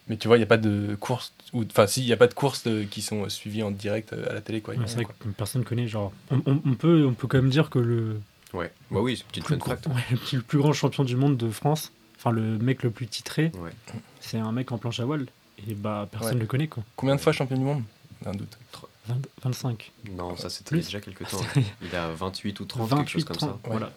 Mais 0.08 0.16
tu 0.18 0.26
vois, 0.28 0.36
il 0.36 0.40
n'y 0.40 0.44
a 0.44 0.46
pas 0.48 0.56
de 0.58 0.96
course. 1.00 1.32
ou- 1.54 1.64
Enfin, 1.64 1.86
si, 1.86 2.02
il 2.02 2.06
n'y 2.06 2.12
a 2.12 2.16
pas 2.16 2.26
de 2.26 2.34
courses 2.34 2.64
euh, 2.66 2.84
qui 2.90 3.00
sont 3.02 3.26
suivies 3.28 3.62
en 3.62 3.70
direct 3.70 4.12
euh, 4.12 4.28
à 4.28 4.34
la 4.34 4.40
télé, 4.42 4.60
quoi. 4.60 4.74
Ouais, 4.74 4.80
c'est 4.86 4.96
vrai 4.96 5.04
quoi. 5.04 5.14
que 5.18 5.28
personne 5.28 5.64
connaît, 5.64 5.86
genre. 5.88 6.12
On, 6.30 6.42
on- 6.46 6.60
on 6.66 6.74
peut, 6.74 7.06
on 7.06 7.14
peut 7.14 7.26
quand 7.28 7.38
même 7.38 7.50
dire 7.50 7.70
que 7.70 7.78
le, 7.78 8.20
Ouais, 8.52 8.70
bah 8.90 9.00
oui, 9.00 9.16
c'est 9.16 9.26
petite 9.26 9.44
plus, 9.44 9.54
fun 9.54 9.58
gros- 9.58 9.70
fact. 9.70 9.86
ouais, 9.88 9.94
le 10.10 10.16
petit- 10.18 10.36
le 10.36 10.42
plus 10.42 10.58
grand 10.58 10.72
champion 10.72 11.04
du 11.04 11.16
monde 11.16 11.36
de 11.36 11.48
France, 11.50 11.90
enfin 12.18 12.30
le 12.32 12.58
mec 12.58 12.82
le 12.82 12.90
plus 12.90 13.06
titré, 13.06 13.50
Ouais. 13.58 13.70
c'est 14.20 14.38
un 14.38 14.52
mec 14.52 14.70
en 14.72 14.78
planche 14.78 15.00
à 15.00 15.04
voile. 15.04 15.26
Et 15.68 15.74
bah 15.74 16.06
personne 16.10 16.34
Ouais. 16.34 16.40
le 16.40 16.46
connaît, 16.46 16.66
quoi. 16.68 16.82
Combien 16.96 17.14
de 17.16 17.20
fois 17.20 17.32
champion 17.32 17.56
du 17.56 17.62
monde? 17.64 17.82
Un 18.26 18.32
doute. 18.32 18.58
20 19.08 19.16
25. 19.44 19.92
Non, 20.16 20.36
ça 20.36 20.48
c'était 20.48 20.76
déjà 20.76 21.00
quelques 21.00 21.28
temps. 21.28 21.40
Il 21.82 21.94
a 21.94 22.08
28 22.08 22.60
ou 22.60 22.64
30, 22.64 22.88
quelque 22.88 22.96
28, 22.98 23.12
chose 23.12 23.24
comme 23.24 23.36
30, 23.36 23.50
ça. 23.50 23.56
voilà. 23.64 23.86
Donc 23.86 23.92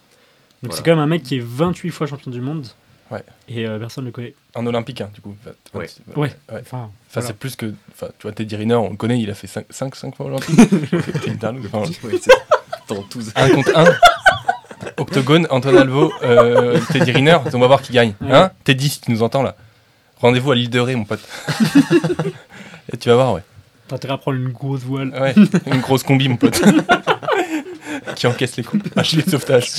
Voilà. 0.64 0.76
c'est 0.76 0.84
quand 0.84 0.92
même 0.92 1.00
un 1.00 1.08
mec 1.08 1.24
qui 1.24 1.38
est 1.38 1.44
28 1.44 1.90
fois 1.92 2.08
champion 2.08 2.32
du 2.32 2.42
monde. 2.42 2.68
Ouais. 3.10 3.24
Et 3.48 3.66
euh, 3.66 3.80
personne 3.80 4.04
ne 4.04 4.10
le 4.10 4.12
connaît. 4.12 4.34
En 4.54 4.66
olympique, 4.66 5.00
hein, 5.00 5.10
du 5.14 5.22
coup. 5.22 5.34
Enfin, 5.42 5.56
Ouais. 5.80 5.88
c'est- 5.88 6.06
Ouais. 6.18 6.24
ouais. 6.28 6.36
Enfin, 6.50 6.60
Enfin, 6.60 6.90
voilà. 7.14 7.28
c'est 7.28 7.38
plus 7.38 7.56
que. 7.56 7.74
Enfin, 7.94 8.08
tu 8.20 8.24
vois, 8.24 8.34
Teddy 8.34 8.56
Riner, 8.58 8.76
on 8.76 8.90
le 8.90 8.98
connaît, 8.98 9.20
il 9.22 9.30
a 9.30 9.34
fait 9.34 9.48
5, 9.48 9.66
5, 9.96 10.16
fois 10.16 10.26
olympique. 10.26 10.60
C'est 11.22 11.28
une 11.28 11.38
dingue, 11.38 11.66
enfin, 11.72 11.90
Ouais, 12.06 12.20
c'est 12.22 12.94
dans 12.94 13.04
tous. 13.04 13.32
un 13.36 13.50
contre 13.50 13.78
un. 13.78 13.86
Octogone, 14.98 15.48
Antoine 15.50 15.78
Alvo, 15.78 16.12
euh, 16.24 16.80
Teddy 16.92 17.12
Riner, 17.12 17.38
on 17.54 17.60
va 17.60 17.68
voir 17.68 17.82
qui 17.82 17.94
gagne. 17.94 18.14
Ouais. 18.22 18.32
Hein? 18.34 18.52
Teddy, 18.64 18.90
si 18.90 19.00
tu 19.02 19.12
nous 19.12 19.24
entends 19.24 19.44
là. 19.44 19.56
Rendez-vous 20.20 20.52
à 20.52 20.56
l'île 20.56 20.70
de 20.70 20.80
Ré, 20.80 20.96
mon 20.96 21.06
pote. 21.06 21.20
Et 22.94 22.98
tu 22.98 23.10
vas 23.10 23.16
voir, 23.16 23.34
ouais. 23.34 23.44
T'as 23.88 23.96
intérêt 23.98 24.14
à 24.16 24.18
prendre 24.18 24.38
une 24.38 24.50
grosse 24.50 24.82
voile. 24.82 25.10
Ouais, 25.10 25.34
une 25.68 25.80
grosse 25.82 26.04
combi, 26.04 26.28
mon 26.28 26.38
pote. 26.38 26.60
qui 28.16 28.28
encaisse 28.28 28.58
les 28.58 28.64
coups. 28.64 28.84
Un 28.96 29.04
gilet 29.04 29.24
de 29.24 29.30
sauvetage. 29.30 29.70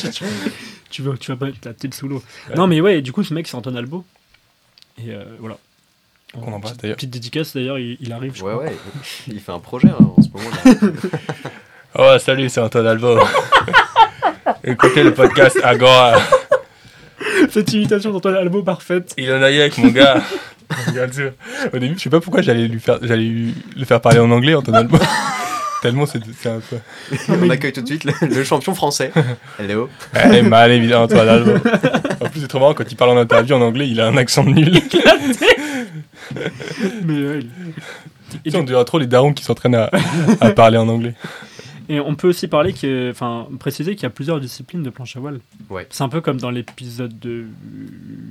tu, 0.91 1.03
vas, 1.03 1.17
tu 1.19 1.31
vas 1.33 1.37
pas 1.37 1.49
être 1.49 1.65
la 1.65 1.75
tête 1.75 1.93
sous 1.95 2.09
l'eau. 2.09 2.23
Ouais. 2.49 2.57
Non, 2.57 2.67
mais 2.67 2.81
ouais, 2.81 3.03
du 3.03 3.13
coup, 3.13 3.23
ce 3.25 3.35
mec, 3.35 3.47
c'est 3.49 3.57
Antoine 3.57 3.77
Albo. 3.77 4.05
Et 4.99 5.11
euh, 5.13 5.25
voilà. 5.41 5.59
Qu'on 6.35 6.53
embrasse, 6.53 6.73
Petite- 6.73 6.83
d'ailleurs. 6.83 6.97
Petite 6.97 7.11
dédicace, 7.11 7.55
d'ailleurs, 7.55 7.79
il, 7.79 7.97
il 8.01 8.13
arrive, 8.13 8.35
je 8.37 8.43
Ouais, 8.45 8.53
crois. 8.53 8.65
ouais, 8.65 8.77
il 9.29 9.41
fait 9.41 9.53
un 9.53 9.59
projet 9.61 9.89
hein, 9.89 9.97
en 10.17 10.23
ce 10.23 10.29
moment 10.29 10.51
là. 10.65 10.73
Oh, 11.95 12.17
salut, 12.19 12.49
c'est 12.51 12.61
Antoine 12.61 12.87
Alvo. 12.87 13.19
Écoutez 14.63 15.03
le 15.03 15.15
podcast 15.15 15.59
Agora. 15.65 16.21
Cette 17.53 17.73
imitation 17.73 18.11
d'Antoine 18.13 18.37
Albo 18.37 18.63
parfaite. 18.63 19.15
Il 19.19 19.33
en 19.33 19.43
a 19.43 19.51
eu 19.51 19.61
avec 19.61 19.79
mon 19.79 19.89
gars. 19.89 20.23
Au 21.73 21.79
début, 21.79 21.95
je 21.97 22.03
sais 22.03 22.11
pas 22.11 22.21
pourquoi 22.21 22.43
j'allais 22.43 22.69
lui 22.69 22.79
faire, 22.81 22.99
j'allais 23.03 23.23
lui- 23.25 23.55
le 23.77 23.85
faire 23.87 24.01
parler 24.01 24.19
en 24.19 24.31
anglais, 24.31 24.55
Antoine 24.55 24.77
Albo. 24.77 24.99
Tellement 25.83 26.07
c'est 26.07 26.19
c'est 26.39 26.49
un 26.51 26.61
peu. 26.61 26.77
On 27.29 27.49
accueille 27.51 27.73
tout 27.73 27.81
de 27.83 27.87
suite 27.87 28.03
le, 28.05 28.13
le 28.21 28.45
champion 28.45 28.75
français. 28.75 29.13
Hello. 29.61 29.89
Eh, 30.33 30.43
mal 30.43 30.73
évidemment, 30.73 31.05
Antoine 31.05 31.29
Albo. 31.29 31.53
En 32.21 32.29
plus, 32.29 32.41
c'est 32.41 32.49
trop 32.49 32.59
marrant 32.59 32.75
quand 32.75 32.91
il 32.91 32.97
parle 32.97 33.13
en 33.13 33.17
interview 33.21 33.55
en 33.55 33.61
anglais, 33.63 33.89
il 33.89 34.01
a 34.01 34.09
un 34.09 34.17
accent 34.17 34.45
nul. 34.45 34.81
Mais 37.05 37.29
ouais, 37.29 37.41
il- 38.45 38.53
Et 38.53 38.57
on 38.57 38.63
dirait 38.63 38.85
trop 38.85 38.99
les 38.99 39.07
darons 39.07 39.33
qui 39.33 39.45
s'entraînent 39.45 39.75
à, 39.77 39.89
à 40.41 40.51
parler 40.51 40.77
en 40.79 40.89
anglais. 40.89 41.15
Et 41.89 42.01
on 42.01 42.15
peut 42.15 42.29
aussi 42.29 42.49
parler 42.49 42.73
que, 42.73 43.11
enfin, 43.11 43.47
préciser 43.59 43.95
qu'il 43.95 44.03
y 44.03 44.07
a 44.07 44.11
plusieurs 44.11 44.41
disciplines 44.41 44.83
de 44.83 44.91
planche 44.91 45.17
à 45.17 45.21
voile. 45.21 45.41
Ouais. 45.71 45.87
C'est 45.91 46.03
un 46.05 46.09
peu 46.09 46.21
comme 46.21 46.39
dans 46.39 46.51
l'épisode 46.51 47.19
de 47.19 47.47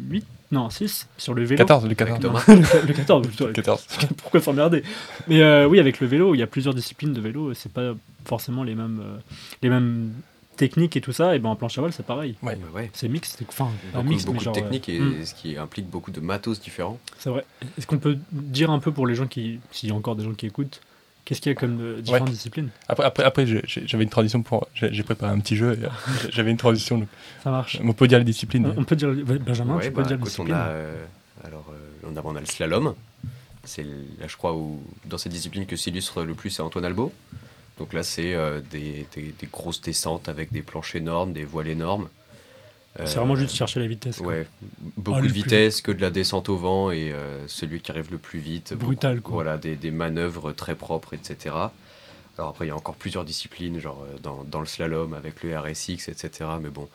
8, 0.09 0.25
non 0.51 0.69
6, 0.69 1.07
sur 1.17 1.33
le 1.33 1.43
vélo. 1.43 1.57
14, 1.57 1.87
le 1.87 1.95
14. 1.95 2.19
Thomas. 2.19 2.43
le 2.47 2.93
14, 2.93 3.27
plutôt. 3.27 3.47
14. 3.47 3.85
Pourquoi 4.17 4.41
s'emmerder? 4.41 4.83
Mais 5.27 5.41
euh, 5.41 5.67
oui, 5.67 5.79
avec 5.79 5.99
le 5.99 6.07
vélo, 6.07 6.35
il 6.35 6.37
y 6.37 6.43
a 6.43 6.47
plusieurs 6.47 6.73
disciplines 6.73 7.13
de 7.13 7.21
vélo. 7.21 7.51
et 7.51 7.55
C'est 7.55 7.71
pas 7.71 7.93
forcément 8.25 8.63
les 8.63 8.75
mêmes, 8.75 9.01
euh, 9.03 9.17
les 9.61 9.69
mêmes 9.69 10.11
technique 10.57 10.97
et 10.97 11.01
tout 11.01 11.13
ça, 11.13 11.35
et 11.35 11.39
ben 11.39 11.49
en 11.49 11.55
planche 11.55 11.77
à 11.77 11.81
voile, 11.81 11.93
c'est 11.93 12.05
pareil. 12.05 12.35
Ouais. 12.41 12.55
Ouais, 12.55 12.59
ouais. 12.81 12.89
C'est 12.93 13.07
mix, 13.07 13.35
c'est- 13.37 13.45
enfin, 13.47 13.69
pas 13.93 13.99
Beaucoup, 13.99 14.09
mix, 14.09 14.25
mais 14.25 14.33
beaucoup 14.33 14.43
genre. 14.43 14.53
de 14.53 14.59
euh, 14.59 14.63
techniques 14.63 14.89
et 14.89 14.99
hmm, 14.99 15.23
ce 15.23 15.33
qui 15.33 15.55
implique 15.55 15.87
beaucoup 15.89 16.11
de 16.11 16.19
matos 16.19 16.59
différents. 16.59 16.99
c'est 17.19 17.29
vrai. 17.29 17.45
Est-ce 17.77 17.87
qu'on 17.87 17.99
peut 17.99 18.17
dire 18.31 18.71
un 18.71 18.79
peu 18.79 18.91
pour 18.91 19.07
les 19.07 19.15
gens 19.15 19.27
qui. 19.27 19.59
S'il 19.71 19.89
y 19.89 19.91
a 19.91 19.95
encore 19.95 20.15
des 20.15 20.23
gens 20.23 20.33
qui 20.33 20.47
écoutent, 20.47 20.81
qu'est-ce 21.27 21.41
qu'il 21.41 21.51
y 21.51 21.55
a 21.55 21.59
comme 21.59 21.77
euh, 21.81 22.01
différentes 22.01 22.29
disciplines? 22.31 22.69
Après, 22.87 23.03
après, 23.03 23.23
après 23.23 23.45
j'avais 23.45 24.03
une 24.03 24.09
transition 24.09 24.41
pour. 24.41 24.67
J'ai 24.73 25.03
préparé 25.03 25.31
un 25.31 25.39
petit 25.39 25.57
jeu. 25.57 25.77
euh, 25.83 25.87
j'avais 26.31 26.51
une 26.51 26.57
transition. 26.57 26.97
donc, 26.99 27.09
Ça 27.43 27.51
marche. 27.51 27.79
On 27.83 27.91
peut 27.93 28.07
dire 28.07 28.17
les 28.19 28.23
disciplines. 28.23 28.65
On 28.77 28.81
on 28.81 28.83
peut 28.85 28.95
dire. 28.95 29.09
Benjamin, 29.13 29.75
Ouais, 29.75 29.83
tu 29.83 29.91
peux 29.91 30.01
bah, 30.01 30.07
dire 30.07 30.15
écoute, 30.15 30.29
discipline. 30.29 30.55
on 30.55 30.57
a, 30.57 30.67
euh, 30.69 31.05
alors, 31.43 31.65
euh, 31.73 32.09
on, 32.11 32.15
a, 32.15 32.21
on 32.23 32.35
a 32.35 32.39
le 32.39 32.45
slalom. 32.45 32.95
C'est 33.65 33.83
là, 33.83 34.27
je 34.27 34.37
crois, 34.37 34.55
où, 34.55 34.81
dans 35.05 35.17
cette 35.17 35.33
discipline 35.33 35.65
que 35.65 35.75
s'illustre 35.75 36.23
le 36.23 36.33
plus, 36.33 36.49
c'est 36.51 36.61
Antoine 36.61 36.85
Albo. 36.85 37.11
Donc 37.77 37.91
là, 37.93 38.01
c'est 38.01 38.33
euh, 38.33 38.61
des, 38.71 39.05
des- 39.13 39.33
des 39.37 39.47
grosses 39.51 39.81
descentes 39.81 40.29
avec 40.29 40.51
des 40.53 40.61
planches 40.61 40.95
énormes, 40.95 41.33
des 41.33 41.43
voiles 41.43 41.67
énormes. 41.67 42.07
C'est 43.05 43.17
Euh, 43.17 43.19
vraiment 43.19 43.35
juste 43.35 43.55
chercher 43.55 43.79
la 43.79 43.87
vitesse. 43.87 44.17
quoi. 44.17 44.27
Ouais, 44.27 44.47
beaucoup 44.97 45.19
Ah, 45.19 45.21
de 45.21 45.27
vitesse, 45.27 45.81
que 45.81 45.91
de 45.91 46.01
la 46.01 46.09
descente 46.09 46.49
au 46.49 46.57
vent 46.57 46.89
et 46.91 47.11
euh, 47.11 47.47
celui 47.47 47.79
qui 47.81 47.91
arrive 47.91 48.09
le 48.11 48.17
plus 48.17 48.39
vite. 48.39 48.73
Brutal, 48.73 49.17
beaucoup- 49.17 49.33
quoi. 49.33 49.43
Voilà, 49.43 49.57
des, 49.57 49.75
des 49.75 49.91
manœuvres 49.91 50.51
très 50.51 50.73
propres, 50.75 51.13
etc. 51.13 51.55
Alors 52.37 52.49
après, 52.51 52.65
il 52.65 52.69
y 52.69 52.71
a 52.71 52.75
encore 52.75 52.95
plusieurs 52.95 53.23
disciplines, 53.25 53.79
genre 53.79 54.03
euh, 54.07 54.17
dans, 54.23 54.43
dans 54.43 54.59
le 54.59 54.65
slalom 54.65 55.13
avec 55.13 55.43
le 55.43 55.57
RSX, 55.57 56.07
etc. 56.09 56.49
Mais 56.61 56.69
bon, 56.69 56.87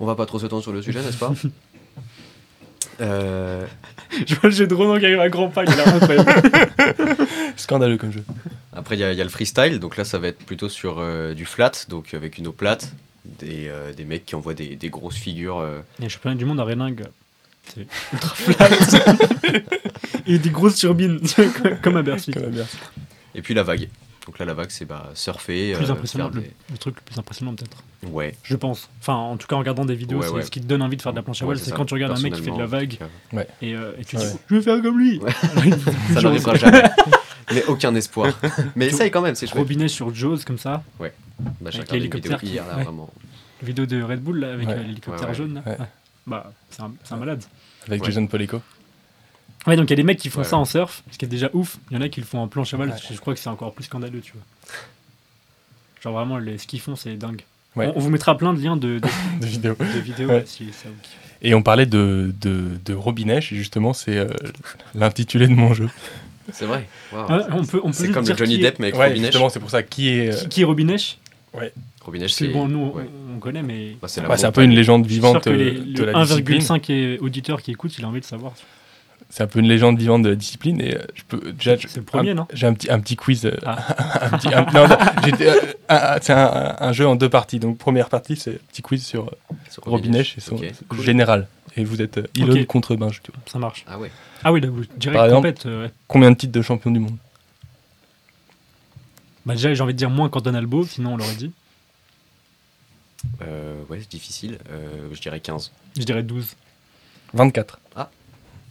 on 0.00 0.06
va 0.06 0.14
pas 0.14 0.26
trop 0.26 0.38
s'étendre 0.38 0.62
sur 0.62 0.72
le 0.72 0.80
sujet, 0.82 1.00
n'est-ce 1.02 1.18
pas 1.18 1.32
Euh, 3.00 3.66
Je 4.26 4.34
vois 4.34 4.50
le 4.50 4.54
jet 4.54 4.66
de 4.66 4.74
Ronan 4.74 4.98
qui 4.98 5.06
arrive 5.06 5.20
à 5.20 5.28
grands 5.28 5.48
pas, 5.48 5.64
il 5.64 5.70
a 5.70 5.94
incroyable. 5.94 6.44
Scandaleux 7.56 7.96
comme 7.96 8.12
jeu. 8.12 8.22
Après, 8.72 8.96
il 8.96 9.00
y, 9.00 9.04
a- 9.04 9.12
il 9.12 9.18
y 9.18 9.20
a 9.20 9.24
le 9.24 9.30
freestyle, 9.30 9.78
donc 9.78 9.96
là, 9.96 10.04
ça 10.04 10.18
va 10.18 10.28
être 10.28 10.44
plutôt 10.44 10.68
sur 10.68 10.96
euh, 10.98 11.32
du 11.34 11.46
flat, 11.46 11.72
donc 11.88 12.12
avec 12.14 12.38
une 12.38 12.46
eau 12.48 12.52
plate. 12.52 12.92
Des, 13.38 13.68
euh, 13.68 13.92
des 13.92 14.04
mecs 14.04 14.24
qui 14.26 14.34
envoient 14.34 14.54
des, 14.54 14.76
des 14.76 14.88
grosses 14.88 15.16
figures. 15.16 15.58
euh, 15.58 15.80
Et 16.00 16.04
je 16.04 16.08
championnat 16.10 16.36
du 16.36 16.44
monde 16.44 16.60
à 16.60 16.64
Réningue, 16.64 17.04
c'est 17.74 17.86
ultra 18.12 18.34
flat. 18.34 18.68
et 20.26 20.38
des 20.38 20.50
grosses 20.50 20.76
turbines, 20.76 21.20
comme 21.82 21.96
à 21.96 22.02
Bercy. 22.02 22.30
Comme. 22.32 22.52
Et 23.34 23.42
puis 23.42 23.54
la 23.54 23.62
vague. 23.62 23.88
Donc 24.26 24.38
là, 24.38 24.44
la 24.44 24.54
vague, 24.54 24.70
c'est 24.70 24.84
bah, 24.84 25.10
surfer. 25.14 25.72
Plus 25.74 25.88
euh, 25.90 25.92
impressionnant, 25.94 26.26
faire 26.30 26.34
le, 26.36 26.42
des- 26.42 26.52
le 26.70 26.78
truc 26.78 26.94
le 26.96 27.02
plus 27.02 27.18
impressionnant 27.18 27.54
peut-être. 27.54 27.82
Ouais. 28.08 28.36
Je 28.44 28.54
pense. 28.54 28.88
Enfin, 29.00 29.14
en 29.14 29.36
tout 29.36 29.48
cas, 29.48 29.56
en 29.56 29.58
regardant 29.58 29.84
des 29.84 29.96
vidéos, 29.96 30.18
Ouais, 30.20 30.26
c'est 30.28 30.32
ouais. 30.32 30.42
ce 30.42 30.50
qui 30.50 30.60
te 30.60 30.66
donne 30.66 30.82
envie 30.82 30.96
de 30.96 31.02
faire 31.02 31.12
de 31.12 31.16
la 31.16 31.22
planche 31.22 31.42
à 31.42 31.44
voile, 31.44 31.56
Ouais, 31.56 31.62
c'est 31.64 31.72
quand 31.74 31.84
tu 31.86 31.94
regardes 31.94 32.16
un 32.16 32.20
mec 32.22 32.34
qui 32.34 32.42
fait 32.42 32.52
de 32.52 32.58
la 32.58 32.66
vague 32.66 32.98
et, 33.60 33.74
euh, 33.74 33.92
et 33.98 34.04
tu 34.04 34.16
Ouais. 34.16 34.22
dis 34.24 34.38
je 34.48 34.54
vais 34.54 34.62
faire 34.62 34.80
comme 34.80 34.98
lui. 34.98 35.20
Ça 36.14 36.20
n'arrivera 36.22 36.54
jamais. 36.54 36.82
Mais 37.54 37.64
aucun 37.66 37.94
espoir. 37.94 38.38
Mais 38.76 38.86
essaye 38.86 39.10
quand 39.10 39.22
même, 39.22 39.34
c'est 39.34 39.46
chouette. 39.46 39.58
Robinet 39.58 39.88
sur 39.88 40.14
Jaws 40.14 40.38
comme 40.46 40.58
ça, 40.58 40.82
Bah, 40.98 41.08
j'ai 41.70 41.78
Avec 41.78 41.90
l'hélicoptère 41.92 42.40
qui- 42.40 42.46
hier, 42.46 42.66
là, 42.66 42.76
ouais. 42.76 42.84
vraiment. 42.84 43.10
vidéo 43.62 43.86
de 43.86 44.02
Red 44.02 44.20
Bull 44.20 44.40
là, 44.40 44.52
avec 44.52 44.66
Ouais. 44.68 44.78
l'hélicoptère 44.82 45.22
Ouais, 45.22 45.28
ouais. 45.28 45.34
jaune. 45.34 45.54
Là. 45.54 45.62
Ouais. 45.66 45.78
Ouais. 45.78 45.86
Bah, 46.26 46.52
c'est 46.70 46.82
un, 46.82 46.92
c'est 47.04 47.14
un 47.14 47.16
malade. 47.16 47.42
Avec 47.86 48.00
Ouais. 48.02 48.06
Jason 48.08 48.26
Poleco. 48.26 48.60
Ouais, 49.66 49.76
donc 49.76 49.86
il 49.86 49.90
y 49.90 49.92
a 49.92 49.96
des 49.96 50.02
mecs 50.02 50.18
qui 50.18 50.28
font 50.30 50.40
Ouais, 50.40 50.44
ça 50.44 50.56
ouais. 50.56 50.62
en 50.62 50.64
surf, 50.64 51.02
ce 51.10 51.18
qui 51.18 51.24
est 51.24 51.28
déjà 51.28 51.48
ouf. 51.52 51.76
Il 51.90 51.94
y 51.96 51.98
en 51.98 52.02
a 52.02 52.08
qui 52.08 52.20
le 52.20 52.26
font 52.26 52.38
en 52.40 52.48
planche 52.48 52.74
à 52.74 52.76
voile, 52.76 52.90
Ouais. 52.90 52.96
je 53.12 53.18
crois 53.20 53.34
que 53.34 53.40
c'est 53.40 53.48
encore 53.48 53.72
plus 53.74 53.84
scandaleux, 53.84 54.20
tu 54.20 54.32
vois. 54.32 54.42
Genre 56.02 56.12
vraiment, 56.14 56.38
les, 56.38 56.58
ce 56.58 56.66
qu'ils 56.66 56.80
font, 56.80 56.96
c'est 56.96 57.14
dingue. 57.16 57.42
Ouais. 57.76 57.86
On, 57.94 57.96
on 57.96 58.00
vous 58.00 58.10
mettra 58.10 58.36
plein 58.36 58.52
de 58.54 58.60
liens 58.60 58.76
de, 58.76 58.98
de, 58.98 59.08
de 59.40 59.46
vidéo. 59.46 59.76
de 59.78 60.00
vidéos 60.00 60.28
Ouais. 60.28 60.34
ouais, 60.36 60.44
si 60.46 60.66
ça 60.72 60.88
vous 60.88 60.94
kiffe. 61.02 61.16
Et 61.42 61.54
on 61.54 61.62
parlait 61.62 61.86
de, 61.86 62.32
de, 62.40 62.78
de 62.84 62.94
justement, 63.40 63.92
c'est 63.92 64.16
euh, 64.16 64.28
l'intitulé 64.94 65.46
de 65.48 65.54
mon 65.54 65.74
jeu. 65.74 65.88
C'est 66.52 66.64
vrai. 66.66 66.88
Ah, 67.14 67.46
on 67.52 67.64
peut, 67.64 67.80
on 67.84 67.88
peut 67.88 67.92
c'est 67.92 68.10
comme 68.10 68.24
dire 68.24 68.34
le 68.34 68.38
Johnny 68.44 68.58
Depp, 68.58 68.78
mais 68.78 68.86
avec 68.88 68.98
Ouais, 68.98 69.08
Robinèche. 69.08 69.26
justement, 69.32 69.48
c'est 69.48 69.60
pour 69.60 69.70
ça. 69.70 69.82
Qui 69.82 70.08
est. 70.08 70.32
euh, 70.32 70.36
Qui, 70.42 70.48
qui 70.48 70.60
est 70.62 70.64
Robinèche 70.64 71.18
Robinèche, 72.04 72.30
Parce 72.32 72.38
que 72.40 72.46
c'est 72.46 72.52
bon, 72.52 72.66
nous, 72.66 72.78
on- 72.78 72.96
ouais. 72.96 73.04
on, 73.36 73.38
connaît, 73.38 73.62
mais 73.62 73.96
Bah, 74.00 74.08
c'est 74.08 74.26
ouais, 74.26 74.44
un 74.44 74.52
peu 74.52 74.62
une 74.64 74.70
légende 74.74 75.06
vivante 75.06 75.46
les, 75.46 75.70
le 75.72 75.80
de 75.94 76.04
la 76.04 76.24
discipline. 76.24 76.60
1,5 76.60 77.18
auditeurs 77.20 77.60
qui 77.62 77.70
écoutent, 77.70 77.96
il 77.98 78.04
a 78.04 78.08
envie 78.08 78.20
de 78.20 78.24
savoir. 78.24 78.52
C'est 79.28 79.42
un 79.44 79.46
peu 79.46 79.60
une 79.60 79.68
légende 79.68 79.98
vivante 79.98 80.22
de 80.22 80.30
la 80.30 80.34
discipline. 80.34 80.80
Et 80.80 80.94
euh, 80.94 80.98
je 81.14 81.22
peux. 81.28 81.52
Déjà, 81.52 81.76
je- 81.76 81.86
C'est 81.88 81.98
le 82.00 82.04
premier, 82.04 82.30
un- 82.32 82.34
non? 82.34 82.46
J'ai 82.52 82.66
un 82.66 82.74
petit, 82.74 82.90
un 82.90 83.00
petit 83.00 83.16
quiz. 83.16 83.44
euh, 83.46 83.56
Ah. 83.64 83.76
un 84.32 84.38
petit- 84.38 84.52
un- 84.52 84.66
non, 84.74 84.88
non, 84.88 84.96
j'ai- 85.24 85.46
euh, 85.48 85.54
un- 85.88 85.96
un- 85.96 86.18
c'est 86.20 86.32
un, 86.32 86.76
un 86.78 86.92
jeu 86.92 87.06
en 87.06 87.16
deux 87.16 87.28
parties. 87.30 87.58
Donc, 87.58 87.78
première 87.78 88.08
partie, 88.08 88.36
c'est 88.36 88.50
un 88.50 88.58
petit 88.70 88.82
quiz 88.82 89.04
sur 89.04 89.24
euh, 89.28 89.54
Sur 89.70 89.84
Robinèche 89.84 90.36
et 90.36 90.40
son 90.40 90.58
général. 91.02 91.46
Et 91.76 91.84
vous 91.84 92.02
êtes 92.02 92.18
euh, 92.18 92.26
Elon 92.36 92.52
Ok. 92.60 92.66
contre 92.66 92.96
Binge. 92.96 93.20
tu 93.22 93.30
vois. 93.32 93.40
Ça 93.46 93.58
marche. 93.58 93.84
Ah 93.88 93.98
ouais. 93.98 94.10
Ah 94.44 94.52
oui, 94.52 94.60
là, 94.60 94.68
vous- 94.68 94.84
direct 94.96 95.16
Par 95.16 95.24
exemple- 95.26 95.48
compète. 95.48 95.66
euh, 95.66 95.84
ouais. 95.84 95.90
Combien 96.08 96.30
de 96.30 96.36
titres 96.36 96.52
de 96.52 96.62
champion 96.62 96.90
du 96.90 96.98
monde 96.98 97.16
Bah, 99.46 99.54
déjà, 99.54 99.72
j'ai 99.74 99.82
envie 99.82 99.94
de 99.94 99.98
dire 99.98 100.10
moins 100.10 100.28
qu'Antoine 100.28 100.54
Albo, 100.56 100.84
sinon 100.84 101.14
on 101.14 101.16
l'aurait 101.16 101.34
dit. 101.34 101.50
Euh, 103.42 103.80
ouais, 103.88 103.98
c'est 104.00 104.10
difficile. 104.10 104.58
Euh, 104.70 105.08
je 105.12 105.20
dirais 105.20 105.40
15. 105.40 105.70
Je 105.96 106.02
dirais 106.02 106.22
12. 106.22 106.56
24. 107.34 107.78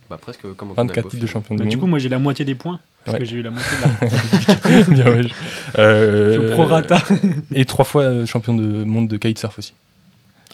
Bah, 0.09 0.17
presque 0.21 0.41
comme 0.55 0.71
Antoine 0.71 0.87
24 0.87 0.97
Albo, 0.97 1.09
titres 1.09 1.21
de 1.21 1.27
champion 1.27 1.55
Bah, 1.55 1.63
du 1.63 1.69
du 1.69 1.77
coup, 1.77 1.81
monde. 1.83 1.91
moi 1.91 1.99
j'ai 1.99 2.09
la 2.09 2.19
moitié 2.19 2.43
des 2.43 2.53
points, 2.53 2.81
parce 3.05 3.13
Ouais. 3.15 3.19
que 3.19 3.25
j'ai 3.25 3.37
eu 3.37 3.41
la 3.41 3.49
moitié 3.51 3.71
de 3.77 3.81
la. 3.83 4.83
Bien, 4.93 5.05
ouais, 5.05 5.23
je- 5.23 5.79
euh, 5.79 6.49
Je 6.49 6.53
prorata. 6.53 7.01
Et 7.55 7.63
trois 7.63 7.85
fois 7.85 8.03
euh, 8.03 8.25
champion 8.25 8.53
de 8.53 8.83
monde 8.83 9.07
de 9.07 9.15
kitesurf 9.15 9.57
aussi. 9.57 9.73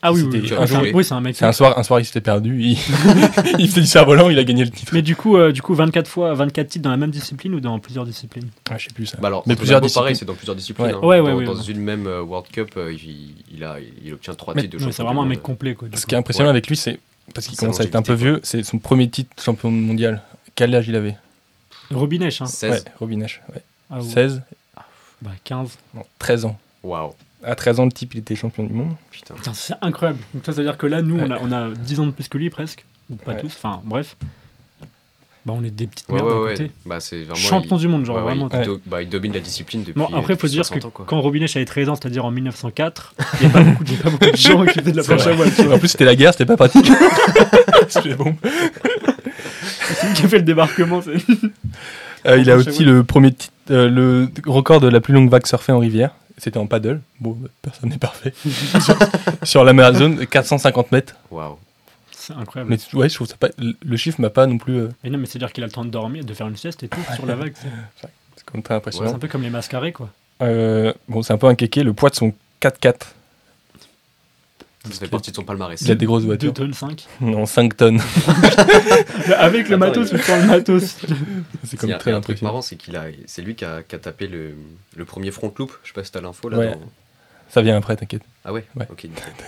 Ah 0.02 0.12
oui, 0.14 0.22
C'était 0.22 0.38
oui, 0.38 0.44
oui. 0.44 0.54
un 0.54 0.62
Ah, 0.62 0.68
c'est 0.68 0.76
un- 0.76 0.80
jouet. 0.80 0.92
oui, 0.94 1.04
c'est 1.04 1.14
un 1.14 1.22
mec. 1.22 1.36
C'est 1.36 1.46
un 1.46 1.52
soir, 1.52 1.78
un 1.78 1.84
soir, 1.84 2.00
il 2.00 2.06
s'était 2.06 2.22
perdu. 2.22 2.62
Il, 2.62 2.72
il 3.60 3.68
faisait 3.70 3.82
du 3.82 3.88
cerf-volant, 3.88 4.30
il 4.30 4.38
a 4.40 4.44
gagné 4.44 4.64
le 4.66 4.72
titre. 4.72 4.92
Mais 4.94 5.02
du 5.02 5.16
coup, 5.16 5.38
euh, 5.38 5.52
du 5.52 5.62
coup, 5.62 5.74
24 5.74 6.08
fois, 6.08 6.34
24 6.34 6.68
titres 6.68 6.84
dans 6.84 6.92
la 6.92 6.98
même 6.98 7.10
discipline 7.12 7.54
ou 7.56 7.60
dans 7.60 7.80
plusieurs 7.80 8.06
disciplines? 8.06 8.50
Ah, 8.70 8.78
je 8.78 8.86
sais 8.88 8.94
plus 8.94 9.08
ça. 9.08 9.18
Bah 9.20 9.28
alors, 9.30 9.44
Mais 9.48 9.56
plusieurs 9.56 9.80
pareil, 9.80 9.88
disciplines. 9.90 10.16
c'est 10.16 10.26
dans 10.26 10.36
plusieurs 10.36 10.56
disciplines. 10.56 10.88
Ouais. 10.88 10.94
hein. 10.94 11.00
Ouais, 11.00 11.20
ouais, 11.20 11.32
dans, 11.32 11.38
ouais, 11.38 11.46
dans 11.46 11.56
ouais. 11.56 11.66
une 11.72 11.80
même 11.82 12.06
euh, 12.08 12.22
World 12.22 12.48
Cup, 12.52 12.70
euh, 12.78 12.94
il, 12.94 13.34
il 13.56 13.64
a, 13.64 13.78
il 14.04 14.14
obtient 14.14 14.34
trois 14.36 14.54
Mais- 14.54 14.62
titres 14.62 14.74
de 14.74 14.80
champion. 14.80 14.92
C'est 14.96 15.04
vraiment 15.04 15.24
un 15.24 15.28
mec 15.28 15.42
complet. 15.42 15.74
Quoi, 15.76 15.88
Ce 15.94 16.02
coup. 16.02 16.08
qui 16.08 16.16
est 16.16 16.18
impressionnant 16.18 16.48
Ouais. 16.50 16.52
avec 16.58 16.68
lui, 16.68 16.78
c'est 16.78 17.00
parce 17.34 17.48
qu'il 17.48 17.58
commence 17.58 17.80
à 17.80 17.84
être 17.84 17.96
un 17.96 18.02
peu 18.04 18.14
vieux. 18.14 18.40
C'est 18.44 18.64
son 18.64 18.78
premier 18.80 19.10
titre 19.10 19.32
champion 19.44 19.72
mondial. 19.72 20.22
Quel 20.56 20.74
âge 20.76 20.88
il 20.88 20.96
avait? 20.96 21.16
Robinèche, 21.92 22.42
hein. 22.42 22.46
16. 22.46 22.72
Ouais, 22.72 22.92
Robinèche. 23.00 23.42
Ouais. 23.54 23.62
Ah, 23.90 24.00
ouais. 24.00 24.04
16 24.10 24.42
Bah, 25.22 25.32
15. 25.44 25.70
Non, 25.94 26.04
13 26.20 26.46
ans. 26.46 26.60
Waouh. 26.84 27.14
À 27.48 27.56
13 27.56 27.80
ans, 27.80 27.86
le 27.86 27.92
type, 27.92 28.14
il 28.14 28.20
était 28.20 28.36
champion 28.36 28.64
du 28.66 28.74
monde. 28.74 28.92
Putain. 29.10 29.34
Putain, 29.36 29.54
c'est 29.54 29.74
incroyable. 29.82 30.20
Donc, 30.34 30.46
ça, 30.46 30.52
ça 30.52 30.58
veut 30.58 30.68
dire 30.68 30.78
que 30.78 30.86
là, 30.86 31.02
nous, 31.02 31.18
on, 31.18 31.30
Ouais. 31.30 31.32
a, 31.36 31.40
on 31.42 31.52
a 31.52 31.70
10 31.70 32.00
ans 32.02 32.06
de 32.06 32.12
plus 32.12 32.28
que 32.28 32.38
lui 32.38 32.50
presque. 32.50 32.84
Ou 33.10 33.16
pas 33.16 33.32
Ouais. 33.34 33.40
tous, 33.42 33.54
enfin, 33.56 33.80
bref. 33.86 34.18
Bah, 35.46 35.54
on 35.56 35.64
est 35.64 35.70
des 35.70 35.88
petites 35.88 36.10
Ouais, 36.10 36.16
merdes 36.16 36.28
ouais, 36.28 36.34
à 36.34 36.42
ouais. 36.42 36.52
côté. 36.52 36.72
Bah, 36.86 37.00
c'est 37.00 37.20
vraiment. 37.22 37.36
Champion 37.36 37.78
il- 37.78 37.80
du 37.80 37.88
monde, 37.88 38.06
genre 38.06 38.18
ouais, 38.18 38.22
ouais, 38.24 38.28
vraiment. 38.36 38.50
il, 38.54 38.66
do- 38.66 38.82
bah, 38.86 39.02
il 39.02 39.08
domine 39.08 39.32
la 39.32 39.40
discipline 39.40 39.82
depuis. 39.84 39.94
Bon, 39.98 40.08
après, 40.14 40.34
il 40.34 40.40
faut 40.40 40.48
dire 40.50 40.66
60 40.66 40.82
que 40.82 40.88
ans, 40.88 41.06
quand 41.06 41.22
Robinèche 41.22 41.56
avait 41.56 41.64
13 41.64 41.88
ans, 41.88 41.96
c'est-à-dire 41.96 42.26
en 42.26 42.32
1904, 42.32 43.14
il 43.40 43.40
n'y 43.40 43.46
a, 43.46 43.50
pas 43.54 43.64
beaucoup 43.64 43.84
de- 43.86 43.94
pas 43.94 44.10
beaucoup 44.10 44.26
gens 44.36 44.66
qui 44.66 44.80
faisaient 44.80 44.92
de 44.92 44.98
la 44.98 45.04
C'est 45.04 45.16
planche 45.16 45.28
à 45.28 45.32
voile. 45.32 45.50
En 45.74 45.80
plus, 45.80 45.88
c'était 45.88 46.04
la 46.04 46.18
guerre, 46.18 46.34
c'était 46.34 46.46
pas 46.46 46.58
pratique. 46.58 46.92
C'était 47.88 48.16
bon. 48.16 48.36
C'est 48.44 50.08
lui 50.08 50.14
qui 50.16 50.24
a 50.26 50.28
fait 50.28 50.38
le 50.40 50.44
débarquement. 50.44 51.02
c'est- 51.02 51.14
Euh, 52.26 52.38
il 52.40 52.52
a 52.52 52.58
aussi 52.58 52.84
le 52.84 53.06
premier 53.06 53.32
titre, 53.32 53.54
euh, 53.72 53.88
le 53.90 54.28
record 54.46 54.82
de 54.82 54.90
la 54.90 55.00
plus 55.00 55.14
longue 55.14 55.30
vague 55.30 55.46
surfée 55.46 55.72
en 55.72 55.80
rivière. 55.80 56.12
C'était 56.38 56.58
en 56.60 56.68
paddle. 56.68 57.02
Bon, 57.20 57.38
personne 57.62 57.90
n'est 57.90 57.98
parfait. 57.98 58.34
sur, 58.82 58.96
sur 59.44 59.64
l'Amazon, 59.64 60.18
450 60.30 60.92
mètres. 60.92 61.16
Waouh. 61.32 61.58
C'est 62.12 62.34
incroyable. 62.34 62.70
Mais 62.72 63.00
ouais, 63.00 63.10
je 63.10 63.16
trouve 63.16 63.28
ça 63.28 63.38
pas. 63.38 63.48
Le 63.58 63.98
chiffre 63.98 64.22
m'a 64.22 64.30
pas 64.30 64.46
non 64.48 64.58
plus. 64.58 64.76
euh, 64.78 64.90
Mais 65.04 65.10
non, 65.10 65.18
mais 65.18 65.26
c'est-à-dire 65.26 65.52
qu'il 65.54 65.64
a 65.64 65.68
le 65.68 65.72
temps 65.74 65.86
de 65.86 65.90
dormir, 65.90 66.26
de 66.26 66.34
faire 66.34 66.48
une 66.48 66.58
sieste 66.58 66.84
et 66.84 66.88
tout 66.90 67.00
sur 67.16 67.26
la 67.26 67.36
vague. 67.36 67.54
C'est 67.56 68.08
c'est 68.36 68.44
quand 68.46 68.54
même 68.56 68.64
très 68.64 68.74
c'est 68.76 68.78
impressionnant. 68.78 69.16
un 69.16 69.20
peu 69.20 69.28
comme 69.28 69.42
les 69.44 69.50
mascarés, 69.50 69.92
quoi. 69.94 70.10
Euh, 70.44 70.94
bon, 71.08 71.24
c'est 71.24 71.34
un 71.34 71.38
peu 71.38 71.48
un 71.48 71.56
kéké. 71.56 71.84
Le 71.84 71.94
poids 71.94 72.10
de 72.10 72.16
son 72.16 72.34
4x4. 72.62 72.96
Ça 74.92 75.00
fait 75.02 75.08
partie 75.08 75.32
de 75.32 75.36
son 75.36 75.44
palmarès. 75.44 75.80
Il 75.82 75.92
a 75.92 75.96
des 75.96 76.06
grosses 76.06 76.22
2 76.24 76.28
voitures. 76.28 76.54
tonnes 76.54 76.74
5. 76.74 77.06
Non, 77.22 77.46
5 77.46 77.76
tonnes. 77.78 78.00
Avec 79.38 79.70
le 79.70 79.76
Attends, 79.76 79.86
matos, 79.88 80.10
il- 80.12 80.18
je 80.18 80.24
prends 80.24 80.38
le 80.38 80.46
matos. 80.48 80.98
C'est 81.64 81.78
comme 81.78 81.90
très 81.98 82.12
un 82.12 82.20
truc 82.22 82.34
impressionnant. 82.34 82.52
marrant, 82.52 82.62
c'est 82.62 82.76
qu'il 82.76 82.96
a, 82.96 83.06
c'est 83.26 83.42
lui 83.42 83.56
qui 83.56 83.66
a, 83.66 83.84
qui 83.84 83.96
a 83.96 84.00
tapé 84.00 84.28
le, 84.28 84.56
le 84.96 85.06
premier 85.06 85.32
front 85.32 85.54
loop. 85.58 85.72
Je 85.84 85.90
sais 85.90 85.94
pas 85.94 86.04
si 86.04 86.12
t'as 86.12 86.22
l'info 86.22 86.50
là. 86.50 86.58
Ouais. 86.58 86.72
dans- 86.72 86.82
Ça 87.50 87.62
vient 87.62 87.78
après, 87.78 87.96
t'inquiète. 87.96 88.24
Ah 88.46 88.54
ouais. 88.54 88.66
Ouais. 88.76 88.88
Ok. 88.92 89.08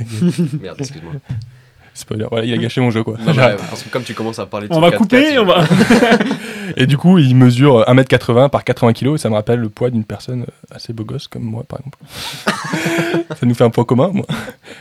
Merde, 0.62 0.78
excuse-moi. 0.80 1.14
Spoiler. 2.00 2.26
Voilà, 2.30 2.46
il 2.46 2.54
a 2.54 2.58
gâché 2.58 2.80
mon 2.82 2.92
jeu, 2.92 3.04
quoi. 3.04 3.18
Non, 3.20 3.34
bah, 3.34 3.56
parce 3.58 3.84
que 3.84 3.90
comme 3.90 4.04
tu 4.04 4.14
commences 4.14 4.40
à 4.40 4.46
parler 4.46 4.68
de 4.70 4.74
On 4.74 4.80
va 4.80 4.90
4x4, 4.90 4.98
couper, 4.98 5.40
on 5.40 5.46
va. 5.46 5.64
Et 6.78 6.86
du 6.88 6.98
coup, 6.98 7.18
il 7.18 7.36
mesure 7.36 7.82
1m80 7.88 8.50
par 8.50 8.64
80 8.64 8.94
kg 8.94 9.16
et 9.16 9.18
ça 9.18 9.30
me 9.30 9.34
rappelle 9.36 9.60
le 9.60 9.70
poids 9.70 9.90
d'une 9.90 10.04
personne 10.06 10.44
euh, 10.44 10.76
assez 10.76 10.94
beau 10.94 11.04
gosse 11.04 11.28
comme 11.28 11.44
moi, 11.44 11.64
par 11.68 11.80
exemple. 11.80 11.98
ça 13.40 13.46
nous 13.46 13.56
fait 13.56 13.64
un 13.64 13.70
poids 13.70 13.86
commun, 13.86 14.10
moi. 14.14 14.26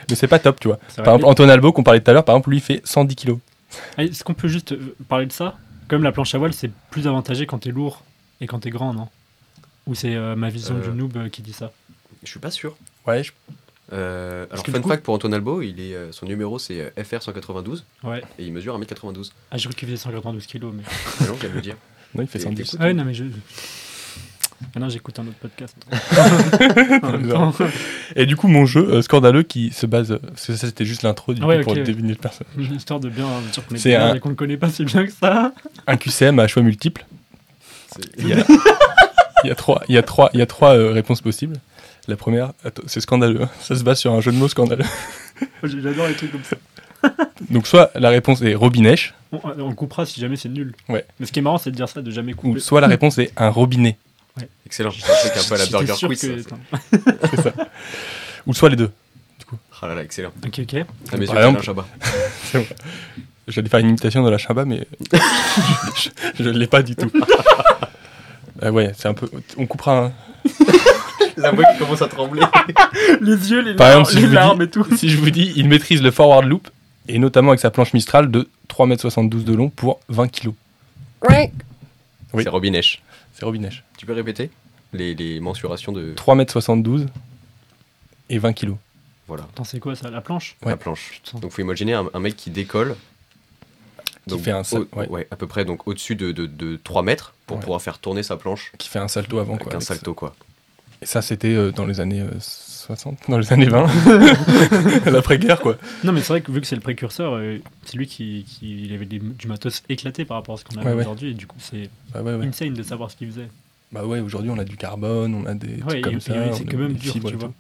Mais 0.08 0.14
c'est 0.16 0.28
pas 0.28 0.38
top, 0.38 0.60
tu 0.60 0.68
vois. 0.68 0.76
Par 0.76 1.04
vrai. 1.04 1.14
exemple, 1.14 1.24
Antoine 1.24 1.50
Albo, 1.50 1.72
qu'on 1.72 1.82
parlait 1.82 2.00
tout 2.00 2.10
à 2.10 2.14
l'heure, 2.14 2.24
par 2.24 2.34
exemple, 2.36 2.50
lui, 2.50 2.58
il 2.58 2.62
fait 2.62 2.80
110 2.84 3.16
kg. 3.16 3.36
Ah, 3.96 4.04
Est-ce 4.04 4.22
qu'on 4.22 4.34
peut 4.34 4.48
juste 4.48 4.72
euh, 4.72 4.94
parler 5.08 5.26
de 5.26 5.32
ça? 5.32 5.56
Comme 5.88 6.02
la 6.02 6.12
planche 6.12 6.34
à 6.34 6.38
voile, 6.38 6.52
c'est 6.52 6.70
plus 6.90 7.06
avantagé 7.06 7.46
quand 7.46 7.58
t'es 7.58 7.70
lourd 7.70 8.02
et 8.40 8.46
quand 8.46 8.58
t'es 8.60 8.70
grand, 8.70 8.92
non? 8.94 9.08
Ou 9.86 9.94
c'est 9.94 10.14
euh, 10.14 10.36
ma 10.36 10.50
vision 10.50 10.76
Euh. 10.76 10.88
du 10.90 10.96
noob 10.96 11.28
qui 11.30 11.42
dit 11.42 11.52
ça? 11.54 11.72
Je 12.22 12.30
suis 12.30 12.40
pas 12.40 12.50
sûr. 12.50 12.76
Ouais, 13.06 13.22
je- 13.24 13.32
Euh, 13.92 14.46
alors, 14.50 14.64
fun 14.66 14.72
du 14.72 14.80
coup- 14.80 14.88
fact 14.88 15.02
pour 15.02 15.14
Antoine 15.14 15.32
Albo, 15.34 15.62
il 15.62 15.80
est, 15.80 15.94
euh, 15.94 16.12
son 16.12 16.26
numéro 16.26 16.58
c'est 16.58 16.80
euh, 16.80 16.90
FR192 17.02 17.84
Ouais. 18.04 18.22
et 18.38 18.44
il 18.44 18.52
mesure 18.52 18.78
1m92. 18.78 19.30
Ah, 19.50 19.56
j'ai 19.56 19.64
cru 19.68 19.74
qu'il 19.76 19.88
faisait 19.88 19.96
192 19.96 20.46
kilos, 20.46 20.72
mais. 20.76 20.82
Ah 21.20 21.24
non, 21.26 21.36
de 21.40 21.48
le 21.54 21.60
dire. 21.62 21.76
non, 22.14 22.22
il 22.22 22.28
fait 22.28 22.38
Et 22.38 22.42
110. 22.42 22.56
t'écoutes 22.64 22.76
Ah 22.80 22.84
ouais, 22.84 22.92
non, 22.94 23.04
mais 23.04 23.14
je. 23.14 23.24
Maintenant, 24.74 24.88
j'écoute 24.88 25.16
un 25.20 25.22
autre 25.28 25.36
podcast. 25.40 25.76
En 27.02 27.12
même 27.12 27.28
temps. 27.28 27.54
Et 28.16 28.26
du 28.26 28.34
coup, 28.34 28.48
mon 28.48 28.66
jeu 28.66 28.80
euh, 28.96 29.02
scandaleux 29.02 29.44
qui 29.44 29.70
se 29.70 29.86
base. 29.86 30.18
Parce 30.20 30.46
que 30.46 30.56
ça, 30.56 30.66
c'était 30.66 30.84
juste 30.84 31.02
l'intro 31.02 31.32
du 31.32 31.40
Ah 31.42 31.46
ouais, 31.46 31.58
coup, 31.58 31.64
pour 31.64 31.72
ok. 31.74 31.82
deviner 31.84 32.08
le 32.10 32.14
personnage. 32.16 32.52
Une 32.56 32.74
histoire 32.74 32.98
de 32.98 33.08
bien 33.08 33.26
dire 33.52 33.64
qu'on 33.66 33.74
est 33.76 33.78
C'est 33.78 33.94
un- 33.94 34.14
et 34.16 34.20
qu'on 34.20 34.30
ne 34.30 34.34
connaît 34.34 34.56
pas 34.56 34.68
si 34.68 34.84
bien 34.84 35.06
que 35.06 35.12
ça. 35.12 35.52
Un 35.86 35.96
QCM 35.96 36.38
à 36.40 36.48
choix 36.48 36.62
multiples. 36.62 37.04
Il 38.18 38.28
y 38.28 38.32
a, 38.32 38.44
il 39.44 39.48
y 39.48 39.50
a 39.50 39.54
trois, 39.54 39.82
il 39.88 39.94
y 39.94 39.98
a 39.98 40.02
trois, 40.02 40.28
il 40.34 40.40
y 40.40 40.42
a 40.42 40.46
trois 40.46 40.76
euh, 40.76 40.90
réponses 40.92 41.20
possibles. 41.20 41.56
La 42.08 42.16
première, 42.16 42.52
c'est 42.86 43.00
scandaleux. 43.00 43.42
hein. 43.42 43.50
Ça 43.60 43.76
se 43.76 43.84
base 43.84 43.98
sur 43.98 44.12
un 44.12 44.20
jeu 44.20 44.32
de 44.32 44.36
mots 44.36 44.48
scandaleux. 44.48 44.84
J'adore 45.62 46.08
les 46.08 46.14
trucs 46.14 46.32
comme 46.32 46.42
ça. 46.42 46.56
Donc, 47.50 47.66
soit 47.66 47.90
la 47.94 48.08
réponse 48.08 48.42
est 48.42 48.54
robinèche, 48.54 49.14
On, 49.30 49.38
on 49.58 49.68
le 49.68 49.74
coupera 49.74 50.04
si 50.06 50.18
jamais 50.20 50.36
c'est 50.36 50.48
nul. 50.48 50.74
Ouais. 50.88 51.04
Mais 51.20 51.26
ce 51.26 51.32
qui 51.32 51.38
est 51.38 51.42
marrant, 51.42 51.58
c'est 51.58 51.70
de 51.70 51.76
dire 51.76 51.88
ça, 51.88 52.00
de 52.02 52.10
jamais 52.10 52.32
ou 52.32 52.36
couper. 52.36 52.60
soit 52.60 52.80
la 52.80 52.86
réponse 52.88 53.18
est 53.18 53.30
un 53.36 53.50
robinet. 53.50 53.96
Excellent. 54.66 54.90
C'est 54.90 55.04
un 55.36 55.40
un 55.40 55.44
peu 55.48 55.54
à 55.54 55.58
la 55.58 55.66
Burger 55.66 55.94
sûr 55.94 56.08
Quiz. 56.08 56.20
que-. 56.20 56.98
C'est 57.30 57.42
ça. 57.42 57.52
Ou 58.46 58.54
soit 58.54 58.68
les 58.70 58.76
deux. 58.76 58.90
Ah 59.82 59.86
là 59.88 59.94
là, 59.96 60.02
excellent. 60.02 60.32
Ok, 60.44 60.60
ok. 60.60 60.74
À 61.12 61.16
mes 61.16 61.26
Par 61.26 61.36
exemple- 61.38 61.62
Chabat. 61.62 61.86
J'allais 63.48 63.68
faire 63.68 63.80
une 63.80 63.88
imitation 63.90 64.22
de 64.24 64.30
la 64.30 64.38
Chimba, 64.38 64.64
mais 64.64 64.86
je 66.38 66.42
ne 66.42 66.50
l'ai 66.58 66.66
pas 66.66 66.82
du 66.82 66.96
tout. 66.96 67.10
Euh, 68.62 68.70
ouais, 68.70 68.92
c'est 68.96 69.08
un 69.08 69.14
peu. 69.14 69.28
On 69.56 69.66
coupera. 69.66 69.98
hein. 70.06 70.12
La 71.38 71.50
voix 71.52 71.64
qui 71.72 71.78
commence 71.78 72.02
à 72.02 72.08
trembler. 72.08 72.42
Les 73.20 73.50
yeux, 73.50 73.60
les, 73.62 73.74
Par 73.74 73.88
larmes, 73.88 74.00
exemple, 74.00 74.10
si 74.10 74.16
je 74.16 74.20
les 74.22 74.26
vous 74.28 74.34
larmes 74.34 74.58
dis- 74.58 74.64
et 74.64 74.70
tout. 74.70 74.96
Si 74.96 75.08
je 75.08 75.16
vous 75.18 75.30
dis, 75.30 75.52
il 75.56 75.68
maîtrise 75.68 76.02
le 76.02 76.10
forward 76.10 76.44
loop, 76.46 76.68
et 77.08 77.18
notamment 77.18 77.50
avec 77.50 77.60
sa 77.60 77.70
planche 77.70 77.92
Mistral 77.94 78.30
de 78.30 78.48
3m72 78.68 79.44
de 79.44 79.54
long 79.54 79.70
pour 79.70 80.00
20 80.08 80.28
kg. 80.28 80.50
Oui. 81.28 81.50
C'est 82.42 82.48
Robin 82.48 82.72
Esch. 82.74 83.02
C'est 83.32 83.44
robinèche. 83.44 83.84
Tu 83.96 84.04
peux 84.06 84.12
répéter 84.12 84.50
les, 84.92 85.14
les 85.14 85.40
mensurations 85.40 85.92
de 85.92 86.12
3m72 86.14 87.06
et 88.30 88.38
20 88.38 88.52
kg. 88.52 88.72
voilà, 89.26 89.44
Attends, 89.44 89.64
c'est 89.64 89.78
quoi 89.80 89.94
ça 89.96 90.10
La 90.10 90.20
planche? 90.20 90.56
Ouais. 90.62 90.70
la 90.72 90.76
planche. 90.76 91.20
Putain. 91.24 91.38
Donc 91.38 91.52
faut 91.52 91.62
imaginer 91.62 91.94
un, 91.94 92.06
un 92.12 92.20
mec 92.20 92.36
qui 92.36 92.50
décolle. 92.50 92.96
Qui 94.28 94.38
fait 94.40 94.50
un 94.50 94.60
au- 94.72 94.86
ouais. 94.98 95.08
ouais, 95.08 95.28
à 95.30 95.36
peu 95.36 95.46
près 95.46 95.64
donc 95.64 95.88
au-dessus 95.88 96.14
de, 96.14 96.32
de, 96.32 96.44
de 96.46 96.78
3 96.84 97.02
mètres 97.02 97.32
pour 97.46 97.56
Ouais. 97.56 97.62
pouvoir 97.62 97.80
faire 97.80 97.98
tourner 97.98 98.22
sa 98.22 98.36
planche 98.36 98.72
Qui 98.76 98.88
fait 98.90 98.98
un 98.98 99.08
salto 99.08 99.38
avant. 99.38 99.52
avec 99.54 99.62
Quoi, 99.64 99.72
un 99.72 99.76
avec 99.76 99.86
salto 99.88 100.12
quoi. 100.12 100.34
Ça. 101.00 101.02
Et 101.02 101.06
ça, 101.06 101.22
c'était 101.22 101.54
euh, 101.54 101.70
dans 101.72 101.86
les 101.86 102.00
années 102.00 102.20
euh, 102.20 102.30
60, 102.40 103.18
dans 103.28 103.38
les 103.38 103.52
années 103.52 103.66
20. 103.68 103.86
L'après-guerre, 105.10 105.60
quoi. 105.60 105.76
Non, 106.04 106.12
mais 106.12 106.20
c'est 106.20 106.28
vrai 106.28 106.40
que 106.40 106.50
vu 106.52 106.60
que 106.60 106.66
c'est 106.66 106.74
le 106.76 106.80
précurseur, 106.80 107.34
euh, 107.34 107.58
c'est 107.84 107.96
lui 107.96 108.06
qui, 108.06 108.44
qui 108.48 108.84
il 108.86 108.92
avait 108.94 109.04
des- 109.06 109.18
du 109.20 109.46
matos 109.46 109.82
éclaté 109.88 110.24
par 110.24 110.36
rapport 110.38 110.54
à 110.54 110.58
ce 110.58 110.64
qu'on 110.64 110.76
a 110.80 110.84
Ouais, 110.84 110.92
ouais. 110.92 111.00
aujourd'hui. 111.02 111.30
Et 111.30 111.34
du 111.34 111.46
coup, 111.46 111.56
c'est 111.58 111.90
Bah 112.12 112.22
ouais, 112.22 112.34
ouais. 112.34 112.46
insane 112.46 112.74
de 112.74 112.82
savoir 112.82 113.10
ce 113.10 113.16
qu'il 113.16 113.28
faisait. 113.28 113.48
Bah 113.92 114.04
ouais, 114.04 114.20
aujourd'hui, 114.20 114.50
on 114.50 114.58
a 114.58 114.64
du 114.64 114.76
carbone, 114.76 115.34
on 115.34 115.46
a 115.46 115.54
des 115.54 115.68
Ouais, 115.82 115.88
trucs 115.88 116.04
comme 116.04 116.16
et- 116.16 116.20
ça. 116.20 116.34
c'est 116.52 116.64
quand 116.64 116.76
même 116.78 116.92
dur, 116.94 117.12
tu 117.12 117.18
et 117.18 117.20
vois. 117.32 117.52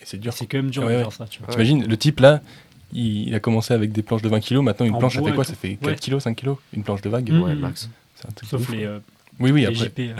Et 0.00 0.02
c'est 0.04 0.18
dur. 0.18 0.32
C'est 0.32 0.46
quand 0.46 0.58
même 0.58 0.70
dur 0.70 0.82
de 0.84 0.88
faire 0.88 1.12
ça, 1.12 1.26
tu 1.28 1.38
vois. 1.40 1.48
Ouais. 1.48 1.52
T'imagines, 1.54 1.86
le 1.86 1.96
type 1.96 2.20
là, 2.20 2.40
il, 2.92 3.28
il 3.28 3.34
a 3.34 3.40
commencé 3.40 3.74
avec 3.74 3.90
des 3.92 4.02
planches 4.02 4.22
de 4.22 4.28
20 4.28 4.40
kg, 4.40 4.56
maintenant 4.58 4.86
une 4.86 4.94
En 4.94 4.98
planche 4.98 5.14
ça 5.14 5.22
fait 5.22 5.32
quoi? 5.32 5.44
Ça 5.44 5.54
fait 5.54 5.76
4 5.76 5.86
Ouais. 5.86 5.96
kg, 5.96 6.20
5 6.20 6.36
kg 6.36 6.54
Une 6.74 6.82
planche 6.84 7.00
de 7.02 7.08
vague? 7.08 7.30
Mm. 7.30 7.42
Ouais, 7.42 7.54
Mhm. 7.54 7.60
max. 7.60 7.88
Sauf 8.48 8.68
les, 8.70 8.84
euh, 8.84 8.98
Oui, 9.40 9.50
oui, 9.50 9.66
après. 9.66 9.90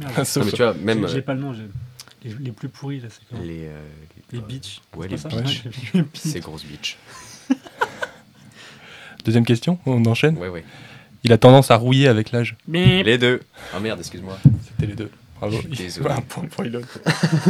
Merde, 0.00 0.12
Ah, 0.16 0.24
sauf- 0.24 0.42
Non, 0.42 0.46
mais 0.46 0.52
tu 0.56 0.62
vois, 0.62 0.74
même 0.74 1.08
j'ai 1.08 1.18
euh, 1.18 1.22
pas 1.22 1.34
le 1.34 1.40
nom. 1.40 1.52
j'ai- 1.52 1.68
Les, 2.28 2.34
les 2.40 2.52
plus 2.52 2.68
pourris, 2.68 3.00
là, 3.00 3.08
c'est 3.10 3.26
quoi 3.28 3.44
les, 3.44 3.66
euh, 3.66 3.80
Les 4.32 4.40
bitches. 4.40 4.80
Ouais, 4.96 5.08
c'est 5.10 5.28
les 5.30 5.42
bitches. 5.42 5.64
Ouais, 5.64 5.70
les 5.94 6.02
bitches. 6.02 6.20
ces 6.32 6.40
grosses 6.40 6.64
bitches. 6.64 6.96
Deuxième 9.24 9.44
question, 9.46 9.78
on 9.86 10.04
enchaîne. 10.06 10.36
Ouais, 10.38 10.48
ouais. 10.48 10.64
Il 11.22 11.32
a 11.32 11.38
tendance 11.38 11.70
à 11.70 11.76
rouiller 11.76 12.08
avec 12.08 12.32
l'âge. 12.32 12.56
Les 12.68 13.16
deux. 13.18 13.40
Ah 13.74 13.80
merde, 13.80 13.98
excuse-moi. 14.00 14.36
C'était 14.68 14.86
les 14.86 14.94
deux. 14.94 15.10
Bravo. 15.38 15.56
Je 15.56 15.60
suis 15.74 15.84
désolé. 15.84 16.10
Un 16.16 16.20
point 16.20 16.44
pour 16.44 16.64
Elon. 16.64 16.82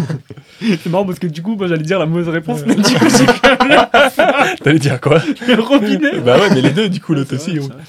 c'est 0.60 0.86
marrant 0.86 1.04
parce 1.04 1.18
que 1.18 1.26
du 1.26 1.42
coup, 1.42 1.56
moi 1.56 1.66
j'allais 1.66 1.82
dire 1.82 1.98
la 1.98 2.06
mauvaise 2.06 2.28
réponse, 2.28 2.60
mais 2.66 2.76
du 2.76 2.82
coup, 2.82 3.06
j'ai 3.10 4.56
T'allais 4.62 4.78
dire 4.78 5.00
quoi 5.00 5.20
le 5.48 5.60
robinet. 5.60 6.20
Bah 6.20 6.38
ouais, 6.38 6.50
mais 6.50 6.62
les 6.62 6.70
deux, 6.70 6.88
du 6.88 7.00
coup, 7.00 7.14
l'autre 7.14 7.30
C'est 7.30 7.36
aussi. 7.36 7.52
c'est 7.56 7.60
c'est 7.62 7.72
vrai. 7.72 7.82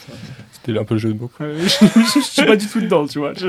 C'était 0.65 0.79
un 0.79 0.84
peu 0.84 0.95
le 0.95 0.99
jeu 0.99 1.13
de 1.13 1.19
mots. 1.19 1.29
Ouais, 1.39 1.53
je, 1.60 1.67
je- 1.86 2.19
je 2.19 2.25
suis 2.25 2.43
pas 2.45 2.55
du 2.55 2.65
tout 2.67 2.81
dedans, 2.81 3.05
tu 3.08 3.19
vois. 3.19 3.34
Je- 3.36 3.45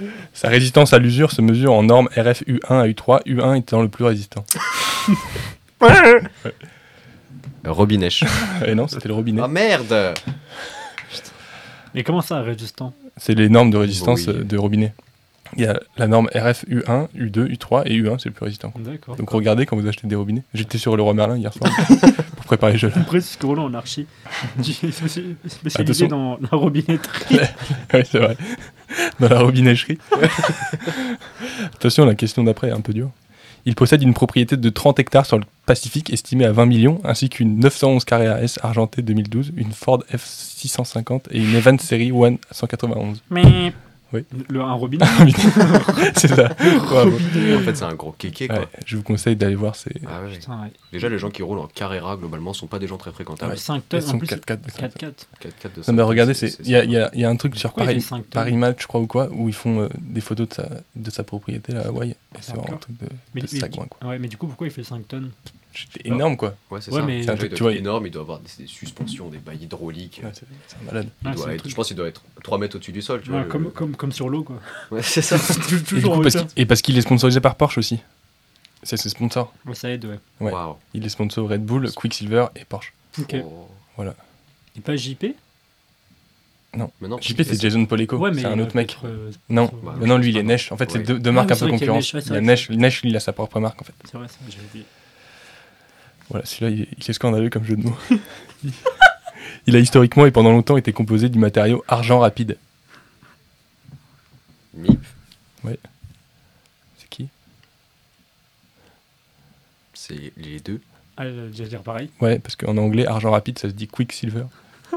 Sa 0.34 0.48
résistance 0.48 0.92
à 0.92 0.98
l'usure 0.98 1.30
se 1.32 1.42
mesure 1.42 1.72
en 1.72 1.82
norme 1.82 2.08
RF 2.16 2.42
U1 2.46 2.60
à 2.68 2.86
U3, 2.88 3.22
U1 3.26 3.58
étant 3.58 3.82
le 3.82 3.88
plus 3.88 4.04
résistant. 4.04 4.44
Robin 7.64 8.00
Esch. 8.02 8.24
Et 8.66 8.74
non, 8.74 8.88
c'était 8.88 9.08
le 9.08 9.14
robinet. 9.14 9.42
Ah 9.44 9.48
merde 9.48 10.14
Mais 11.94 12.02
comment 12.02 12.22
ça, 12.22 12.40
résistant? 12.42 12.92
C'est 13.16 13.34
les 13.34 13.48
normes 13.48 13.70
de 13.70 13.76
résistance 13.76 14.26
Oui. 14.26 14.34
euh, 14.36 14.44
de 14.44 14.56
robinet. 14.56 14.92
Il 15.56 15.64
y 15.64 15.66
a 15.66 15.80
la 15.96 16.06
norme 16.06 16.28
RF 16.32 16.64
U1, 16.68 17.08
U2, 17.16 17.48
U3 17.56 17.82
et 17.86 18.00
U1, 18.00 18.18
c'est 18.20 18.28
le 18.28 18.34
plus 18.34 18.44
résistant. 18.44 18.72
D'accord. 18.78 19.16
Donc 19.16 19.28
regardez 19.30 19.66
quand 19.66 19.76
vous 19.76 19.86
achetez 19.88 20.06
des 20.06 20.14
robinets. 20.14 20.44
J'étais 20.54 20.78
sur 20.78 20.96
le 20.96 21.02
roi 21.02 21.12
Merlin 21.12 21.36
hier 21.36 21.52
soir 21.52 21.68
pour 22.36 22.44
préparer 22.44 22.74
le 22.74 22.78
jeu. 22.78 22.92
Précise 23.06 23.34
que 23.36 23.46
Roland 23.46 23.64
en 23.64 23.74
archi 23.74 24.06
spécialisé 24.62 25.34
Attention. 25.74 26.06
dans 26.08 26.38
la 26.40 26.56
robinetterie. 26.56 27.40
oui, 27.94 28.00
c'est 28.08 28.18
vrai. 28.20 28.36
Dans 29.20 29.28
la 29.28 29.40
robinecherie. 29.40 29.98
Attention, 31.74 32.04
la 32.04 32.14
question 32.14 32.44
d'après 32.44 32.68
est 32.68 32.72
un 32.72 32.80
peu 32.80 32.92
dure. 32.92 33.10
Il 33.66 33.74
possède 33.74 34.02
une 34.02 34.14
propriété 34.14 34.56
de 34.56 34.70
30 34.70 34.98
hectares 34.98 35.26
sur 35.26 35.38
le 35.38 35.44
Pacifique 35.66 36.10
estimée 36.12 36.46
à 36.46 36.52
20 36.52 36.66
millions, 36.66 37.00
ainsi 37.04 37.28
qu'une 37.28 37.60
911 37.60 38.04
carré 38.04 38.26
AS 38.26 38.58
argentée 38.62 39.02
2012, 39.02 39.52
une 39.56 39.72
Ford 39.72 40.02
F650 40.12 41.26
et 41.30 41.38
une 41.38 41.54
Evans 41.54 41.78
Série 41.78 42.10
One 42.10 42.38
191. 42.50 43.22
Mais. 43.30 43.72
Oui. 44.12 44.24
Le, 44.48 44.60
un 44.60 44.72
robinet. 44.72 45.04
c'est 46.16 46.28
ça. 46.28 46.48
Bravo. 46.48 47.12
En 47.16 47.60
fait, 47.60 47.76
c'est 47.76 47.84
un 47.84 47.94
gros 47.94 48.12
kéké 48.12 48.48
quoi. 48.48 48.58
Ouais, 48.60 48.68
je 48.84 48.96
vous 48.96 49.02
conseille 49.02 49.36
d'aller 49.36 49.54
voir 49.54 49.76
ces 49.76 49.90
Ah 50.06 50.22
ouais. 50.22 50.32
Putain, 50.36 50.62
ouais. 50.62 50.72
Déjà, 50.92 51.08
les 51.08 51.18
gens 51.18 51.30
qui 51.30 51.42
roulent 51.42 51.60
en 51.60 51.66
Carrera, 51.68 52.16
globalement, 52.16 52.52
sont 52.52 52.66
pas 52.66 52.78
des 52.78 52.86
gens 52.88 52.96
très 52.96 53.12
fréquentables. 53.12 53.56
5 53.56 53.76
Ils 53.76 53.82
tonnes 53.82 54.02
en 54.02 54.06
sont 54.06 54.18
plus. 54.18 54.26
4 54.26 54.44
4 54.44 54.60
4-4. 54.68 54.98
4-4 54.98 55.06
de 55.76 55.82
Non 55.88 55.92
mais 55.94 56.02
regardez, 56.02 56.34
c'est 56.34 56.58
il 56.60 56.68
y, 56.70 56.76
a- 56.76 56.84
il 56.84 56.90
y 56.90 57.20
y 57.20 57.24
a 57.24 57.28
un 57.30 57.36
truc 57.36 57.56
sur 57.56 57.72
Paris, 57.72 58.04
Paris 58.32 58.56
Match, 58.56 58.82
je 58.82 58.86
crois 58.86 59.00
ou 59.00 59.06
quoi, 59.06 59.28
où 59.30 59.48
ils 59.48 59.54
font 59.54 59.82
euh, 59.82 59.88
des 60.00 60.20
photos 60.20 60.48
de 60.48 60.54
sa, 60.54 60.68
de 60.96 61.10
sa 61.10 61.22
propriété 61.22 61.72
là, 61.72 61.82
à 61.82 61.86
Hawaï. 61.88 62.10
Et 62.10 62.16
c'est 62.40 62.54
vraiment 62.56 62.74
un 62.74 62.78
truc 62.78 62.98
de, 63.00 63.06
Mais, 63.34 63.42
de 63.42 63.48
mais- 63.52 63.60
sagouin 63.60 63.86
quoi. 63.88 64.08
ouais, 64.08 64.18
mais 64.18 64.28
du 64.28 64.36
coup, 64.36 64.46
pourquoi 64.48 64.66
il 64.66 64.72
fait 64.72 64.82
5 64.84 65.06
tonnes? 65.06 65.30
C'est 65.72 66.04
énorme 66.06 66.36
quoi. 66.36 66.56
Ouais, 66.70 66.80
c'est 66.80 66.90
Ouais, 66.92 67.00
ça. 67.00 67.06
mais- 67.06 67.22
C'est 67.22 67.30
un 67.30 67.34
il 67.34 67.38
truc, 67.38 67.50
doit 67.50 67.56
tu 67.56 67.62
vois, 67.62 67.74
énorme, 67.74 68.06
il 68.06 68.10
doit 68.10 68.22
avoir 68.22 68.40
des, 68.40 68.48
des 68.58 68.66
suspensions, 68.66 69.28
des 69.28 69.38
bails 69.38 69.62
hydrauliques. 69.62 70.20
Ouais, 70.24 70.30
c'est 70.34 70.44
c'est 70.66 70.76
un 70.82 70.84
malade. 70.86 71.08
Il 71.22 71.28
Ah, 71.28 71.34
doit 71.34 71.46
c'est 71.46 71.54
être- 71.54 71.68
je 71.68 71.74
pense 71.74 71.86
qu'il 71.88 71.96
doit 71.96 72.08
être 72.08 72.22
3 72.42 72.58
mètres 72.58 72.76
au-dessus 72.76 72.92
du 72.92 73.02
sol. 73.02 73.20
Tu 73.22 73.30
Ouais, 73.30 73.36
vois, 73.36 73.44
le- 73.44 73.48
comme, 73.50 73.70
comme, 73.72 73.96
comme 73.96 74.12
sur 74.12 74.28
l'eau, 74.28 74.42
quoi. 74.42 74.60
Ouais, 74.90 75.02
c'est 75.02 75.22
ça. 75.22 75.36
Et, 75.70 75.74
du 75.76 75.82
Toujours 75.84 76.14
coup, 76.14 76.18
en 76.20 76.22
parce 76.22 76.34
qu'il- 76.36 76.46
et 76.56 76.66
parce 76.66 76.82
qu'il 76.82 76.98
est 76.98 77.02
sponsorisé 77.02 77.40
par 77.40 77.54
Porsche 77.54 77.78
aussi. 77.78 78.00
C'est 78.82 78.96
ses 78.96 79.10
sponsors. 79.10 79.52
Ça 79.74 79.90
aide, 79.90 80.06
ouais. 80.06 80.18
Ouais. 80.40 80.52
Waouh. 80.52 80.76
Il 80.94 81.04
est 81.04 81.08
sponsor 81.10 81.48
Red 81.48 81.64
Bull, 81.64 81.90
Quicksilver 81.92 82.46
et 82.56 82.64
Porsche. 82.64 82.92
Ok. 83.18 83.36
Oh. 83.44 83.68
Et 84.76 84.80
pas 84.80 84.96
JP 84.96 85.34
Mais 86.72 87.08
non, 87.08 87.18
JP 87.20 87.42
c'est 87.42 87.60
Jason 87.60 87.84
Poleco, 87.84 88.16
Ouais, 88.16 88.32
c'est 88.32 88.44
un 88.44 88.58
autre 88.60 88.76
mec. 88.76 88.96
euh, 89.04 89.30
Non, 89.48 89.70
Bah, 89.82 89.96
non, 90.00 90.16
lui 90.18 90.30
il 90.30 90.36
est 90.36 90.42
Nesh. 90.44 90.70
En 90.70 90.76
fait, 90.76 90.90
c'est 90.90 90.98
Ouais. 90.98 91.04
deux, 91.04 91.18
deux 91.18 91.30
Ah, 91.30 91.32
marques 91.32 91.50
un 91.50 91.54
c'est 91.56 91.64
peu 91.64 91.72
concurrence. 91.72 91.96
Nesh, 92.04 92.14
ouais, 92.14 92.20
c'est 92.20 92.26
Il 92.28 92.32
y 92.34 92.36
a 92.36 92.40
vrai 92.40 92.46
Nesh, 92.46 92.70
Nesh, 92.70 93.02
lui, 93.02 93.10
il 93.10 93.16
a 93.16 93.20
sa 93.20 93.32
propre 93.32 93.58
marque 93.60 93.82
en 93.82 93.84
fait. 93.84 93.92
C'est 94.04 94.16
vrai, 94.16 94.28
ça, 94.28 94.36
j'avais 94.48 94.64
oublié. 94.64 94.84
Voilà, 96.30 96.46
celui-là, 96.46 96.70
il 96.70 96.82
est- 96.82 96.88
il 96.98 97.10
est 97.10 97.12
scandaleux 97.12 97.50
comme 97.50 97.64
jeu 97.64 97.76
de 97.76 97.82
mots. 97.82 97.96
il 99.66 99.76
a 99.76 99.78
historiquement 99.78 100.26
et 100.26 100.30
pendant 100.30 100.50
longtemps 100.52 100.76
été 100.76 100.92
composé 100.92 101.28
du 101.28 101.38
matériau 101.38 101.84
argent 101.88 102.20
rapide. 102.20 102.56
MIP, 104.74 105.00
C'est 106.98 107.08
qui? 107.08 107.28
C'est 109.94 110.32
les 110.36 110.60
deux. 110.60 110.80
Ah, 111.16 111.24
j'allais 111.52 111.68
dire 111.68 111.82
pareil. 111.82 112.10
Ouais, 112.20 112.38
parce 112.38 112.56
qu'en 112.56 112.76
anglais, 112.78 113.06
argent 113.06 113.30
rapide, 113.32 113.58
ça 113.58 113.68
se 113.68 113.74
dit 113.74 113.88
Quicksilver. 113.88 114.44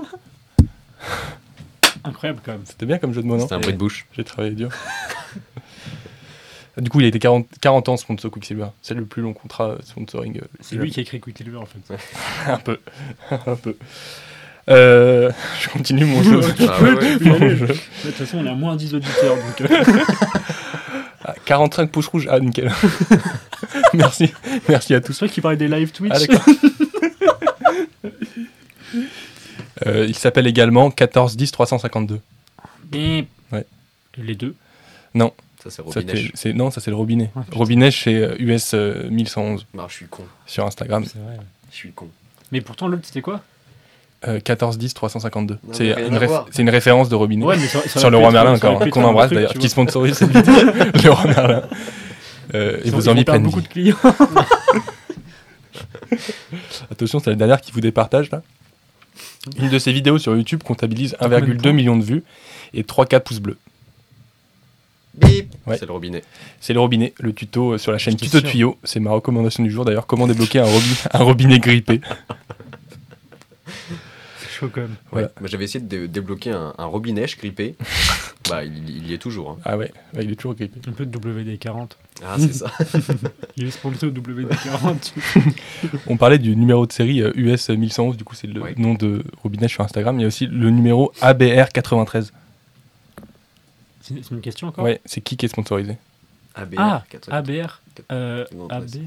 Incroyable, 2.05 2.41
quand 2.45 2.51
même. 2.53 2.61
C'était 2.65 2.85
bien 2.85 2.97
comme 2.99 3.13
jeu 3.13 3.21
de 3.21 3.27
mots, 3.27 3.37
non? 3.37 3.47
C'est 3.47 3.55
un 3.55 3.59
bruit 3.59 3.73
de 3.73 3.77
bouche. 3.77 4.05
J'ai 4.15 4.23
travaillé 4.23 4.53
dur. 4.55 4.69
du 6.77 6.89
coup, 6.89 6.99
il 7.01 7.05
a 7.05 7.09
été 7.09 7.19
40, 7.19 7.47
40 7.61 7.89
ans 7.89 7.97
sponsor 7.97 8.31
Quicksilver. 8.31 8.67
C'est 8.81 8.93
le 8.95 9.05
plus 9.05 9.21
long 9.21 9.33
contrat 9.33 9.69
euh, 9.71 9.77
sponsoring. 9.83 10.37
euh, 10.37 10.45
C'est 10.59 10.75
lui 10.75 10.89
qui 10.91 10.99
a 10.99 11.03
écrit 11.03 11.19
Quicksilver, 11.19 11.57
en 11.57 11.65
fait. 11.65 11.95
un 12.51 12.57
peu. 12.57 12.79
un 13.31 13.55
peu. 13.55 13.77
Euh, 14.69 15.31
je 15.61 15.69
continue 15.69 16.05
mon 16.05 16.23
jeu. 16.23 16.39
Ah 16.67 16.81
ouais, 16.81 16.93
ouais. 16.93 17.17
Mon 17.21 17.37
jeu. 17.37 17.67
De 17.67 17.73
toute 18.05 18.11
façon, 18.15 18.37
on 18.39 18.45
a 18.47 18.53
moins 18.53 18.75
10 18.75 18.95
auditeurs, 18.95 19.35
donc... 19.35 19.61
euh, 19.69 19.83
Ah, 21.25 21.35
45 21.45 21.89
pouces 21.91 22.07
rouges. 22.07 22.27
Ah, 22.29 22.39
nickel. 22.39 22.71
merci. 23.93 24.33
Merci 24.67 24.93
à 24.95 24.99
tous. 25.01 25.13
C'est 25.13 25.25
vrai 25.25 25.33
qu'il 25.33 25.41
parlait 25.43 25.57
des 25.57 25.67
live 25.67 25.91
Twitch. 25.91 26.13
Ah. 26.29 26.51
Euh, 29.85 30.05
il 30.07 30.15
s'appelle 30.15 30.47
également 30.47 30.85
1410 30.87 31.51
352. 31.51 32.19
Mais... 32.91 33.25
Ouais. 33.51 33.65
Les 34.17 34.35
deux. 34.35 34.55
C'est 35.15 35.19
Ça, 35.69 35.83
c'est- 36.35 36.53
non, 36.53 36.71
ça 36.71 36.81
c'est 36.81 36.91
le 36.91 36.97
robinet. 36.97 37.29
Ah, 37.35 37.41
robinet 37.51 37.91
chez 37.91 38.15
euh, 38.17 38.35
US 38.39 38.71
euh, 38.73 39.09
1111 39.09 39.65
Ah, 39.77 39.85
je 39.89 39.93
suis 39.93 40.05
con. 40.07 40.23
sur 40.45 40.65
Instagram. 40.65 41.03
C'est 41.05 41.19
vrai. 41.19 41.37
Je 41.71 41.75
suis 41.75 41.91
con. 41.91 42.07
Mais 42.51 42.61
pourtant, 42.61 42.87
l'autre, 42.87 43.03
c'était 43.05 43.21
quoi? 43.21 43.41
Euh, 44.27 44.39
14 44.39 44.77
10 44.77 44.93
352. 44.93 45.55
Non, 45.55 45.59
C'est 45.73 45.87
une, 45.89 46.17
réf- 46.17 46.61
une 46.61 46.69
référence 46.69 47.09
de 47.09 47.15
Robinet. 47.15 47.45
Ouais, 47.45 47.57
mais 47.57 47.67
ça- 47.67 47.81
ça 47.87 47.99
sur 47.99 48.09
le 48.09 48.17
roi 48.17 48.31
Merlin 48.31 48.53
encore, 48.55 48.79
qu'on 48.89 49.03
embrasse 49.03 49.27
truc, 49.27 49.35
d'ailleurs, 49.37 49.53
qui 49.53 49.67
sponsorise 49.67 50.15
cette 50.15 50.31
vidéo, 50.31 50.53
le 51.03 51.09
roi 51.09 51.25
Merlin. 51.25 51.63
Euh, 52.53 52.77
et 52.77 52.81
Ils 52.85 52.91
vous 52.91 53.01
vont 53.01 53.11
en 53.11 53.15
mis 53.15 53.25
perdre 53.25 53.39
plein 53.39 53.39
de 53.39 53.45
beaucoup 53.55 53.61
de 53.61 53.67
clients. 53.67 53.97
Attention, 56.91 57.19
c'est 57.19 57.29
la 57.31 57.35
dernière 57.35 57.61
qui 57.61 57.71
vous 57.71 57.81
départage 57.81 58.29
là. 58.31 58.41
Une 59.57 59.69
de 59.69 59.79
ces 59.79 59.91
vidéos 59.91 60.17
sur 60.19 60.35
YouTube 60.35 60.63
comptabilise 60.63 61.15
combien 61.19 61.41
de 61.41 61.45
1,2 61.53 61.57
temps 61.61 61.73
million 61.73 61.97
de 61.97 62.03
vues 62.03 62.23
et 62.73 62.83
3K 62.83 63.19
pouces 63.19 63.39
bleus. 63.39 63.57
Bip 65.15 65.53
Ouais. 65.65 65.77
C'est 65.77 65.85
le 65.85 65.91
robinet. 65.93 66.23
C'est 66.59 66.73
le 66.73 66.79
robinet, 66.79 67.13
le 67.19 67.33
tuto 67.33 67.73
euh, 67.73 67.77
sur 67.77 67.91
la 67.91 67.97
chaîne 67.97 68.15
Tuto 68.15 68.39
sûr. 68.39 68.49
Tuyau. 68.49 68.77
C'est 68.83 68.99
ma 68.99 69.11
recommandation 69.11 69.63
du 69.63 69.69
jour 69.71 69.85
d'ailleurs. 69.85 70.07
Comment 70.07 70.27
débloquer 70.27 70.59
un, 70.59 70.65
robi- 70.65 71.07
un 71.13 71.23
robinet 71.23 71.59
grippé. 71.59 72.01
C'est 74.39 74.49
chaud 74.49 74.69
quand 74.73 74.81
même. 74.81 74.95
Voilà. 75.11 75.31
J'avais 75.45 75.65
essayé 75.65 75.83
de 75.83 75.87
dé- 75.87 76.07
débloquer 76.07 76.51
un, 76.51 76.73
un 76.77 76.85
robinet 76.85 77.25
grippé. 77.37 77.75
bah, 78.49 78.63
il, 78.65 78.89
il 78.89 79.07
y 79.09 79.13
est 79.13 79.17
toujours. 79.17 79.51
hein. 79.51 79.57
Ah 79.63 79.77
ouais, 79.77 79.91
ouais, 80.15 80.23
il 80.25 80.31
est 80.31 80.35
toujours 80.35 80.55
grippé. 80.55 80.79
Un 80.87 80.91
peu 80.91 81.05
de 81.05 81.17
WD-40. 81.17 81.89
Ah, 82.25 82.35
c'est 82.39 82.53
ça. 82.53 82.71
Il 83.57 83.67
est 83.67 83.71
sponsor 83.71 84.09
WD-40. 84.09 85.11
On 86.07 86.15
parlait 86.17 86.37
du 86.39 86.55
numéro 86.55 86.85
de 86.85 86.91
série 86.91 87.21
euh, 87.21 87.31
US 87.35 87.69
1111, 87.69 88.17
du 88.17 88.23
coup 88.23 88.35
c'est 88.35 88.47
le 88.47 88.61
Ouais. 88.61 88.75
nom 88.77 88.93
de 88.93 89.23
robinet 89.41 89.67
sur 89.67 89.83
Instagram. 89.83 90.17
Il 90.19 90.21
y 90.21 90.25
a 90.25 90.27
aussi 90.27 90.45
le 90.47 90.69
numéro 90.69 91.11
ABR93. 91.21 92.29
C'est 94.03 94.31
une 94.31 94.41
question 94.41 94.67
encore 94.67 94.83
Ouais, 94.83 94.99
c'est 95.05 95.21
qui 95.21 95.37
qui 95.37 95.45
est 95.45 95.49
sponsorisé 95.49 95.97
ABR. 96.55 96.75
Ah, 96.79 97.03
4, 97.09 97.31
ABR. 97.33 97.81
Euh, 98.11 98.45
93. 98.51 98.99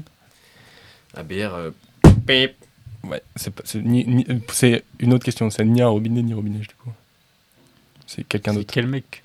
AB. 1.13 1.21
ABR. 1.31 1.53
euh. 1.55 1.71
Ouais, 3.03 3.21
c'est 3.35 3.53
pas- 3.53 3.63
c'est 3.65 3.81
ni- 3.81 4.05
ni- 4.05 4.25
c'est 4.51 4.83
une 4.99 5.13
autre 5.13 5.23
question. 5.23 5.49
C'est 5.49 5.63
ni 5.63 5.81
un 5.81 5.87
robinet 5.87 6.21
ni 6.23 6.33
robinet 6.33 6.59
du 6.59 6.67
coup. 6.67 6.91
C'est 8.05 8.23
quelqu'un 8.23 8.51
C'est 8.53 8.57
d'autre. 8.59 8.73
quel 8.73 8.87
mec 8.87 9.23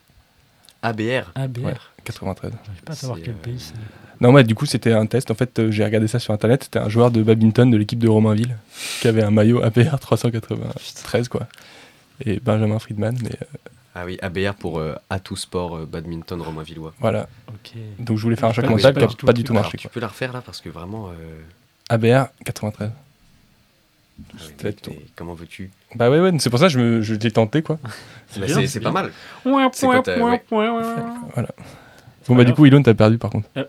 ABR. 0.83 1.33
ABR. 1.35 1.64
Ouais. 1.64 1.75
93. 2.05 2.53
J'arrive 2.64 2.83
pas 2.83 2.93
à 2.93 2.97
savoir 2.97 3.18
C'est, 3.18 3.25
quel 3.25 3.35
euh, 3.35 3.39
pays 3.39 3.59
c'est. 3.59 3.75
Non, 4.20 4.33
ouais, 4.33 4.45
du 4.45 4.55
coup, 4.55 4.66
c'était 4.66 4.93
un 4.93 5.07
test. 5.07 5.31
En 5.33 5.35
fait, 5.35 5.59
euh, 5.59 5.70
j'ai 5.73 5.85
regardé 5.85 6.07
ça 6.07 6.18
sur 6.20 6.33
internet. 6.35 6.64
C'était 6.64 6.79
un 6.79 6.89
joueur 6.89 7.11
de 7.11 7.23
badminton 7.23 7.68
de 7.70 7.77
l'équipe 7.77 7.99
de 7.99 8.09
Romainville 8.09 8.57
qui 9.01 9.09
avait 9.09 9.23
un 9.23 9.31
maillot 9.33 9.62
APR 9.62 9.99
393, 10.01 11.29
quoi. 11.29 11.49
Et 12.25 12.39
Benjamin 12.39 12.79
Friedman, 12.79 13.16
mais 13.23 13.31
euh, 13.31 13.47
Ah 13.95 14.05
oui, 14.07 14.18
ABR 14.22 14.55
pour 14.55 14.78
euh, 14.78 14.95
Atout 15.11 15.36
Sport 15.36 15.76
euh, 15.76 15.86
Badminton 15.90 16.40
Romain 16.40 16.62
Villois. 16.62 16.95
voilà. 17.01 17.28
Donc, 17.99 18.16
je 18.16 18.22
voulais 18.22 18.36
faire 18.36 18.49
un 18.49 18.53
choc 18.53 18.64
mental 18.66 18.95
qui 18.95 19.01
pas 19.01 19.05
a 19.05 19.09
du 19.09 19.16
tout 19.16 19.26
pas 19.26 19.32
du 19.34 19.45
tout 19.45 19.53
marché, 19.53 19.76
tu 19.76 19.82
quoi. 19.86 19.93
peux 19.93 20.01
la 20.01 20.09
refaire 20.09 20.32
là 20.32 20.40
parce 20.45 20.61
que 20.61 20.68
vraiment. 20.70 21.09
euh, 21.11 21.40
ABR 21.90 22.28
93. 22.45 22.90
ah 22.90 22.95
oui, 24.59 24.74
mais 24.88 24.99
comment 25.14 25.34
veux-tu 25.34 25.70
Bah 25.95 26.09
ouais, 26.11 26.20
ouais, 26.20 26.32
c'est 26.38 26.49
pour 26.49 26.59
ça 26.59 26.66
que 26.66 26.72
je, 26.72 26.78
me, 26.78 27.03
je 27.03 27.14
l'ai 27.14 27.30
tenté, 27.30 27.62
quoi. 27.62 27.78
C'est 28.30 28.80
pas 28.80 28.90
mal. 28.93 29.11
Quand 29.97 30.03
t'as- 30.03 30.16
ouais. 30.18 30.43
Voilà. 31.34 31.49
Bon, 32.28 32.34
bah, 32.36 32.45
du 32.45 32.55
coup, 32.55 32.64
Elon, 32.64 32.82
t'as 32.82 32.95
perdu, 32.95 33.18
par 33.18 33.30
contre. 33.30 33.49
Euh. 33.59 33.64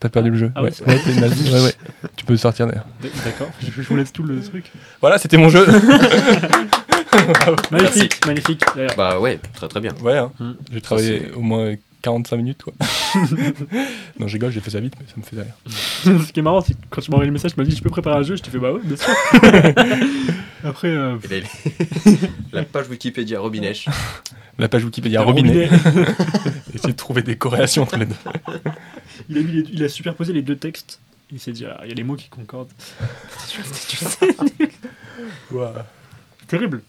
T'as 0.00 0.08
perdu 0.08 0.30
le 0.30 0.36
jeu. 0.36 0.52
Ah 0.56 0.62
ouais, 0.62 0.68
ouais, 0.68 0.74
c'est 0.74 0.84
ouais, 0.84 0.98
t'es 0.98 1.14
nazi. 1.20 1.48
ouais, 1.52 1.62
ouais. 1.62 1.74
Tu 2.16 2.24
peux 2.24 2.36
sortir 2.36 2.66
d'ailleurs. 2.66 2.86
D'accord, 3.24 3.48
je 3.60 3.70
je 3.70 3.88
vous 3.88 3.96
laisse 3.96 4.12
tout 4.12 4.24
le 4.24 4.42
truc. 4.42 4.70
Voilà, 5.00 5.16
c'était 5.16 5.36
mon 5.36 5.48
jeu. 5.48 5.64
Magnifique, 7.70 8.26
magnifique. 8.26 8.62
Bah 8.96 9.18
ouais, 9.20 9.38
très 9.54 9.68
très 9.68 9.80
bien. 9.80 9.92
ouais, 10.02 10.18
hein. 10.18 10.32
Hmm. 10.38 10.52
j'ai 10.72 10.80
travaillé 10.80 11.30
au 11.36 11.40
moins 11.40 11.74
45 12.02 12.36
minutes, 12.36 12.62
quoi. 12.64 12.72
non, 14.18 14.26
je 14.26 14.32
rigole, 14.32 14.50
j'ai 14.50 14.60
fait 14.60 14.70
ça 14.70 14.80
vite, 14.80 14.94
mais 14.98 15.06
ça 15.06 15.14
me 15.16 15.22
fait 15.22 15.36
rire. 15.42 15.54
Ce 16.26 16.32
qui 16.32 16.40
est 16.40 16.42
marrant, 16.42 16.60
c'est 16.60 16.74
que 16.74 16.78
quand 16.90 17.00
tu 17.00 17.10
m'as 17.10 17.16
envoyé 17.16 17.28
le 17.28 17.32
message, 17.32 17.54
tu 17.54 17.60
m'as 17.60 17.66
dit 17.66 17.76
Je 17.76 17.82
peux 17.82 17.90
préparer 17.90 18.16
un 18.16 18.22
jeu 18.22 18.34
Je 18.36 18.42
t'ai 18.42 18.50
fait 18.50 18.58
Bah 18.58 18.72
ouais, 18.72 18.80
bien 18.82 18.96
sûr. 18.96 19.08
Après, 20.64 20.88
euh, 20.88 21.16
là, 21.30 21.36
la 22.52 22.62
page 22.64 22.88
Wikipédia 22.88 23.40
Robinèche. 23.40 23.86
La 24.58 24.68
page 24.68 24.84
Wikipédia 24.84 25.20
un 25.20 25.24
robinet. 25.24 25.68
Essayer 26.74 26.92
de 26.92 26.96
trouver 26.96 27.22
des 27.22 27.36
corrélations 27.36 27.82
entre 27.82 27.96
les 27.96 28.06
deux. 28.06 28.14
il, 29.28 29.38
a 29.38 29.40
mis 29.42 29.52
les- 29.52 29.68
il 29.72 29.82
a 29.84 29.88
superposé 29.88 30.32
les 30.32 30.42
deux 30.42 30.56
textes. 30.56 31.00
Il 31.32 31.40
s'est 31.40 31.52
dit 31.52 31.64
Ah, 31.66 31.80
Il 31.84 31.88
y 31.88 31.92
a 31.92 31.94
les 31.94 32.04
mots 32.04 32.14
qui 32.16 32.28
concordent. 32.28 32.68
Terrible. 36.48 36.82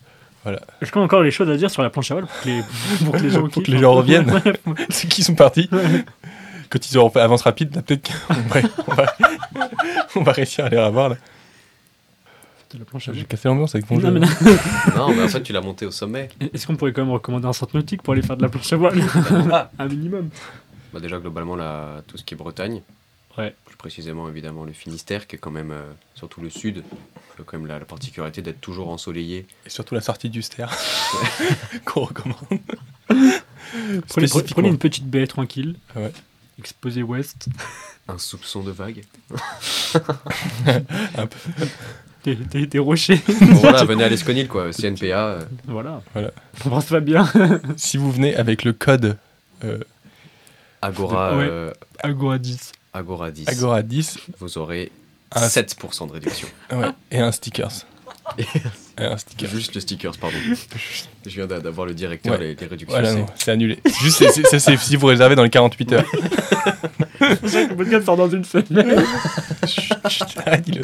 Voilà. 0.44 0.60
Est-ce 0.82 0.92
qu'on 0.92 1.02
a 1.02 1.04
encore 1.04 1.22
les 1.24 1.32
choses 1.32 1.50
à 1.50 1.56
dire 1.56 1.72
sur 1.72 1.82
la 1.82 1.90
planche 1.90 2.12
à 2.12 2.16
voile 2.16 2.28
pour 2.28 2.42
que 2.42 2.50
les, 2.50 2.62
pour 3.06 3.14
que 3.14 3.20
les 3.20 3.30
gens, 3.30 3.42
Pour 3.48 3.50
que 3.50 3.60
kiffent 3.62 3.68
les 3.70 3.78
un 3.78 3.82
gens 3.82 3.94
peu 3.94 3.98
reviennent. 4.00 4.42
Ceux 4.90 5.08
qui 5.08 5.24
sont 5.24 5.36
partis, 5.36 5.70
quand 6.70 6.92
ils 6.92 6.98
auront 6.98 7.10
fait 7.10 7.22
avance 7.22 7.44
rapide, 7.44 7.76
là, 7.76 7.82
peut-être 7.82 8.12
qu'on 8.28 8.94
va, 8.94 9.06
on 10.16 10.24
va, 10.24 10.32
réussir 10.32 10.66
à 10.66 10.70
les 10.70 10.80
revoir. 10.80 11.10
Là. 11.10 11.18
De 12.74 12.80
la 12.80 12.86
planche 12.86 13.08
à 13.08 13.14
J'ai 13.14 13.24
cassé 13.24 13.48
l'ambiance 13.48 13.76
avec 13.76 13.90
mon 13.90 13.98
Non, 13.98 14.02
jeu. 14.08 14.12
mais 14.12 14.20
non. 14.20 14.28
Non, 14.98 15.16
mais 15.16 15.24
en 15.24 15.28
fait, 15.28 15.44
tu 15.44 15.54
l'as 15.54 15.62
monté 15.62 15.86
au 15.86 15.92
sommet. 15.92 16.30
Est-ce 16.54 16.68
qu'on 16.68 16.76
pourrait 16.76 16.92
quand 16.92 17.04
même 17.04 17.14
recommander 17.14 17.48
un 17.48 17.54
centre 17.54 17.76
nautique 17.76 18.02
pour 18.02 18.14
aller 18.14 18.24
faire 18.24 18.36
de 18.36 18.42
la 18.42 18.50
planche 18.50 18.74
à 18.74 18.78
voile 18.78 19.00
Un 19.80 19.86
minimum. 19.86 20.30
Bah 20.94 21.00
déjà, 21.00 21.20
globalement, 21.20 21.56
là, 21.56 22.02
tout 22.08 22.18
ce 22.18 22.24
qui 22.24 22.34
est 22.34 22.38
Bretagne. 22.38 22.82
Ouais. 23.38 23.56
Plus 23.66 23.76
précisément, 23.78 24.28
évidemment, 24.30 24.64
le 24.64 24.74
Finistère, 24.74 25.26
qui 25.26 25.36
est 25.36 25.40
quand 25.40 25.52
même, 25.52 25.72
euh, 25.72 25.92
surtout 26.14 26.42
le 26.42 26.50
sud, 26.50 26.84
quand 27.46 27.58
même 27.58 27.68
la, 27.68 27.80
la 27.80 27.86
particularité 27.86 28.42
d'être 28.42 28.62
toujours 28.62 28.90
ensoleillé. 28.90 29.46
Et 29.66 29.70
surtout 29.70 29.96
la 29.96 30.02
sortie 30.02 30.30
du 30.30 30.42
ster 30.42 30.68
qu'on 31.86 32.02
recommande. 32.06 32.38
Prenez, 34.10 34.68
une 34.70 34.78
petite 34.78 35.06
baie 35.08 35.28
tranquille. 35.28 35.76
Ouais. 35.96 36.12
Exposé 36.60 37.02
ouest. 37.04 37.48
Un 38.08 38.18
soupçon 38.18 38.62
de 38.64 38.72
vague. 38.72 39.04
Un 41.18 41.28
peu. 41.28 41.38
Des, 42.24 42.36
des, 42.36 42.68
des 42.68 42.80
rochers. 42.80 43.22
Bon, 43.28 43.56
voilà, 43.56 43.84
venez 43.84 44.04
à 44.04 44.10
l'Esconil, 44.10 44.48
quoi. 44.48 44.72
CNPA. 44.72 45.06
euh, 45.06 45.42
voilà. 45.66 46.02
Voilà. 46.14 46.32
On 46.66 46.70
pense 46.70 46.86
pas 46.86 47.00
bien. 47.02 47.30
Si 47.78 47.98
vous 47.98 48.12
venez 48.12 48.36
avec 48.36 48.64
le 48.64 48.72
code 48.74 49.18
euh, 49.64 49.80
Agora, 50.82 51.36
Ouais. 51.38 51.48
euh, 51.50 51.72
Agora 52.02 52.38
10. 52.38 52.72
Agora 52.94 53.32
10. 53.32 53.48
Agora 53.50 53.82
10 53.82 54.20
Vous 54.40 54.58
aurez 54.58 54.92
Un- 55.36 55.48
7% 55.48 56.08
de 56.08 56.14
réduction. 56.14 56.48
ouais, 56.72 56.88
et 57.12 57.20
un 57.20 57.32
stickers. 57.32 57.72
Et 58.38 58.46
un 59.04 59.18
sticker. 59.18 59.50
Juste 59.50 59.76
le 59.76 59.82
stickers, 59.82 60.18
pardon. 60.18 60.38
Je 61.26 61.30
viens 61.30 61.46
d'a- 61.46 61.60
d'avoir 61.60 61.86
le 61.86 61.94
directeur, 61.94 62.34
Ouais. 62.34 62.40
les, 62.40 62.56
les 62.56 62.68
réductions. 62.68 62.98
Voilà, 63.00 63.14
c'est- 63.36 63.52
annulé. 63.52 63.80
Juste, 64.02 64.24
ça, 64.46 64.60
c'est 64.60 64.78
si 64.78 64.96
vous 64.96 65.08
réservez 65.08 65.36
dans 65.36 65.44
les 65.44 65.50
48 65.50 65.92
heures. 65.94 66.06
Le 67.20 67.76
podcast 67.76 68.06
sort 68.06 68.16
dans 68.18 68.30
une 68.30 68.46
semaine. 68.46 69.04
Chut, 69.68 69.94
chut, 70.10 70.28
ah, 70.46 70.58
dis-le. 70.58 70.84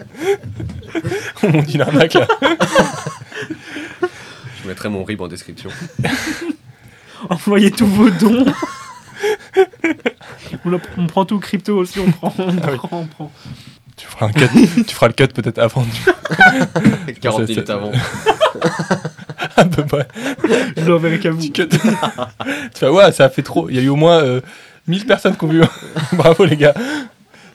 On 1.43 1.49
monte 1.49 1.73
une 1.73 1.81
arnaque 1.81 2.13
là. 2.15 2.27
Je 4.63 4.67
mettrai 4.67 4.89
mon 4.89 5.03
RIB 5.03 5.21
en 5.21 5.27
description. 5.27 5.69
Envoyez 7.29 7.71
tous 7.71 7.87
vos 7.87 8.09
dons. 8.09 8.45
on, 10.97 11.07
prend 11.07 11.25
tout 11.25 11.39
crypto 11.39 11.77
aussi, 11.77 11.99
on 11.99 12.11
prend. 12.11 12.33
On 12.37 12.49
Ah 12.61 12.71
oui. 12.71 12.77
prend, 12.77 12.89
on 12.99 13.05
prend. 13.07 13.31
Tu 13.99 14.07
feras, 14.07 14.27
un 14.27 14.31
cut, 14.31 14.47
tu 14.87 14.95
feras 14.95 15.07
le 15.07 15.13
cut 15.13 15.27
peut-être 15.27 15.59
avant. 15.59 15.81
du- 17.07 17.13
40 17.15 17.41
c'est- 17.45 17.47
minutes 17.53 17.69
avant. 17.69 17.91
À 19.55 19.65
peu 19.65 19.85
près. 19.85 20.07
Je 20.77 20.85
l'enverrai 20.89 21.19
qu'à 21.19 21.31
vous. 21.31 21.37
Petit 21.39 21.51
cut. 21.51 21.67
tu 21.67 21.77
fais, 22.73 22.87
ouais, 22.87 23.11
ça 23.11 23.25
a 23.25 23.29
fait 23.29 23.41
trop. 23.43 23.69
Il 23.69 23.75
y 23.75 23.79
a 23.79 23.81
eu 23.81 23.89
au 23.89 23.95
moins 23.97 24.21
euh, 24.23 24.41
1000 24.87 25.05
personnes 25.05 25.35
qui 25.35 25.43
ont 25.43 25.47
vu. 25.47 25.61
Bravo 26.13 26.45
les 26.45 26.55
gars. 26.57 26.73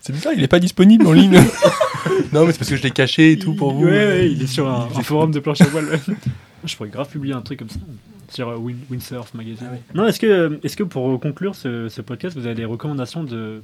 C'est 0.03 0.13
bizarre, 0.13 0.35
il 0.37 0.43
est 0.43 0.49
pas 0.49 0.59
disponible 0.61 1.07
en 1.07 1.13
ligne. 1.13 1.41
non, 2.33 2.45
mais 2.45 2.53
c'est 2.53 2.59
parce 2.59 2.69
que 2.71 2.77
je 2.77 2.83
l'ai 2.83 2.91
caché 2.91 3.33
et 3.33 3.39
tout 3.39 3.55
pour 3.55 3.73
vous. 3.73 3.85
Ouais, 3.87 3.91
ouais, 4.07 4.31
il 4.31 4.43
est 4.43 4.47
sur 4.47 4.69
un, 4.69 4.89
un 4.95 5.03
forum 5.03 5.31
de 5.31 5.41
planche 5.41 5.63
à 5.63 5.65
voile. 5.67 5.99
Je 6.65 6.77
pourrais 6.77 6.91
grave 6.91 7.09
publier 7.09 7.35
un 7.35 7.41
truc 7.41 7.59
comme 7.61 7.71
ça 7.71 7.79
sur 8.31 8.49
euh, 8.51 8.57
Win- 8.57 8.85
Windsurf 8.91 9.33
Magazine. 9.35 9.69
Non, 9.95 10.07
est-ce 10.07 10.21
que, 10.21 10.59
est 10.63 10.77
que 10.77 10.83
pour 10.83 11.19
conclure 11.21 11.55
ce, 11.55 11.89
ce 11.89 12.03
podcast, 12.03 12.37
vous 12.37 12.45
avez 12.47 12.55
des 12.55 12.65
recommandations 12.67 13.25
de, 13.25 13.63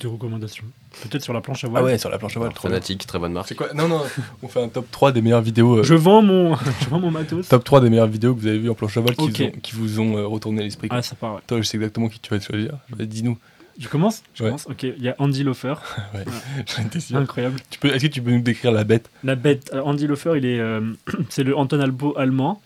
de 0.00 0.08
recommandations 0.08 0.64
Peut-être 1.02 1.22
sur 1.22 1.32
la 1.32 1.40
planche 1.40 1.62
à 1.64 1.68
voile 1.68 1.82
Ah 1.82 1.86
ouais, 1.86 1.98
sur 1.98 2.10
la 2.10 2.18
planche 2.18 2.36
à 2.36 2.40
voile. 2.40 2.52
Fanatique, 2.60 3.06
très 3.06 3.18
bonne 3.18 3.32
marque. 3.32 3.48
C'est 3.48 3.54
quoi 3.54 3.72
Non, 3.74 3.86
non, 3.88 4.02
on 4.42 4.48
fait 4.48 4.62
un 4.62 4.68
top 4.68 4.90
3 4.90 5.12
des 5.12 5.22
meilleures 5.22 5.40
vidéos. 5.42 5.78
euh, 5.78 5.82
Je 5.84 5.94
vends 5.94 6.22
mon, 6.22 6.56
je 6.80 6.88
vends 6.88 6.98
mon 7.00 7.10
matos. 7.10 7.48
Top 7.48 7.62
3 7.64 7.80
des 7.80 7.90
meilleures 7.90 8.06
vidéos 8.08 8.34
que 8.34 8.40
vous 8.40 8.46
avez 8.48 8.58
vues 8.58 8.70
en 8.70 8.74
planche 8.74 8.96
à 8.96 9.00
voile 9.00 9.14
qui, 9.14 9.28
vous 9.30 9.42
ont, 9.42 9.50
qui 9.62 9.72
vous 9.76 10.00
ont 10.00 10.16
euh, 10.16 10.26
retourné 10.26 10.62
l'esprit. 10.62 10.88
Ah, 10.90 11.02
ça 11.02 11.14
part, 11.14 11.34
ouais. 11.36 11.40
Toi, 11.46 11.58
je 11.58 11.62
sais 11.62 11.76
exactement 11.76 12.08
qui 12.08 12.18
tu 12.18 12.30
vas 12.34 12.40
choisir. 12.40 12.72
Dis-nous. 12.98 13.38
Je 13.78 13.88
commence? 13.88 14.22
Je 14.34 14.42
Ouais. 14.42 14.48
commence 14.50 14.66
Ok, 14.66 14.82
il 14.82 15.02
y 15.02 15.08
a 15.08 15.14
Andy 15.18 15.42
Lofer, 15.44 15.74
J'en 16.76 16.82
étais 16.84 17.00
sûr. 17.00 17.16
incroyable. 17.16 17.60
Tu 17.70 17.78
peux, 17.78 17.88
Est-ce 17.88 18.04
que 18.06 18.10
tu 18.10 18.20
peux 18.20 18.30
nous 18.32 18.42
décrire 18.42 18.72
la 18.72 18.84
bête? 18.84 19.08
La 19.24 19.36
bête, 19.36 19.70
alors, 19.72 19.86
Andy 19.86 20.06
Lofer, 20.06 20.32
il 20.36 20.44
est, 20.44 20.58
euh, 20.58 20.80
c'est 21.30 21.44
le 21.44 21.56
Anton 21.56 21.80
Albo 21.80 22.14
allemand. 22.18 22.60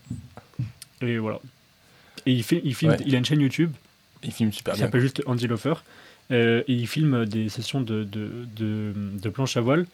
Et 1.01 1.17
voilà. 1.17 1.39
Et 2.25 2.31
il, 2.33 2.43
fait, 2.43 2.59
il, 2.63 2.73
filme, 2.75 2.91
Ouais. 2.93 2.97
il 3.05 3.13
a 3.15 3.17
une 3.19 3.25
chaîne 3.25 3.39
YouTube 3.39 3.71
Il 4.23 4.31
filme 4.31 4.51
super 4.51 4.73
bien. 4.73 4.85
s'appelle 4.85 5.01
juste 5.01 5.21
Andy 5.27 5.47
Lofer. 5.47 5.75
Euh, 6.31 6.63
et 6.67 6.73
il 6.73 6.87
filme 6.87 7.25
des 7.25 7.49
sessions 7.49 7.81
de, 7.81 8.03
de, 8.03 8.45
de, 8.55 8.93
de 8.95 9.29
planche 9.29 9.57
à 9.57 9.61
voile. 9.61 9.85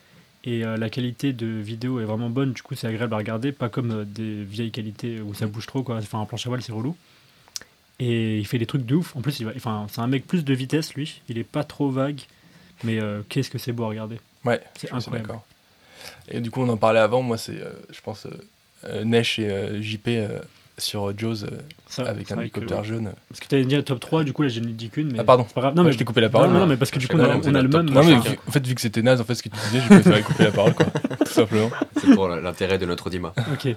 Et 0.44 0.66
euh, 0.66 0.76
la 0.78 0.90
qualité 0.90 1.34
de 1.34 1.46
vidéo 1.46 2.00
est 2.00 2.06
vraiment 2.06 2.30
bonne, 2.32 2.54
du 2.54 2.64
coup 2.64 2.74
c'est 2.74 2.88
agréable 2.88 3.14
à 3.14 3.18
regarder, 3.18 3.52
pas 3.52 3.70
comme 3.70 3.92
euh, 3.92 4.06
des 4.06 4.44
vieilles 4.44 4.72
qualités 4.72 5.22
où 5.22 5.36
ça 5.36 5.46
bouge 5.46 5.68
trop, 5.68 5.84
quoi. 5.84 5.98
Enfin, 5.98 6.20
un 6.20 6.26
planche 6.26 6.48
à 6.48 6.50
voile 6.50 6.62
c'est 6.64 6.72
relou. 6.72 6.96
Et 8.00 8.40
il 8.40 8.48
fait 8.48 8.58
des 8.58 8.66
trucs 8.66 8.86
de 8.86 8.96
ouf. 8.96 9.16
En 9.16 9.22
plus, 9.22 9.40
il 9.40 9.46
va, 9.46 9.52
enfin, 9.56 9.86
c'est 9.92 10.02
un 10.02 10.08
mec 10.08 10.26
plus 10.26 10.44
de 10.44 10.54
vitesse 10.56 10.96
lui. 10.96 11.22
Il 11.30 11.38
est 11.38 11.44
pas 11.44 11.64
trop 11.64 11.92
vague, 11.92 12.22
mais 12.84 13.00
euh, 13.00 13.22
qu'est-ce 13.30 13.52
que 13.52 13.60
c'est 13.60 13.72
beau 13.74 13.84
à 13.84 13.90
regarder. 13.90 14.20
Ouais, 14.44 14.60
C'est 14.76 14.92
incroyable. 14.92 15.28
d'accord. 15.28 15.46
Et 16.28 16.40
du 16.42 16.50
coup, 16.50 16.62
on 16.62 16.70
en 16.70 16.78
parlait 16.78 17.00
avant. 17.00 17.22
Moi, 17.22 17.38
c'est, 17.38 17.62
euh, 17.62 17.72
je 17.92 18.02
pense, 18.02 18.26
euh, 18.86 19.04
Nesh 19.04 19.38
et 19.38 19.84
JP 19.84 20.10
sur 20.82 21.18
Jaws 21.18 21.44
euh, 21.44 21.48
Ça, 21.88 22.04
avec 22.04 22.32
un 22.32 22.36
que- 22.36 22.42
hélicoptère 22.42 22.84
jaune. 22.84 23.12
Parce 23.30 23.40
que 23.40 23.48
t'avais 23.48 23.66
dit 23.66 23.76
un 23.76 23.82
top 23.82 24.00
3, 24.00 24.24
du 24.24 24.34
coup 24.34 24.42
là 24.44 24.50
j'ai 24.50 24.62
dit 24.62 24.90
qu'une. 24.90 25.12
Mais 25.12 25.20
Ah, 25.20 25.24
pardon. 25.24 25.46
C'est 25.48 25.54
pas 25.54 25.62
grave. 25.62 25.76
Non, 25.76 25.82
Ouais, 25.84 25.88
mais 25.88 25.94
je 25.94 25.98
t'ai 25.98 26.06
coupé 26.06 26.22
la 26.22 26.30
parole. 26.30 26.50
Non, 26.52 26.60
non, 26.60 26.68
mais 26.68 26.78
parce 26.78 26.92
que 26.92 27.00
du 27.00 27.08
coup 27.08 27.18
on 27.18 27.22
on 27.24 27.42
on 27.44 27.56
a 27.56 27.62
le 27.62 27.68
même. 27.68 27.90
Non, 27.90 28.04
mais 28.04 28.16
vu- 28.20 28.38
en 28.48 28.52
fait, 28.52 28.66
vu 28.66 28.76
que 28.76 28.82
c'était 28.82 29.02
naze, 29.02 29.22
en 29.22 29.24
fait, 29.24 29.36
ce 29.36 29.44
que 29.44 29.50
tu 29.50 29.56
disais, 29.70 29.82
j'ai 29.82 29.88
préféré 29.88 30.22
couper 30.24 30.44
la 30.46 30.52
parole, 30.52 30.74
quoi. 30.74 30.86
Tout 30.86 31.26
simplement. 31.32 31.70
C'est 32.00 32.14
pour 32.16 32.28
l'intérêt 32.28 32.78
de 32.78 32.86
notre 32.86 33.10
Dima. 33.10 33.34
Ok. 33.54 33.76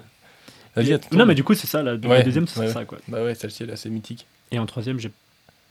Vas-y, 0.75 0.91
Et- 0.91 0.99
non, 1.13 1.25
mais 1.25 1.35
du 1.35 1.43
coup 1.45 1.53
c'est 1.53 1.67
ça, 1.67 1.81
la, 1.81 1.95
la 1.95 2.07
Ouais, 2.09 2.23
deuxième 2.23 2.47
c'est 2.47 2.59
ouais, 2.59 2.67
ça 2.69 2.83
quoi. 2.83 2.97
Bah 3.07 3.23
ouais, 3.23 3.33
celle-ci, 3.35 3.63
elle 3.63 3.69
est 3.69 3.73
assez 3.73 3.89
mythique. 3.89 4.25
Et 4.51 4.59
en 4.59 4.65
troisième, 4.65 4.99
j'ai. 4.99 5.09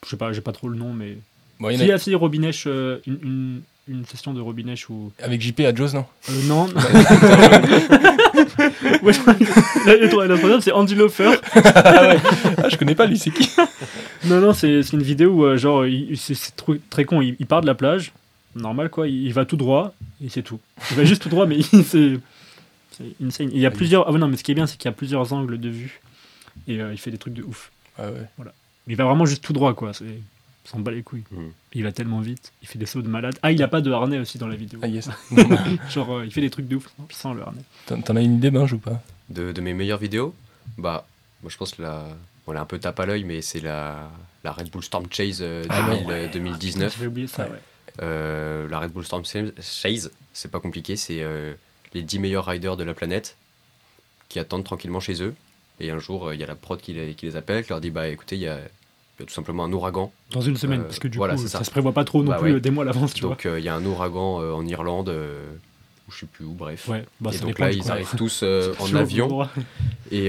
Je 0.04 0.08
sais 0.10 0.16
pas, 0.16 0.32
j'ai 0.32 0.40
pas 0.40 0.52
trop 0.52 0.68
le 0.68 0.76
nom, 0.78 0.92
mais. 0.94 1.18
Bon, 1.60 1.68
il 1.70 1.74
y 1.74 1.78
Si, 1.84 1.90
a- 1.90 1.94
ah, 1.94 1.98
si, 1.98 2.14
Robinèche, 2.14 2.64
euh, 2.66 3.00
une, 3.06 3.18
une, 3.22 3.60
une 3.88 4.04
session 4.06 4.32
de 4.32 4.40
Robinèche 4.40 4.88
où. 4.90 5.12
Avec 5.22 5.40
JP 5.42 5.60
à 5.60 5.74
Jaws, 5.74 5.92
non 5.92 6.06
Euh, 6.30 6.42
non. 6.46 6.66
ouais, 9.02 9.12
la, 9.86 9.96
la 10.26 10.36
troisième- 10.38 10.60
c'est 10.60 10.72
Andy 10.72 10.94
Lofer. 10.94 11.32
Ah, 11.54 12.68
je 12.68 12.76
connais 12.76 12.94
pas, 12.94 13.06
lui, 13.06 13.18
c'est 13.18 13.30
qui 13.30 13.48
Non, 14.26 14.40
non, 14.40 14.52
c'est 14.54 14.80
une 14.92 15.02
vidéo 15.02 15.30
où, 15.30 15.44
euh, 15.44 15.56
genre, 15.56 15.84
c'est 16.16 16.54
très 16.90 17.04
con. 17.04 17.20
Il, 17.20 17.36
il 17.38 17.46
part 17.46 17.60
de 17.60 17.66
la 17.66 17.74
plage, 17.74 18.12
normal 18.56 18.88
quoi, 18.90 19.06
il, 19.08 19.24
il 19.26 19.32
va 19.32 19.44
tout 19.44 19.56
droit, 19.56 19.94
et 20.24 20.28
c'est 20.28 20.42
tout. 20.42 20.60
Il 20.90 20.96
va 20.96 21.04
juste 21.04 21.22
tout 21.22 21.28
droit, 21.28 21.46
mais 21.46 21.56
il- 21.58 21.84
c'est 21.84 22.18
insane. 23.22 23.50
Il 23.52 23.60
y 23.60 23.66
a 23.66 23.70
plusieurs. 23.70 24.08
Ah, 24.08 24.12
ouais, 24.12 24.18
non, 24.18 24.28
mais 24.28 24.36
ce 24.36 24.44
qui 24.44 24.52
est 24.52 24.54
bien, 24.54 24.66
c'est 24.66 24.76
qu'il 24.76 24.86
y 24.88 24.92
a 24.92 24.96
plusieurs 24.96 25.32
angles 25.32 25.58
de 25.58 25.68
vue, 25.68 26.00
et 26.68 26.80
euh, 26.80 26.92
il 26.92 26.98
fait 26.98 27.10
des 27.10 27.18
trucs 27.18 27.34
de 27.34 27.42
ouf. 27.42 27.70
Ah 27.98 28.04
ouais. 28.10 28.44
Il 28.86 28.96
va 28.96 29.04
vraiment 29.04 29.24
juste 29.26 29.42
tout 29.44 29.52
droit, 29.52 29.74
quoi. 29.74 29.92
C'est. 29.94 30.04
Il 30.64 30.70
s'en 30.70 30.80
bat 30.80 30.90
les 30.92 31.02
couilles. 31.02 31.24
Mhm. 31.30 31.52
Il 31.74 31.82
va 31.82 31.92
tellement 31.92 32.20
vite, 32.20 32.52
il 32.62 32.68
fait 32.68 32.78
des 32.78 32.86
sauts 32.86 33.02
de 33.02 33.08
malade. 33.08 33.38
Ah, 33.42 33.52
il 33.52 33.62
a 33.62 33.68
pas 33.68 33.80
de 33.80 33.90
harnais 33.92 34.18
aussi 34.18 34.38
dans 34.38 34.46
la 34.48 34.56
vidéo. 34.56 34.78
Ah 34.82 34.86
yes. 34.88 35.08
Genre, 35.90 36.10
euh, 36.18 36.24
il 36.24 36.32
fait 36.32 36.40
des 36.40 36.50
trucs 36.50 36.68
de 36.68 36.76
ouf 36.76 36.88
sans 37.10 37.34
le 37.34 37.42
harnais. 37.42 37.62
T'en 37.86 38.16
as 38.16 38.20
une 38.22 38.36
idée, 38.36 38.50
Benj, 38.50 38.72
ou 38.72 38.78
pas? 38.78 39.02
De, 39.28 39.52
de 39.52 39.60
mes 39.60 39.74
meilleures 39.74 39.98
vidéos, 39.98 40.34
bah, 40.78 41.06
moi 41.42 41.50
je 41.50 41.56
pense 41.56 41.72
que 41.72 41.82
la. 41.82 42.06
On 42.46 42.54
a 42.54 42.60
un 42.60 42.66
peu 42.66 42.78
tape 42.78 43.00
à 43.00 43.06
l'œil, 43.06 43.24
mais 43.24 43.40
c'est 43.40 43.60
la, 43.60 44.10
la 44.44 44.52
Red 44.52 44.68
Bull 44.70 44.82
Storm 44.84 45.06
Chase 45.10 45.38
euh, 45.40 45.64
Ah 45.70 45.82
2000, 45.90 46.06
ouais. 46.06 46.12
euh, 46.12 46.28
2019. 46.32 46.92
J'avais 46.94 47.06
oublié 47.06 47.26
ça, 47.26 47.44
Ouais. 47.44 47.52
ouais. 47.52 47.58
Euh, 48.02 48.68
la 48.68 48.80
Red 48.80 48.92
Bull 48.92 49.04
Storm 49.04 49.22
Chase, 49.24 50.10
c'est 50.34 50.50
pas 50.50 50.60
compliqué, 50.60 50.96
c'est 50.96 51.22
euh, 51.22 51.54
les 51.94 52.02
10 52.02 52.18
meilleurs 52.18 52.44
riders 52.44 52.76
de 52.76 52.84
la 52.84 52.92
planète 52.92 53.36
qui 54.28 54.38
attendent 54.38 54.64
tranquillement 54.64 55.00
chez 55.00 55.22
eux. 55.22 55.34
Et 55.80 55.90
un 55.90 55.98
jour, 55.98 56.28
euh, 56.28 56.34
il 56.34 56.40
y 56.40 56.44
a 56.44 56.46
la 56.46 56.54
prod 56.54 56.78
qui 56.80 56.92
les, 56.92 57.14
qui 57.14 57.24
les 57.26 57.36
appelle, 57.36 57.62
qui 57.64 57.70
leur 57.70 57.80
dit 57.80 57.90
Bah 57.90 58.08
écoutez, 58.08 58.36
il 58.36 58.42
y 58.42 58.48
a, 58.48 58.58
il 59.18 59.22
y 59.22 59.24
a 59.24 59.26
tout 59.26 59.34
simplement 59.34 59.64
un 59.64 59.72
ouragan. 59.72 60.12
Dans 60.32 60.40
une 60.40 60.56
semaine, 60.56 60.80
Euh, 60.80 60.84
parce 60.84 60.98
que 60.98 61.08
du 61.08 61.18
voilà, 61.18 61.34
coup, 61.36 61.42
ça. 61.42 61.58
ça. 61.58 61.64
se 61.64 61.70
prévoit 61.70 61.92
pas 61.92 62.04
trop 62.04 62.22
non 62.22 62.30
Bah 62.32 62.38
plus 62.38 62.50
ouais. 62.50 62.56
euh, 62.56 62.60
des 62.60 62.70
mois 62.70 62.82
à 62.84 62.86
l'avance, 62.86 63.14
Donc 63.14 63.46
euh, 63.46 63.58
il 63.58 63.64
y 63.64 63.68
a 63.68 63.74
un 63.74 63.84
ouragan 63.84 64.38
en 64.54 64.66
Irlande, 64.66 65.08
ou 66.06 66.12
je 66.12 66.18
sais 66.20 66.26
plus 66.26 66.44
où, 66.44 66.52
bref. 66.52 66.88
Ouais, 66.88 67.04
bah, 67.20 67.30
et 67.32 67.38
donc 67.38 67.58
là, 67.58 67.70
ils 67.70 67.90
arrivent 67.90 68.14
tous 68.16 68.42
en 68.80 68.94
avion. 68.94 69.48
Et, 70.10 70.26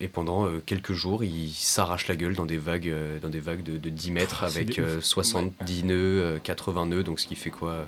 et 0.00 0.08
pendant 0.08 0.48
quelques 0.66 0.92
jours, 0.92 1.22
ils 1.24 1.50
s'arrachent 1.52 2.08
la 2.08 2.16
gueule 2.16 2.34
dans 2.34 2.46
des 2.46 2.56
vagues, 2.58 2.92
dans 3.22 3.28
des 3.28 3.40
vagues 3.40 3.62
de, 3.62 3.76
de 3.78 3.90
10 3.90 4.10
mètres 4.12 4.44
avec 4.44 4.76
des 4.76 4.80
euh, 4.80 5.00
70 5.00 5.84
nœuds, 5.84 5.94
euh, 5.96 6.38
80 6.42 6.86
nœuds, 6.86 7.02
donc 7.04 7.20
ce 7.20 7.26
qui 7.26 7.34
fait 7.36 7.50
quoi 7.50 7.84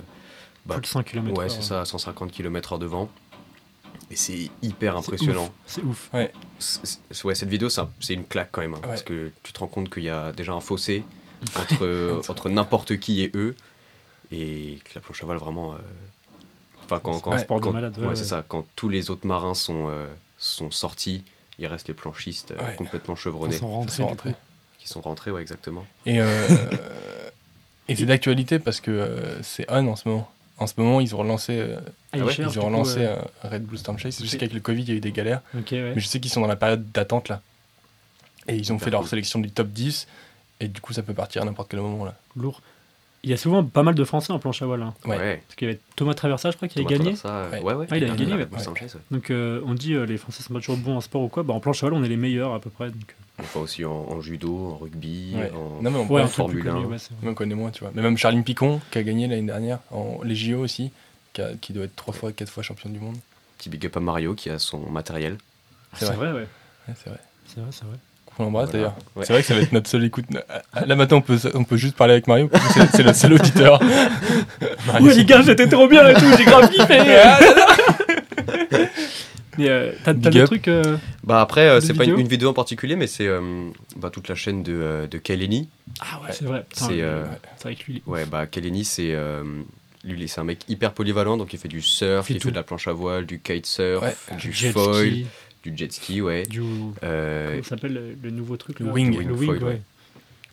bah, 0.65 0.75
Plus 0.75 0.81
de 0.81 0.87
100 0.87 1.03
km. 1.03 1.37
Ouais, 1.39 1.49
c'est 1.49 1.63
ça, 1.63 1.81
à 1.81 1.85
150 1.85 2.31
km/h 2.31 2.79
de 2.79 2.85
vent. 2.85 3.09
Et 4.11 4.15
c'est 4.17 4.49
hyper 4.61 4.97
impressionnant. 4.97 5.51
C'est 5.65 5.81
ouf. 5.83 6.09
C'est- 6.59 7.23
Ouais, 7.23 7.33
cette 7.35 7.49
vidéo, 7.49 7.69
c'est 7.69 7.81
un- 7.81 7.89
c'est 8.01 8.13
une 8.13 8.25
claque 8.25 8.49
quand 8.51 8.61
même. 8.61 8.73
hein, 8.75 8.79
Parce 8.83 9.03
que 9.03 9.31
tu 9.43 9.53
te 9.53 9.59
rends 9.59 9.67
compte 9.67 9.89
qu'il 9.89 10.03
y 10.03 10.09
a 10.09 10.31
déjà 10.33 10.51
un 10.53 10.59
fossé 10.59 11.03
entre, 11.55 12.21
entre 12.29 12.49
n'importe 12.49 12.97
qui 12.99 13.21
et 13.23 13.31
eux. 13.35 13.55
Et 14.33 14.79
que 14.85 14.91
la 14.95 15.01
planche 15.01 15.23
à 15.23 15.25
voile, 15.25 15.37
vraiment. 15.37 15.73
euh, 15.73 15.77
Enfin, 16.85 16.99
quand, 17.01 17.19
quand, 17.21 17.31
un 17.31 17.37
sport 17.37 17.59
de 17.59 17.65
quand- 17.65 17.71
malade, 17.71 17.93
ouais, 17.97 18.03
ouais, 18.03 18.09
ouais. 18.09 18.15
c'est 18.17 18.25
ça. 18.25 18.43
Quand 18.47 18.65
tous 18.75 18.89
les 18.89 19.09
autres 19.11 19.25
marins 19.25 19.53
sont, 19.53 19.87
euh, 19.89 20.07
sont 20.37 20.71
sortis, 20.71 21.23
il 21.57 21.65
reste 21.67 21.87
les 21.87 21.93
planchistes 21.93 22.51
euh, 22.51 22.57
Ouais. 22.67 22.75
complètement 22.75 23.13
Ils 23.13 23.19
chevronnés 23.19 23.55
sont 23.57 23.69
rentrés. 23.71 23.95
sont 23.95 24.03
du 24.03 24.09
rentrés. 24.09 24.35
qui 24.77 24.87
sont 24.89 24.99
rentrés, 25.01 25.31
ouais, 25.31 25.41
exactement. 25.41 25.85
Et, 26.05 26.19
euh, 26.19 26.47
et 27.87 27.95
c'est 27.95 28.05
d'actualité 28.05 28.59
parce 28.59 28.81
que 28.81 28.91
euh, 28.91 29.41
c'est 29.41 29.65
On 29.69 29.87
en 29.87 29.95
ce 29.95 30.07
moment. 30.09 30.29
En 30.61 30.67
ce 30.67 30.73
moment, 30.77 31.01
ils 31.01 31.15
ont 31.15 31.17
relancé, 31.17 31.57
euh, 31.57 31.79
Ah, 32.13 32.19
ouais, 32.19 32.35
ils 32.37 32.47
ont 32.47 32.51
coup, 32.51 32.59
relancé 32.67 32.99
euh, 32.99 33.15
Red 33.41 33.63
Bull 33.63 33.79
Storm 33.79 33.97
Chase. 33.97 34.19
Je 34.21 34.27
sais 34.27 34.37
qu'avec 34.37 34.53
le 34.53 34.59
Covid, 34.59 34.83
il 34.83 34.89
y 34.89 34.91
a 34.91 34.95
eu 34.95 34.99
des 34.99 35.11
galères. 35.11 35.41
Ouais. 35.55 35.63
Mais 35.71 35.99
je 35.99 36.05
sais 36.05 36.19
qu'ils 36.19 36.29
sont 36.31 36.41
dans 36.41 36.47
la 36.47 36.55
période 36.55 36.91
d'attente 36.91 37.29
là. 37.29 37.41
Et 38.47 38.55
ils 38.55 38.71
ont 38.71 38.77
fait 38.77 38.91
leur 38.91 39.07
sélection 39.07 39.39
du 39.39 39.49
top 39.49 39.69
10. 39.69 40.07
Et 40.59 40.67
du 40.67 40.79
coup, 40.79 40.93
ça 40.93 41.01
peut 41.01 41.15
partir 41.15 41.41
à 41.41 41.45
n'importe 41.45 41.71
quel 41.71 41.79
moment 41.79 42.05
là. 42.05 42.13
Lourd. 42.35 42.61
Il 43.23 43.29
y 43.29 43.33
a 43.33 43.37
souvent 43.37 43.63
pas 43.63 43.83
mal 43.83 43.93
de 43.93 44.03
Français 44.03 44.33
en 44.33 44.39
planche 44.39 44.61
à 44.63 44.65
voile. 44.65 44.81
hein. 44.81 44.93
Ouais. 45.05 45.37
Parce 45.45 45.55
qu'il 45.55 45.67
y 45.67 45.71
avait 45.71 45.79
Thomas 45.95 46.15
Traversa, 46.15 46.49
je 46.49 46.55
crois, 46.55 46.67
qui 46.67 46.79
a 46.79 46.83
Thomas 46.83 46.89
gagné. 46.97 47.13
Traversa, 47.13 47.55
euh, 47.55 47.61
Ouais. 47.61 47.73
ouais. 47.75 47.87
Ah, 47.91 47.97
il 47.97 48.03
avait 48.03 48.15
gagné, 48.25 48.45
Chase, 48.79 48.95
ouais. 48.95 49.01
Donc 49.11 49.29
euh, 49.29 49.61
on 49.65 49.75
dit 49.75 49.93
euh, 49.93 50.05
les 50.07 50.17
Français 50.17 50.41
sont 50.41 50.53
pas 50.53 50.59
toujours 50.59 50.77
bons 50.77 50.97
en 50.97 51.01
sport 51.01 51.21
ou 51.21 51.27
quoi. 51.27 51.43
Bah, 51.43 51.53
en 51.53 51.59
planche 51.59 51.83
à 51.83 51.87
voile, 51.89 52.01
on 52.01 52.03
est 52.03 52.09
les 52.09 52.17
meilleurs 52.17 52.53
à 52.55 52.59
peu 52.59 52.69
près. 52.71 52.87
Donc, 52.89 52.95
euh, 53.09 53.43
Enfin, 53.43 53.59
aussi 53.61 53.85
en, 53.85 53.91
en 53.91 54.21
judo, 54.21 54.71
en 54.73 54.77
rugby, 54.77 55.33
Ouais. 55.35 55.51
en, 55.51 55.81
Non, 55.81 55.91
mais 55.91 55.97
on 55.97 56.19
en 56.23 56.27
Formule 56.27 56.67
1. 56.67 56.73
connu, 56.73 56.85
ouais, 56.85 56.97
c'est 56.99 57.13
vrai. 57.19 57.29
on 57.29 57.33
connaît 57.35 57.55
moins, 57.55 57.69
tu 57.71 57.81
vois. 57.81 57.91
Mais 57.95 58.01
même 58.01 58.17
Charline 58.17 58.43
Picon, 58.43 58.79
qui 58.91 58.97
a 58.97 59.03
gagné 59.03 59.27
l'année 59.27 59.45
dernière, 59.47 59.79
en 59.91 60.19
les 60.23 60.35
JO 60.35 60.59
aussi, 60.59 60.91
qui, 61.33 61.41
a- 61.41 61.53
qui 61.55 61.73
doit 61.73 61.85
être 61.85 61.95
trois 61.95 62.13
fois, 62.13 62.31
quatre 62.31 62.49
fois 62.49 62.63
champion 62.63 62.89
du 62.89 62.99
monde. 62.99 63.17
Petit 63.57 63.69
big 63.69 63.85
up 63.85 63.97
à 63.97 63.99
Mario 63.99 64.33
qui 64.35 64.49
a 64.49 64.57
son 64.59 64.79
matériel. 64.89 65.37
C'est 65.93 66.05
C'est 66.05 66.13
vrai. 66.13 66.31
vrai, 66.31 66.31
ouais. 66.41 66.47
Ouais, 66.87 66.93
c'est 66.95 67.09
vrai. 67.09 67.19
C'est 67.45 67.59
vrai, 67.61 67.69
c'est 67.71 67.85
vrai. 67.85 67.97
On 68.41 68.45
l'embrasse 68.45 68.69
Voilà. 68.71 68.87
d'ailleurs. 68.87 68.95
Ouais. 69.15 69.25
C'est 69.25 69.33
vrai 69.33 69.41
que 69.41 69.47
ça 69.47 69.53
va 69.55 69.61
être 69.61 69.71
notre 69.71 69.89
seule 69.89 70.03
écoute. 70.03 70.25
Là 70.85 70.95
maintenant, 70.95 71.17
on 71.17 71.21
peut, 71.21 71.37
on 71.53 71.63
peut 71.63 71.77
juste 71.77 71.95
parler 71.95 72.13
avec 72.13 72.27
Mario. 72.27 72.47
parce 72.47 72.73
que 72.73 72.81
C'est 72.93 73.03
le 73.03 73.13
seul 73.13 73.33
auditeur. 73.33 73.81
Mario, 74.87 75.07
Ouais, 75.07 75.13
les 75.15 75.25
gars, 75.25 75.43
c'était 75.43 75.67
trop 75.67 75.87
bien 75.87 76.07
et 76.09 76.13
tout, 76.15 76.25
j'ai 76.37 76.43
grave 76.45 76.69
kiffé. 76.69 76.99
Mais 79.57 79.67
euh, 79.69 79.91
t'as 80.05 80.13
des 80.13 80.43
trucs. 80.45 80.67
euh, 80.69 80.95
Bah 81.25 81.41
après, 81.41 81.67
euh, 81.67 81.81
c'est 81.81 81.93
pas 81.93 82.05
une, 82.05 82.25
vidéo 82.27 82.49
en 82.49 82.53
particulier, 82.53 82.95
mais 82.95 83.05
c'est 83.07 83.27
euh, 83.27 83.41
bah, 83.97 84.09
toute 84.09 84.29
la 84.29 84.35
chaîne 84.35 84.63
de, 84.63 84.71
euh, 84.73 85.07
de 85.07 85.17
Kaleni. 85.17 85.67
Ah 85.99 86.21
ouais, 86.23 86.29
c'est 86.31 86.45
vrai. 86.45 86.65
C'est, 86.73 87.01
euh, 87.01 87.25
que 87.61 87.67
lui, 87.91 88.01
Ouais, 88.07 88.25
bah 88.25 88.47
Kaleni, 88.47 88.85
c'est 88.85 89.11
euh, 89.11 89.43
lui, 90.05 90.27
c'est 90.29 90.39
un 90.39 90.45
mec 90.45 90.59
hyper 90.69 90.93
polyvalent, 90.93 91.35
donc 91.35 91.51
il 91.51 91.59
fait 91.59 91.67
du 91.67 91.81
surf, 91.81 92.29
Il 92.29 92.33
fait 92.33 92.37
il 92.37 92.41
tout. 92.41 92.47
fait 92.47 92.51
de 92.53 92.55
la 92.55 92.63
planche 92.63 92.87
à 92.87 92.93
voile, 92.93 93.25
du 93.25 93.39
kitesurf, 93.41 94.01
Ouais. 94.01 94.15
du 94.37 94.53
foil, 94.53 94.95
ski, 94.95 95.25
du 95.63 95.73
jet 95.77 95.91
ski, 95.91 96.21
ouais. 96.21 96.43
du. 96.43 96.61
Euh, 97.03 97.51
Comment 97.51 97.63
ça 97.63 97.69
s'appelle 97.69 97.93
le, 97.93 98.15
le 98.21 98.31
nouveau 98.31 98.57
truc 98.57 98.79
Le 98.79 98.87
là 98.87 98.91
wing. 98.93 99.11
Le 99.11 99.17
Wing 99.17 99.29
wing, 99.31 99.45
foil, 99.47 99.57
ouais. 99.59 99.63
ouais. 99.63 99.81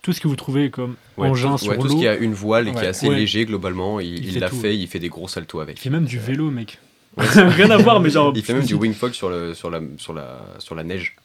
Tout 0.02 0.12
ce 0.12 0.20
que 0.20 0.28
vous 0.28 0.36
trouvez 0.36 0.70
comme 0.70 0.94
ouais, 1.16 1.28
engin 1.28 1.52
tout, 1.52 1.58
sur 1.58 1.72
ouais, 1.72 1.78
tout 1.78 1.88
ce 1.88 1.92
l'eau. 1.94 1.98
qui 2.00 2.08
a 2.08 2.16
une 2.16 2.32
voile 2.34 2.68
et 2.68 2.72
qui 2.72 2.78
est 2.78 2.86
assez 2.86 3.08
Ouais. 3.08 3.16
léger 3.16 3.44
globalement, 3.44 4.00
il 4.00 4.16
Il 4.18 4.26
il 4.26 4.32
fait 4.34 4.40
l'a 4.40 4.48
tout. 4.48 4.56
fait, 4.56 4.76
il 4.76 4.86
fait 4.86 4.98
des 5.00 5.08
gros 5.08 5.28
saltos 5.28 5.58
Il 5.58 5.62
avec. 5.62 5.78
fait 5.80 5.90
même 5.90 6.04
du 6.04 6.18
vélo, 6.18 6.50
mec. 6.50 6.78
Rien 7.18 7.68
à 7.70 7.78
voir, 7.78 7.98
mais 8.00 8.10
genre. 8.10 8.32
Il 8.36 8.44
fait 8.44 8.54
même 8.54 8.62
du 8.64 8.74
wing 8.74 8.94
foil 8.94 9.12
sur, 9.12 9.28
le, 9.28 9.52
sur, 9.52 9.70
la, 9.70 9.80
sur, 9.96 10.12
la, 10.14 10.38
sur 10.60 10.74
la 10.76 10.84
neige. 10.84 11.16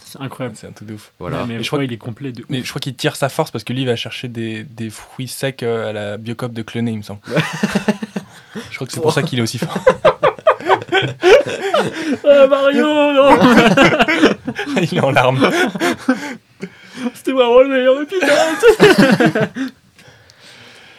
C'est 0.00 0.20
incroyable. 0.20 0.56
C'est 0.58 0.66
un 0.66 0.72
truc 0.72 0.88
de 0.88 0.94
ouf. 0.94 1.12
Voilà. 1.20 1.42
Ouais, 1.42 1.46
mais 1.46 1.62
je 1.62 1.66
crois 1.68 1.78
qu'il 1.80 1.92
est 1.92 1.98
complet 1.98 2.32
de. 2.32 2.44
Mais 2.48 2.62
je 2.64 2.68
crois 2.68 2.80
qu'il 2.80 2.94
tire 2.96 3.14
sa 3.14 3.28
force 3.28 3.52
parce 3.52 3.62
que 3.62 3.72
lui, 3.72 3.82
il 3.82 3.86
va 3.86 3.94
chercher 3.96 4.26
des, 4.26 4.64
des 4.64 4.90
fruits 4.90 5.28
secs 5.28 5.62
euh, 5.62 5.90
à 5.90 5.92
la 5.92 6.16
biocop 6.16 6.52
de 6.52 6.62
Clenay, 6.62 6.90
il 6.92 6.96
me 6.98 7.02
semble. 7.02 7.20
je 8.70 8.74
crois 8.74 8.86
que 8.88 8.92
c'est 8.92 9.00
pour 9.00 9.12
ça 9.12 9.22
qu'il 9.22 9.38
est 9.38 9.42
aussi 9.42 9.58
fort. 9.58 9.78
Ah 12.24 12.46
Mario, 12.48 12.86
non 13.12 13.38
il 14.82 14.96
est 14.98 15.00
en 15.00 15.10
larmes. 15.10 15.50
C'était 17.14 17.32
vraiment 17.32 17.60
le 17.60 17.68
meilleur 17.68 18.00
épisode 18.02 19.50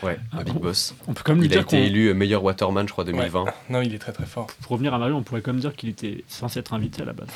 Ouais, 0.03 0.19
Ah, 0.31 0.37
le 0.39 0.43
Big. 0.43 0.53
Boss. 0.59 0.93
On 1.07 1.13
peut 1.13 1.23
quand 1.25 1.33
même 1.33 1.41
lui 1.41 1.47
Il 1.47 1.53
a 1.53 1.57
dire 1.57 1.65
qu'on. 1.65 1.75
été 1.77 1.87
élu 1.87 2.13
meilleur 2.13 2.43
waterman, 2.43 2.87
je 2.87 2.91
crois, 2.93 3.03
2020. 3.03 3.45
Non, 3.71 3.81
il 3.81 3.95
est 3.95 3.99
très 3.99 4.11
très 4.11 4.25
fort. 4.27 4.45
Pour 4.61 4.73
revenir 4.73 4.93
à 4.93 4.99
Mario, 4.99 5.15
on 5.15 5.23
pourrait 5.23 5.41
quand 5.41 5.51
même 5.51 5.59
dire 5.61 5.75
qu'il 5.75 5.89
était 5.89 6.23
censé 6.27 6.59
être 6.59 6.73
invité 6.73 7.01
à 7.01 7.05
la 7.05 7.13
base. 7.13 7.29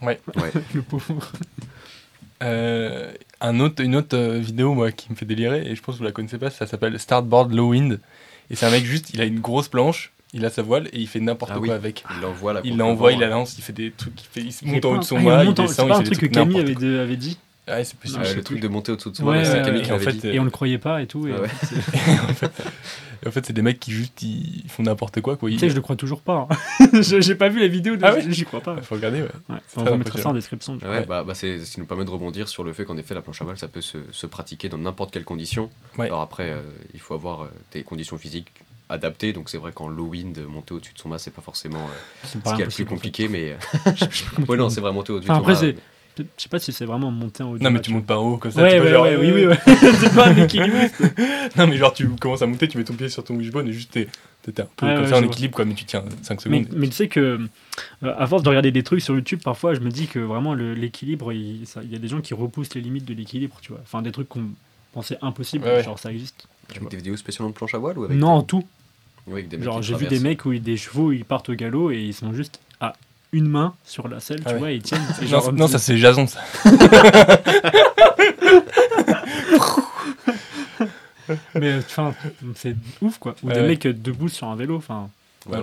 Ouais. 0.00 0.18
Ouais. 0.36 0.50
Le 0.74 0.80
pauvre. 0.82 1.30
Euh, 2.42 3.12
un 3.40 3.60
autre, 3.60 3.82
une 3.82 3.94
autre 3.96 4.16
euh, 4.16 4.38
vidéo 4.38 4.72
moi 4.72 4.92
qui 4.92 5.10
me 5.10 5.16
fait 5.16 5.24
délirer 5.26 5.66
et 5.66 5.74
je 5.74 5.82
pense 5.82 5.96
que 5.96 5.98
vous 5.98 6.04
la 6.04 6.12
connaissez 6.12 6.38
pas, 6.38 6.50
ça 6.50 6.68
s'appelle 6.68 6.96
Startboard 6.98 7.52
Low 7.52 7.70
Wind 7.70 7.98
et 8.48 8.54
c'est 8.54 8.64
un 8.64 8.70
mec 8.70 8.84
juste, 8.84 9.10
il 9.12 9.20
a 9.20 9.24
une 9.24 9.40
grosse 9.40 9.66
planche, 9.68 10.12
il 10.32 10.44
a 10.44 10.50
sa 10.50 10.62
voile 10.62 10.88
et 10.92 10.98
il 11.00 11.06
fait 11.08 11.20
n'importe 11.20 11.52
Ah 11.54 11.58
quoi 11.58 11.68
oui. 11.68 11.70
avec. 11.72 12.04
Il 12.16 12.20
l'envoie 12.22 12.52
là. 12.52 12.60
Il 12.64 12.76
l'envoie, 12.76 13.10
le 13.10 13.16
il 13.16 13.20
la 13.20 13.28
lance, 13.28 13.56
il 13.58 13.62
fait 13.62 13.72
des 13.72 13.90
trucs, 13.90 14.12
il, 14.20 14.26
fait, 14.30 14.46
il 14.46 14.52
se 14.52 14.64
monte 14.64 14.84
en 14.84 14.92
haut 14.94 14.98
de 14.98 15.04
son 15.04 15.16
ah, 15.16 15.20
il 15.20 15.24
mât, 15.26 15.44
il 15.44 15.48
en- 15.48 15.54
C'est 15.56 15.62
descend, 15.62 15.88
pas 15.88 15.96
un 15.98 16.02
truc 16.02 16.18
que 16.18 16.26
Camille 16.26 16.60
avait, 16.60 16.74
quoi. 16.74 16.82
de- 16.82 16.98
avait 16.98 17.16
dit 17.16 17.38
Ouais, 17.68 17.84
c'est 17.84 17.98
possible. 17.98 18.22
Euh, 18.24 18.34
le 18.34 18.42
truc 18.42 18.58
plus. 18.58 18.60
de 18.66 18.68
monter 18.68 18.92
au-dessous 18.92 19.10
de 19.10 19.22
Ouais, 19.22 19.44
c'est 19.44 19.52
ouais, 19.58 19.62
Camille 19.62 19.80
ouais. 19.80 19.82
qui 19.84 19.88
Et 19.90 19.92
en 19.92 19.96
l'avait 19.98 20.10
fait, 20.12 20.16
dit. 20.30 20.36
Et 20.36 20.40
on 20.40 20.44
le 20.44 20.50
croyait 20.50 20.78
pas 20.78 21.02
et 21.02 21.06
tout. 21.06 21.26
Et 21.28 21.34
Ah 21.36 21.40
ouais. 21.42 21.48
en, 22.30 22.32
fait, 22.32 22.50
et 23.22 23.28
en 23.28 23.30
fait, 23.30 23.44
c'est 23.44 23.52
des 23.52 23.60
mecs 23.60 23.78
qui 23.78 23.92
juste 23.92 24.22
ils 24.22 24.64
font 24.68 24.82
n'importe 24.84 25.20
quoi 25.20 25.36
quoi. 25.36 25.50
Tu 25.50 25.58
sais, 25.58 25.68
je 25.68 25.74
le 25.74 25.82
crois 25.82 25.94
toujours 25.94 26.22
pas. 26.22 26.46
hein. 26.50 26.56
Je- 27.02 27.20
J'ai 27.20 27.34
pas 27.34 27.50
vu 27.50 27.60
la 27.60 27.68
vidéo, 27.68 27.96
de... 27.96 28.04
Ah 28.06 28.14
ouais 28.14 28.24
j'y 28.26 28.44
crois 28.44 28.60
pas. 28.60 28.80
Faut 28.80 28.94
regarder, 28.94 29.20
ouais. 29.20 29.28
Ouais. 29.50 29.56
C'est 29.68 29.78
On 29.78 29.82
très 29.82 29.90
va 29.90 29.96
mettre 29.98 30.18
ça 30.18 30.30
en 30.30 30.32
description. 30.32 30.78
Ouais, 30.78 31.04
bah, 31.04 31.24
bah 31.24 31.34
c'est 31.34 31.58
ce 31.62 31.74
qui 31.74 31.80
nous 31.80 31.86
permet 31.86 32.06
de 32.06 32.10
rebondir 32.10 32.48
sur 32.48 32.64
le 32.64 32.72
fait 32.72 32.86
qu'en 32.86 32.96
effet 32.96 33.14
la 33.14 33.20
planche 33.20 33.42
à 33.42 33.44
voile 33.44 33.58
ça 33.58 33.68
peut 33.68 33.82
se, 33.82 33.98
se 34.12 34.26
pratiquer 34.26 34.70
dans 34.70 34.78
n'importe 34.78 35.10
quelle 35.12 35.24
condition. 35.24 35.68
Alors 35.98 36.22
après 36.22 36.48
euh, 36.50 36.62
il 36.94 37.00
faut 37.00 37.12
avoir 37.12 37.42
euh, 37.42 37.48
des 37.72 37.82
conditions 37.82 38.16
physiques 38.16 38.50
adaptées 38.88 39.32
donc 39.32 39.50
c'est 39.50 39.58
vrai 39.58 39.72
qu'en 39.72 39.88
low 39.88 40.06
wind 40.06 40.38
monter 40.48 40.74
au-dessus 40.74 40.94
de 40.94 40.98
son 40.98 41.08
mât 41.08 41.18
c'est 41.18 41.30
pas 41.32 41.42
forcément 41.42 41.78
euh, 41.78 42.26
ce 42.26 42.38
qui 42.38 42.38
est 42.38 42.38
le 42.38 42.42
plus 42.42 42.62
impossible, 42.62 42.88
en 42.88 42.90
fait. 42.90 42.94
compliqué 42.94 43.28
mais 43.28 43.56
Je 43.96 44.04
ouais 44.42 44.46
tu 44.48 44.56
non 44.56 44.70
c'est 44.70 44.80
vrai 44.80 44.92
monter 44.92 45.12
au-dessus 45.12 45.30
Enfin, 45.30 45.40
de 45.40 45.44
son 45.44 45.50
après, 45.50 45.66
mât. 45.66 45.72
c'est- 45.74 45.76
Je 46.18 46.24
sais 46.42 46.48
pas 46.48 46.58
si 46.58 46.72
c'est 46.72 46.84
vraiment 46.84 47.10
monter 47.12 47.42
en 47.44 47.50
haut 47.52 47.58
du 47.58 47.62
Non 47.64 47.70
mais 47.70 47.74
match. 47.78 47.84
tu 47.86 47.92
montes 47.92 48.06
pas 48.06 48.18
en 48.18 48.24
haut 48.24 48.38
comme 48.38 48.50
ça. 48.50 48.62
Ouais, 48.62 48.76
tu 48.78 48.82
ouais, 48.82 48.90
genre, 48.90 49.04
ouais, 49.04 49.16
oui, 49.16 49.28
euh, 49.30 49.34
oui, 49.34 49.46
ouais. 49.46 49.58
c'est 50.00 50.14
pas 50.14 50.28
un 50.28 50.36
équilibriste. 50.36 51.02
Non 51.56 51.66
mais 51.68 51.76
genre 51.76 51.92
tu 51.92 52.08
commences 52.08 52.42
à 52.42 52.46
monter, 52.46 52.66
tu 52.66 52.76
mets 52.78 52.84
ton 52.84 52.94
pied 52.94 53.08
sur 53.08 53.22
ton 53.22 53.34
wishbone 53.36 53.68
et 53.68 53.72
juste 53.72 53.92
t'es 53.92 54.08
un 54.60 54.66
peu 54.76 54.86
Ouais, 54.86 54.94
comme 54.94 55.04
ouais, 55.04 55.10
ça 55.10 55.18
en 55.18 55.20
je 55.20 55.26
équilibre, 55.26 55.54
quoi, 55.54 55.64
mais 55.66 55.74
tu 55.74 55.84
tiens 55.84 56.02
5 56.22 56.46
Mais, 56.46 56.62
secondes. 56.64 56.76
mais 56.78 56.86
tu 56.88 56.94
sais 56.94 57.08
que, 57.08 57.38
euh, 58.02 58.14
à 58.16 58.26
force 58.26 58.42
de 58.42 58.48
regarder 58.48 58.70
des 58.72 58.82
trucs 58.82 59.02
sur 59.02 59.14
YouTube, 59.14 59.40
parfois, 59.44 59.74
je 59.74 59.80
me 59.80 59.90
dis 59.90 60.06
que 60.06 60.18
vraiment 60.18 60.54
l'équilibre, 60.54 61.32
il 61.34 61.62
y 61.90 61.94
a 61.94 61.98
des 61.98 62.08
gens 62.08 62.20
qui 62.22 62.32
repoussent 62.34 62.74
les 62.74 62.80
limites 62.80 63.04
de 63.04 63.12
l'équilibre, 63.14 63.58
tu 63.60 63.72
vois. 63.72 63.80
Enfin, 63.82 64.00
des 64.00 64.10
trucs 64.10 64.28
qu'on 64.28 64.46
pensait 64.92 65.18
impossibles, 65.22 65.64
Ouais, 65.66 65.74
ouais. 65.76 65.84
genre 65.84 65.98
ça 65.98 66.10
existe. 66.10 66.48
Tu 66.68 66.70
Avec 66.70 66.80
vois. 66.82 66.90
des 66.90 66.96
vidéos 66.96 67.16
spécialement 67.16 67.50
de 67.50 67.54
planche 67.54 67.74
à 67.74 67.78
voile 67.78 67.98
ou 67.98 68.04
avec 68.04 68.16
Non, 68.16 68.40
des- 68.40 68.46
tout. 68.46 68.64
Oui, 69.28 69.44
des 69.44 69.62
Genre, 69.62 69.82
j'ai 69.82 69.94
vu 69.94 70.06
des 70.06 70.20
mecs 70.20 70.44
où 70.44 70.52
ils- 70.52 70.62
des 70.62 70.76
chevaux, 70.76 71.12
ils 71.12 71.24
partent 71.24 71.48
au 71.50 71.54
galop 71.54 71.90
et 71.90 71.98
ils 72.00 72.14
sont 72.14 72.32
juste 72.32 72.60
à 72.80 72.94
une 73.32 73.48
main 73.48 73.74
sur 73.84 74.08
la 74.08 74.20
selle, 74.20 74.40
Ah 74.44 74.48
tu 74.48 74.52
ouais. 74.54 74.58
vois, 74.58 74.72
et 74.72 74.76
ils 74.76 74.82
tiennent. 74.82 75.02
et 75.20 75.24
Non, 75.24 75.28
genre, 75.30 75.44
c'est- 75.44 75.52
non, 75.52 75.68
ça 75.68 75.78
c'est 75.78 75.98
Jason, 75.98 76.26
ça. 76.26 76.40
Mais 81.54 81.76
enfin, 81.76 82.14
c'est 82.54 82.74
ouf 83.02 83.18
quoi. 83.18 83.34
Ou 83.42 83.48
Ouais, 83.48 83.54
des 83.54 83.60
ouais. 83.60 83.66
mecs 83.68 83.86
debout 83.86 84.28
sur 84.28 84.46
un 84.48 84.56
vélo, 84.56 84.76
enfin, 84.76 85.10
Ouais, 85.46 85.58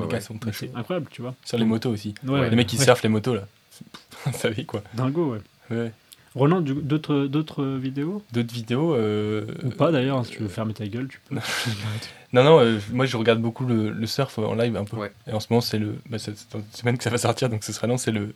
c'est 0.52 0.72
incroyable, 0.76 1.08
tu 1.12 1.22
vois. 1.22 1.36
Sur 1.44 1.58
les 1.58 1.66
motos 1.66 1.92
aussi. 1.92 2.16
Ouais, 2.26 2.40
ouais, 2.40 2.50
les 2.50 2.56
mecs 2.56 2.68
qui 2.68 2.78
ouais. 2.78 2.84
surfent 2.84 3.04
les 3.04 3.10
motos, 3.10 3.36
là. 3.36 3.42
Ça 4.34 4.50
vie, 4.50 4.66
quoi. 4.66 4.82
Dingo, 4.94 5.34
ouais. 5.34 5.40
Ouais. 5.76 5.92
Roland, 6.36 6.60
d'autres 6.62 7.28
d'autres 7.28 7.64
vidéos 7.66 8.22
D'autres 8.34 8.54
vidéos. 8.54 8.94
euh, 8.94 9.46
Ou 9.64 9.70
pas 9.70 9.92
d'ailleurs, 9.92 10.18
hein, 10.18 10.24
si 10.26 10.32
tu 10.32 10.40
veux 10.44 10.50
fermer 10.50 10.74
ta 10.74 10.86
gueule, 10.86 11.08
tu 11.08 11.20
peux. 11.30 11.36
Non, 12.34 12.44
non, 12.44 12.60
euh, 12.60 12.80
moi 12.92 13.06
je 13.06 13.16
regarde 13.16 13.40
beaucoup 13.40 13.66
le, 13.66 13.92
le 13.92 14.08
surf 14.08 14.38
en 14.40 14.56
live 14.56 14.76
un 14.76 14.84
peu. 14.84 14.98
Ouais. 14.98 15.12
Et 15.26 15.32
en 15.32 15.40
ce 15.40 15.48
moment, 15.50 15.62
c'est 15.62 15.80
le. 15.80 15.96
Bah, 16.10 16.18
une 16.28 16.64
semaine 16.74 16.98
que 16.98 17.04
ça 17.06 17.10
va 17.10 17.18
sortir, 17.18 17.48
donc 17.50 17.64
ce 17.64 17.72
sera 17.72 17.88
non, 17.88 17.98
c'est 17.98 18.12
le. 18.12 18.34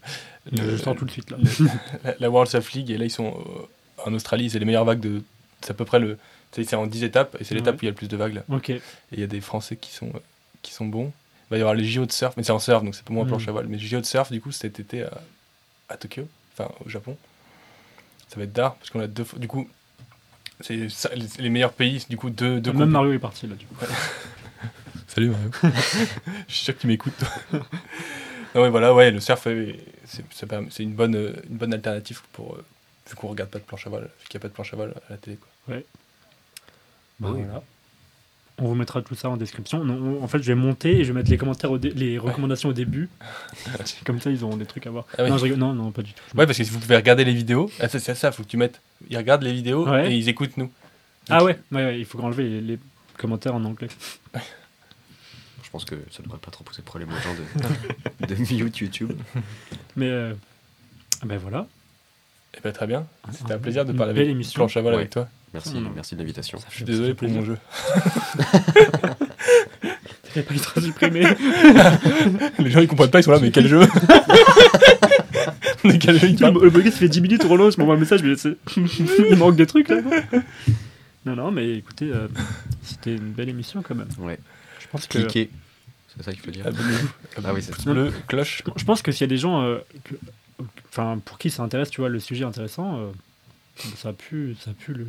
je 0.54 0.78
sors 0.78 0.96
tout 0.96 1.04
de 1.04 1.12
suite 1.12 1.30
là. 1.32 1.38
la, 2.06 2.16
la 2.18 2.30
World 2.30 2.50
Surf 2.50 2.72
League, 2.72 2.90
et 2.92 2.98
là 2.98 3.04
ils 3.04 3.10
sont 3.12 3.28
euh, 3.38 4.06
en 4.10 4.14
Australie, 4.14 4.50
c'est 4.50 4.60
les 4.60 4.66
meilleures 4.66 4.86
vagues 4.86 5.02
de. 5.02 5.22
C'est 5.62 5.72
à 5.72 5.74
peu 5.74 5.84
près 5.84 6.00
le. 6.00 6.18
C'est 6.54 6.74
en 6.76 6.88
10 6.88 7.04
étapes, 7.04 7.36
et 7.42 7.44
c'est 7.44 7.54
l'étape 7.56 7.76
Ouais. 7.76 7.80
où 7.80 7.84
il 7.84 7.86
y 7.86 7.90
a 7.90 7.92
le 7.92 7.96
plus 7.96 8.08
de 8.08 8.16
vagues 8.16 8.36
là. 8.36 8.44
Ok. 8.50 8.70
Et 8.70 8.82
il 9.12 9.20
y 9.20 9.24
a 9.24 9.28
des 9.28 9.42
Français 9.42 9.76
qui 9.76 9.92
sont, 9.92 10.12
qui 10.62 10.72
sont 10.74 10.86
bons. 10.86 11.12
Il 11.50 11.52
va 11.52 11.58
y 11.58 11.60
avoir 11.60 11.76
les 11.76 11.84
JO 11.84 12.06
de 12.06 12.12
surf, 12.14 12.36
mais 12.38 12.44
c'est 12.44 12.52
en 12.54 12.60
surf, 12.60 12.84
donc 12.84 12.96
c'est 12.96 13.04
pas 13.04 13.14
moins 13.14 13.26
Mm. 13.26 13.28
planche 13.28 13.48
à 13.50 13.52
voile. 13.52 13.66
Mais 13.68 13.76
les 13.78 13.84
JO 13.86 14.00
de 14.00 14.06
surf, 14.06 14.32
du 14.32 14.40
coup, 14.40 14.52
cet 14.54 14.80
été 14.80 15.04
à, 15.04 15.12
à 15.90 15.98
Tokyo, 15.98 16.26
enfin 16.58 16.72
au 16.86 16.90
Japon. 16.90 17.18
Ça 18.30 18.38
va 18.38 18.44
être 18.44 18.54
d'art, 18.54 18.76
parce 18.76 18.90
qu'on 18.92 19.00
a 19.00 19.08
deux 19.08 19.24
fois. 19.24 19.40
Du 19.40 19.48
coup, 19.48 19.68
c'est 20.62 20.88
ça, 20.90 21.10
les, 21.16 21.26
les 21.40 21.50
meilleurs 21.50 21.74
pays, 21.74 22.06
du 22.10 22.16
coup, 22.18 22.30
deux. 22.30 22.60
deux 22.62 22.72
Même 22.74 22.90
Mario 22.90 23.14
est 23.14 23.20
parti 23.20 23.48
là, 23.48 23.56
du 23.56 23.66
coup. 23.66 23.76
Salut 25.08 25.30
Mario. 25.30 25.50
Je 26.48 26.54
suis 26.54 26.64
sûr 26.66 26.76
que 26.76 26.82
tu 26.82 26.88
m'écoutes. 26.88 27.18
toi. 27.18 27.28
non, 28.56 28.62
ouais, 28.62 28.70
voilà, 28.70 28.94
ouais, 28.94 29.10
le 29.12 29.20
surf, 29.20 29.46
ouais, 29.48 29.80
c'est 30.06 30.84
une 30.84 30.94
bonne, 30.94 31.16
une 31.50 31.58
bonne 31.58 31.74
alternative 31.74 32.22
pour. 32.34 32.56
euh, 32.56 32.64
vu 33.10 33.16
qu'on 33.16 33.28
regarde 33.30 33.50
pas 33.50 33.58
de 33.60 33.64
planche 33.64 33.88
à 33.88 33.90
voile, 33.90 34.04
vu 34.22 34.28
qu'il 34.28 34.38
n'y 34.38 34.42
a 34.42 34.44
pas 34.44 34.48
de 34.50 34.54
planche 34.54 34.74
à 34.74 34.76
voile 34.76 34.94
à 35.08 35.12
la 35.14 35.18
télé. 35.18 35.38
Quoi. 35.38 35.50
Bah, 35.68 35.76
Oui. 37.32 37.42
voilà. 37.44 37.64
On 38.62 38.66
vous 38.68 38.76
mettra 38.76 39.02
tout 39.02 39.16
ça 39.16 39.30
en 39.30 39.38
description. 39.38 39.84
Non, 39.86 39.94
on- 40.20 40.24
en 40.24 40.28
fait, 40.28 40.40
je 40.42 40.48
vais 40.48 40.56
monter 40.56 41.00
et 41.00 41.04
je 41.04 41.12
vais 41.14 41.20
mettre 41.20 41.32
les 41.32 41.38
commentaires, 41.38 41.72
au 41.72 41.78
dé- 41.78 41.92
les 41.92 42.18
recommandations 42.18 42.70
au 42.70 42.74
début. 42.74 43.10
Comme 44.06 44.20
ça, 44.20 44.30
ils 44.32 44.44
auront 44.44 44.58
des 44.58 44.66
trucs 44.66 44.86
à 44.86 44.90
voir. 44.90 45.06
Ah 45.18 45.24
oui. 45.24 45.30
non, 45.30 45.38
je 45.38 45.44
rigole. 45.44 45.60
non, 45.60 45.74
non, 45.74 45.92
pas 45.92 46.02
du 46.02 46.14
tout. 46.14 46.24
Ouais, 46.38 46.46
parce 46.46 46.58
que 46.58 46.64
si 46.64 46.70
vous 46.72 46.80
pouvez 46.80 46.96
regarder 46.98 47.24
les 47.24 47.34
vidéos, 47.34 47.72
ah, 47.80 47.88
ça, 47.88 48.00
c'est 48.00 48.16
ça, 48.16 48.32
faut 48.32 48.44
que 48.44 48.48
tu 48.50 48.58
mettes. 48.58 48.82
Ils 49.10 49.18
regardent 49.18 49.44
les 49.44 49.54
vidéos 49.54 49.88
Ouais. 49.88 50.12
et 50.12 50.16
ils 50.16 50.28
écoutent 50.30 50.58
nous. 50.58 50.72
Ah 51.30 51.44
ouais, 51.44 51.58
ouais, 51.72 51.86
ouais, 51.86 52.00
il 52.00 52.06
faut 52.06 52.20
enlever 52.22 52.44
les, 52.50 52.62
les 52.62 52.80
commentaires 53.18 53.56
en 53.56 53.64
anglais. 53.64 53.88
Je 55.64 55.70
pense 55.72 55.86
que 55.86 55.96
ça 56.12 56.24
devrait 56.24 56.40
pas 56.40 56.50
trop 56.52 56.64
poser 56.64 56.82
problème 56.82 57.10
aux 57.10 57.22
gens 57.22 57.36
de, 57.36 58.26
de 58.26 58.36
mute 58.64 58.78
YouTube. 58.80 59.12
Mais 59.96 60.08
euh, 60.10 60.34
ben 61.24 61.38
voilà. 61.38 61.68
Et 62.58 62.62
ben 62.64 62.74
très 62.74 62.88
bien. 62.88 63.06
C'était 63.32 63.54
un 63.54 63.60
plaisir 63.60 63.86
de 63.86 63.94
parler 63.94 64.14
belle 64.14 64.24
avec 64.24 64.32
émission. 64.34 64.58
planche 64.62 64.76
à 64.78 64.82
voile 64.82 64.96
Ouais. 64.96 65.02
avec 65.02 65.12
toi. 65.12 65.30
Merci, 65.54 65.80
non. 65.80 65.92
merci 65.96 66.16
de 66.16 66.20
l'invitation. 66.22 66.60
Je 66.70 66.76
suis 66.76 66.86
désolé 66.86 67.14
pour 67.14 67.28
mon 67.30 67.44
jeu. 67.44 67.58
T'avais 70.34 70.44
pas 70.46 70.54
été 70.54 70.82
supprimé. 70.82 71.22
Les 72.60 72.70
gens 72.70 72.82
ils 72.82 72.88
comprennent 72.88 73.10
pas, 73.10 73.20
ils 73.20 73.24
sont 73.24 73.32
là, 73.32 73.40
mais 73.42 73.50
quel 73.52 73.68
jeu 73.68 73.82
Mais 75.84 75.98
quel 75.98 76.20
jeu 76.20 76.36
parlent 76.40 76.62
le 76.62 76.70
podcast 76.72 76.98
fait 76.98 77.08
10 77.10 77.22
minutes, 77.22 77.44
Roland, 77.44 77.72
je 77.72 77.78
m'envoie 77.80 77.96
un 77.96 78.00
message, 78.00 78.22
mais 78.22 78.36
c'est- 78.36 78.58
il 78.78 79.36
manque 79.38 79.56
des 79.56 79.66
trucs 79.66 79.90
là. 79.90 80.02
Non, 81.26 81.36
non, 81.36 81.52
mais 81.52 81.78
écoutez, 81.78 82.12
euh, 82.14 82.28
c'était 82.84 83.16
une 83.16 83.32
belle 83.32 83.50
émission 83.50 83.82
quand 83.82 83.96
même. 83.96 84.08
Ouais. 84.20 84.40
Je 84.80 84.88
pense 84.88 85.08
que. 85.08 85.18
Cliquez. 85.20 85.50
C'est 86.16 86.24
ça 86.24 86.32
qu'il 86.32 86.42
faut 86.42 86.52
dire. 86.52 86.66
Abonnez-vous. 86.68 87.10
Ah 87.44 87.54
oui, 87.54 87.62
c'est 87.64 87.84
bleu, 87.86 88.12
cloche. 88.28 88.62
Je 88.76 88.84
pense 88.84 89.02
que 89.02 89.12
s'il 89.12 89.22
y 89.22 89.24
a 89.26 89.28
des 89.28 89.38
gens 89.38 89.62
euh, 89.64 89.78
que- 90.04 90.16
enfin, 90.90 91.20
pour 91.24 91.38
qui 91.38 91.50
ça 91.50 91.64
intéresse, 91.64 91.90
tu 91.90 92.02
vois, 92.02 92.10
le 92.10 92.20
sujet 92.20 92.44
intéressant, 92.46 93.00
euh, 93.00 93.12
ça 93.98 94.10
a 94.10 94.14
pu, 94.14 94.56
ça 94.64 94.72
a 94.72 94.74
pu 94.74 94.94
le. 94.94 95.08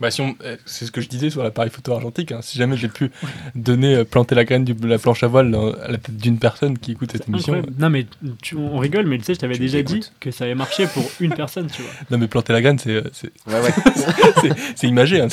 Bah 0.00 0.10
si 0.10 0.20
on, 0.20 0.36
euh, 0.44 0.56
c'est 0.66 0.84
ce 0.84 0.90
que 0.92 1.00
je 1.00 1.08
disais 1.08 1.30
sur 1.30 1.42
l'appareil 1.42 1.70
photo 1.70 1.92
argentique. 1.92 2.30
hein. 2.32 2.40
Si 2.42 2.58
jamais 2.58 2.76
j'ai 2.76 2.88
pu 2.88 3.10
donner, 3.54 3.94
euh, 3.96 4.04
planter 4.04 4.34
la 4.34 4.44
graine 4.44 4.64
de 4.64 4.86
la 4.86 4.98
planche 4.98 5.22
à 5.22 5.26
voile 5.26 5.50
dans- 5.50 5.72
à 5.72 5.88
la 5.88 5.98
tête 5.98 6.16
d'une 6.16 6.38
personne 6.38 6.76
qui 6.78 6.92
écoute 6.92 7.12
cette 7.12 7.28
émission, 7.28 7.54
Incroyable. 7.54 7.80
Non, 7.82 7.88
mais 7.90 8.06
tu- 8.42 8.56
on 8.56 8.78
rigole, 8.78 9.06
mais 9.06 9.16
tu 9.18 9.24
sais, 9.24 9.34
je 9.34 9.38
t'avais 9.38 9.58
déjà 9.58 9.82
dit 9.82 10.02
que 10.20 10.30
ça 10.30 10.44
avait 10.44 10.54
marché 10.54 10.86
pour 10.86 11.04
une 11.20 11.34
personne, 11.34 11.68
tu 11.68 11.80
vois. 11.82 11.90
non 12.10 12.18
mais 12.18 12.28
planter 12.28 12.52
la 12.52 12.60
graine, 12.60 12.78
c'est, 12.78 12.90
euh, 12.90 13.02
c'est, 13.12 13.32
Ouais, 13.46 13.60
ouais. 13.60 14.50
imagé. 14.82 15.20
hein. 15.22 15.28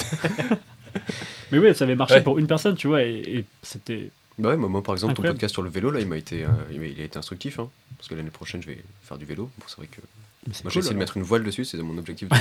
Mais 1.52 1.60
ouais, 1.60 1.74
ça 1.74 1.84
avait 1.84 1.96
marché 1.96 2.16
Ouais. 2.16 2.22
pour 2.22 2.40
une 2.40 2.48
personne, 2.48 2.76
tu 2.76 2.88
vois, 2.88 3.04
et, 3.04 3.22
et 3.28 3.46
c'était. 3.62 4.12
Bah 4.40 4.50
ouais, 4.50 4.58
moi, 4.58 4.70
moi, 4.70 4.82
par 4.82 4.96
exemple, 4.96 5.12
Incroyable. 5.12 5.36
ton 5.36 5.40
podcast 5.42 5.54
sur 5.54 5.62
le 5.62 5.70
vélo, 5.70 5.92
là, 5.92 6.00
il 6.00 6.08
m'a 6.08 6.18
été, 6.18 6.44
euh, 6.44 6.48
il 6.72 7.02
a 7.02 7.04
été 7.04 7.18
instructif. 7.18 7.60
hein, 7.60 7.70
parce 7.98 8.08
que 8.08 8.16
l'année 8.16 8.30
prochaine, 8.32 8.62
je 8.62 8.68
vais 8.68 8.84
faire 9.04 9.18
du 9.18 9.26
vélo. 9.26 9.50
Bon, 9.60 9.66
c'est 9.68 9.78
vrai 9.78 9.88
que 9.88 10.02
moi, 10.48 10.54
cool, 10.64 10.72
j'ai 10.72 10.80
essayé 10.80 10.94
de 10.94 11.00
mettre 11.00 11.18
une 11.18 11.24
voile 11.24 11.44
dessus, 11.44 11.64
c'est 11.66 11.78
mon 11.78 11.98
objectif. 11.98 12.28
de. 12.30 12.36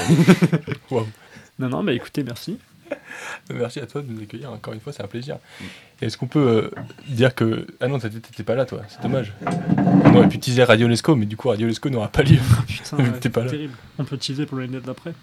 Non, 1.58 1.68
non, 1.68 1.82
mais 1.82 1.94
écoutez, 1.94 2.22
merci. 2.24 2.58
Merci 3.54 3.80
à 3.80 3.86
toi 3.86 4.02
de 4.02 4.12
nous 4.12 4.20
accueillir 4.22 4.52
encore 4.52 4.74
une 4.74 4.80
fois, 4.80 4.92
c'est 4.92 5.02
un 5.02 5.06
plaisir. 5.06 5.38
Est-ce 6.02 6.18
qu'on 6.18 6.26
peut 6.26 6.70
euh, 6.76 6.82
dire 7.08 7.34
que 7.34 7.66
ah 7.80 7.88
non, 7.88 7.98
t'étais 7.98 8.42
pas 8.42 8.54
là, 8.54 8.66
toi, 8.66 8.82
c'est 8.88 9.00
dommage. 9.00 9.32
On 10.04 10.14
aurait 10.16 10.28
pu 10.28 10.38
teaser 10.38 10.64
Radio 10.64 10.88
Lesco, 10.88 11.16
mais 11.16 11.24
du 11.24 11.36
coup 11.38 11.48
Radio 11.48 11.66
Lesco 11.66 11.88
n'aura 11.88 12.08
pas 12.08 12.22
lieu 12.22 12.36
Putain, 12.68 12.98
T'es 13.20 13.30
pas 13.30 13.44
là. 13.44 13.50
terrible. 13.50 13.72
On 13.98 14.04
peut 14.04 14.18
teaser 14.18 14.44
pour 14.44 14.58
l'année 14.58 14.78
d'après. 14.84 15.14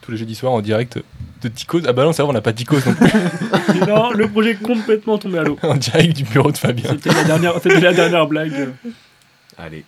tous 0.00 0.12
les 0.12 0.16
jeudis 0.16 0.34
soirs 0.34 0.52
en 0.52 0.62
direct 0.62 0.98
de 1.42 1.48
Ticos. 1.48 1.82
Ah 1.86 1.92
bah 1.92 2.04
non, 2.04 2.12
c'est 2.14 2.22
vrai, 2.22 2.30
on 2.30 2.34
n'a 2.34 2.40
pas 2.40 2.54
Ticos 2.54 2.80
non 2.86 2.94
plus. 2.94 3.06
Non, 3.86 4.12
le 4.12 4.26
projet 4.28 4.50
est 4.52 4.62
complètement 4.62 5.18
tombé 5.18 5.38
à 5.40 5.42
l'eau. 5.42 5.58
en 5.62 5.74
direct 5.76 6.16
du 6.16 6.24
bureau 6.24 6.50
de 6.52 6.56
Fabien. 6.56 6.88
C'était 6.90 7.12
la 7.12 7.24
dernière, 7.24 7.54
c'était 7.62 7.80
la 7.80 7.92
dernière 7.92 8.26
blague. 8.26 8.70
Allez. 9.58 9.84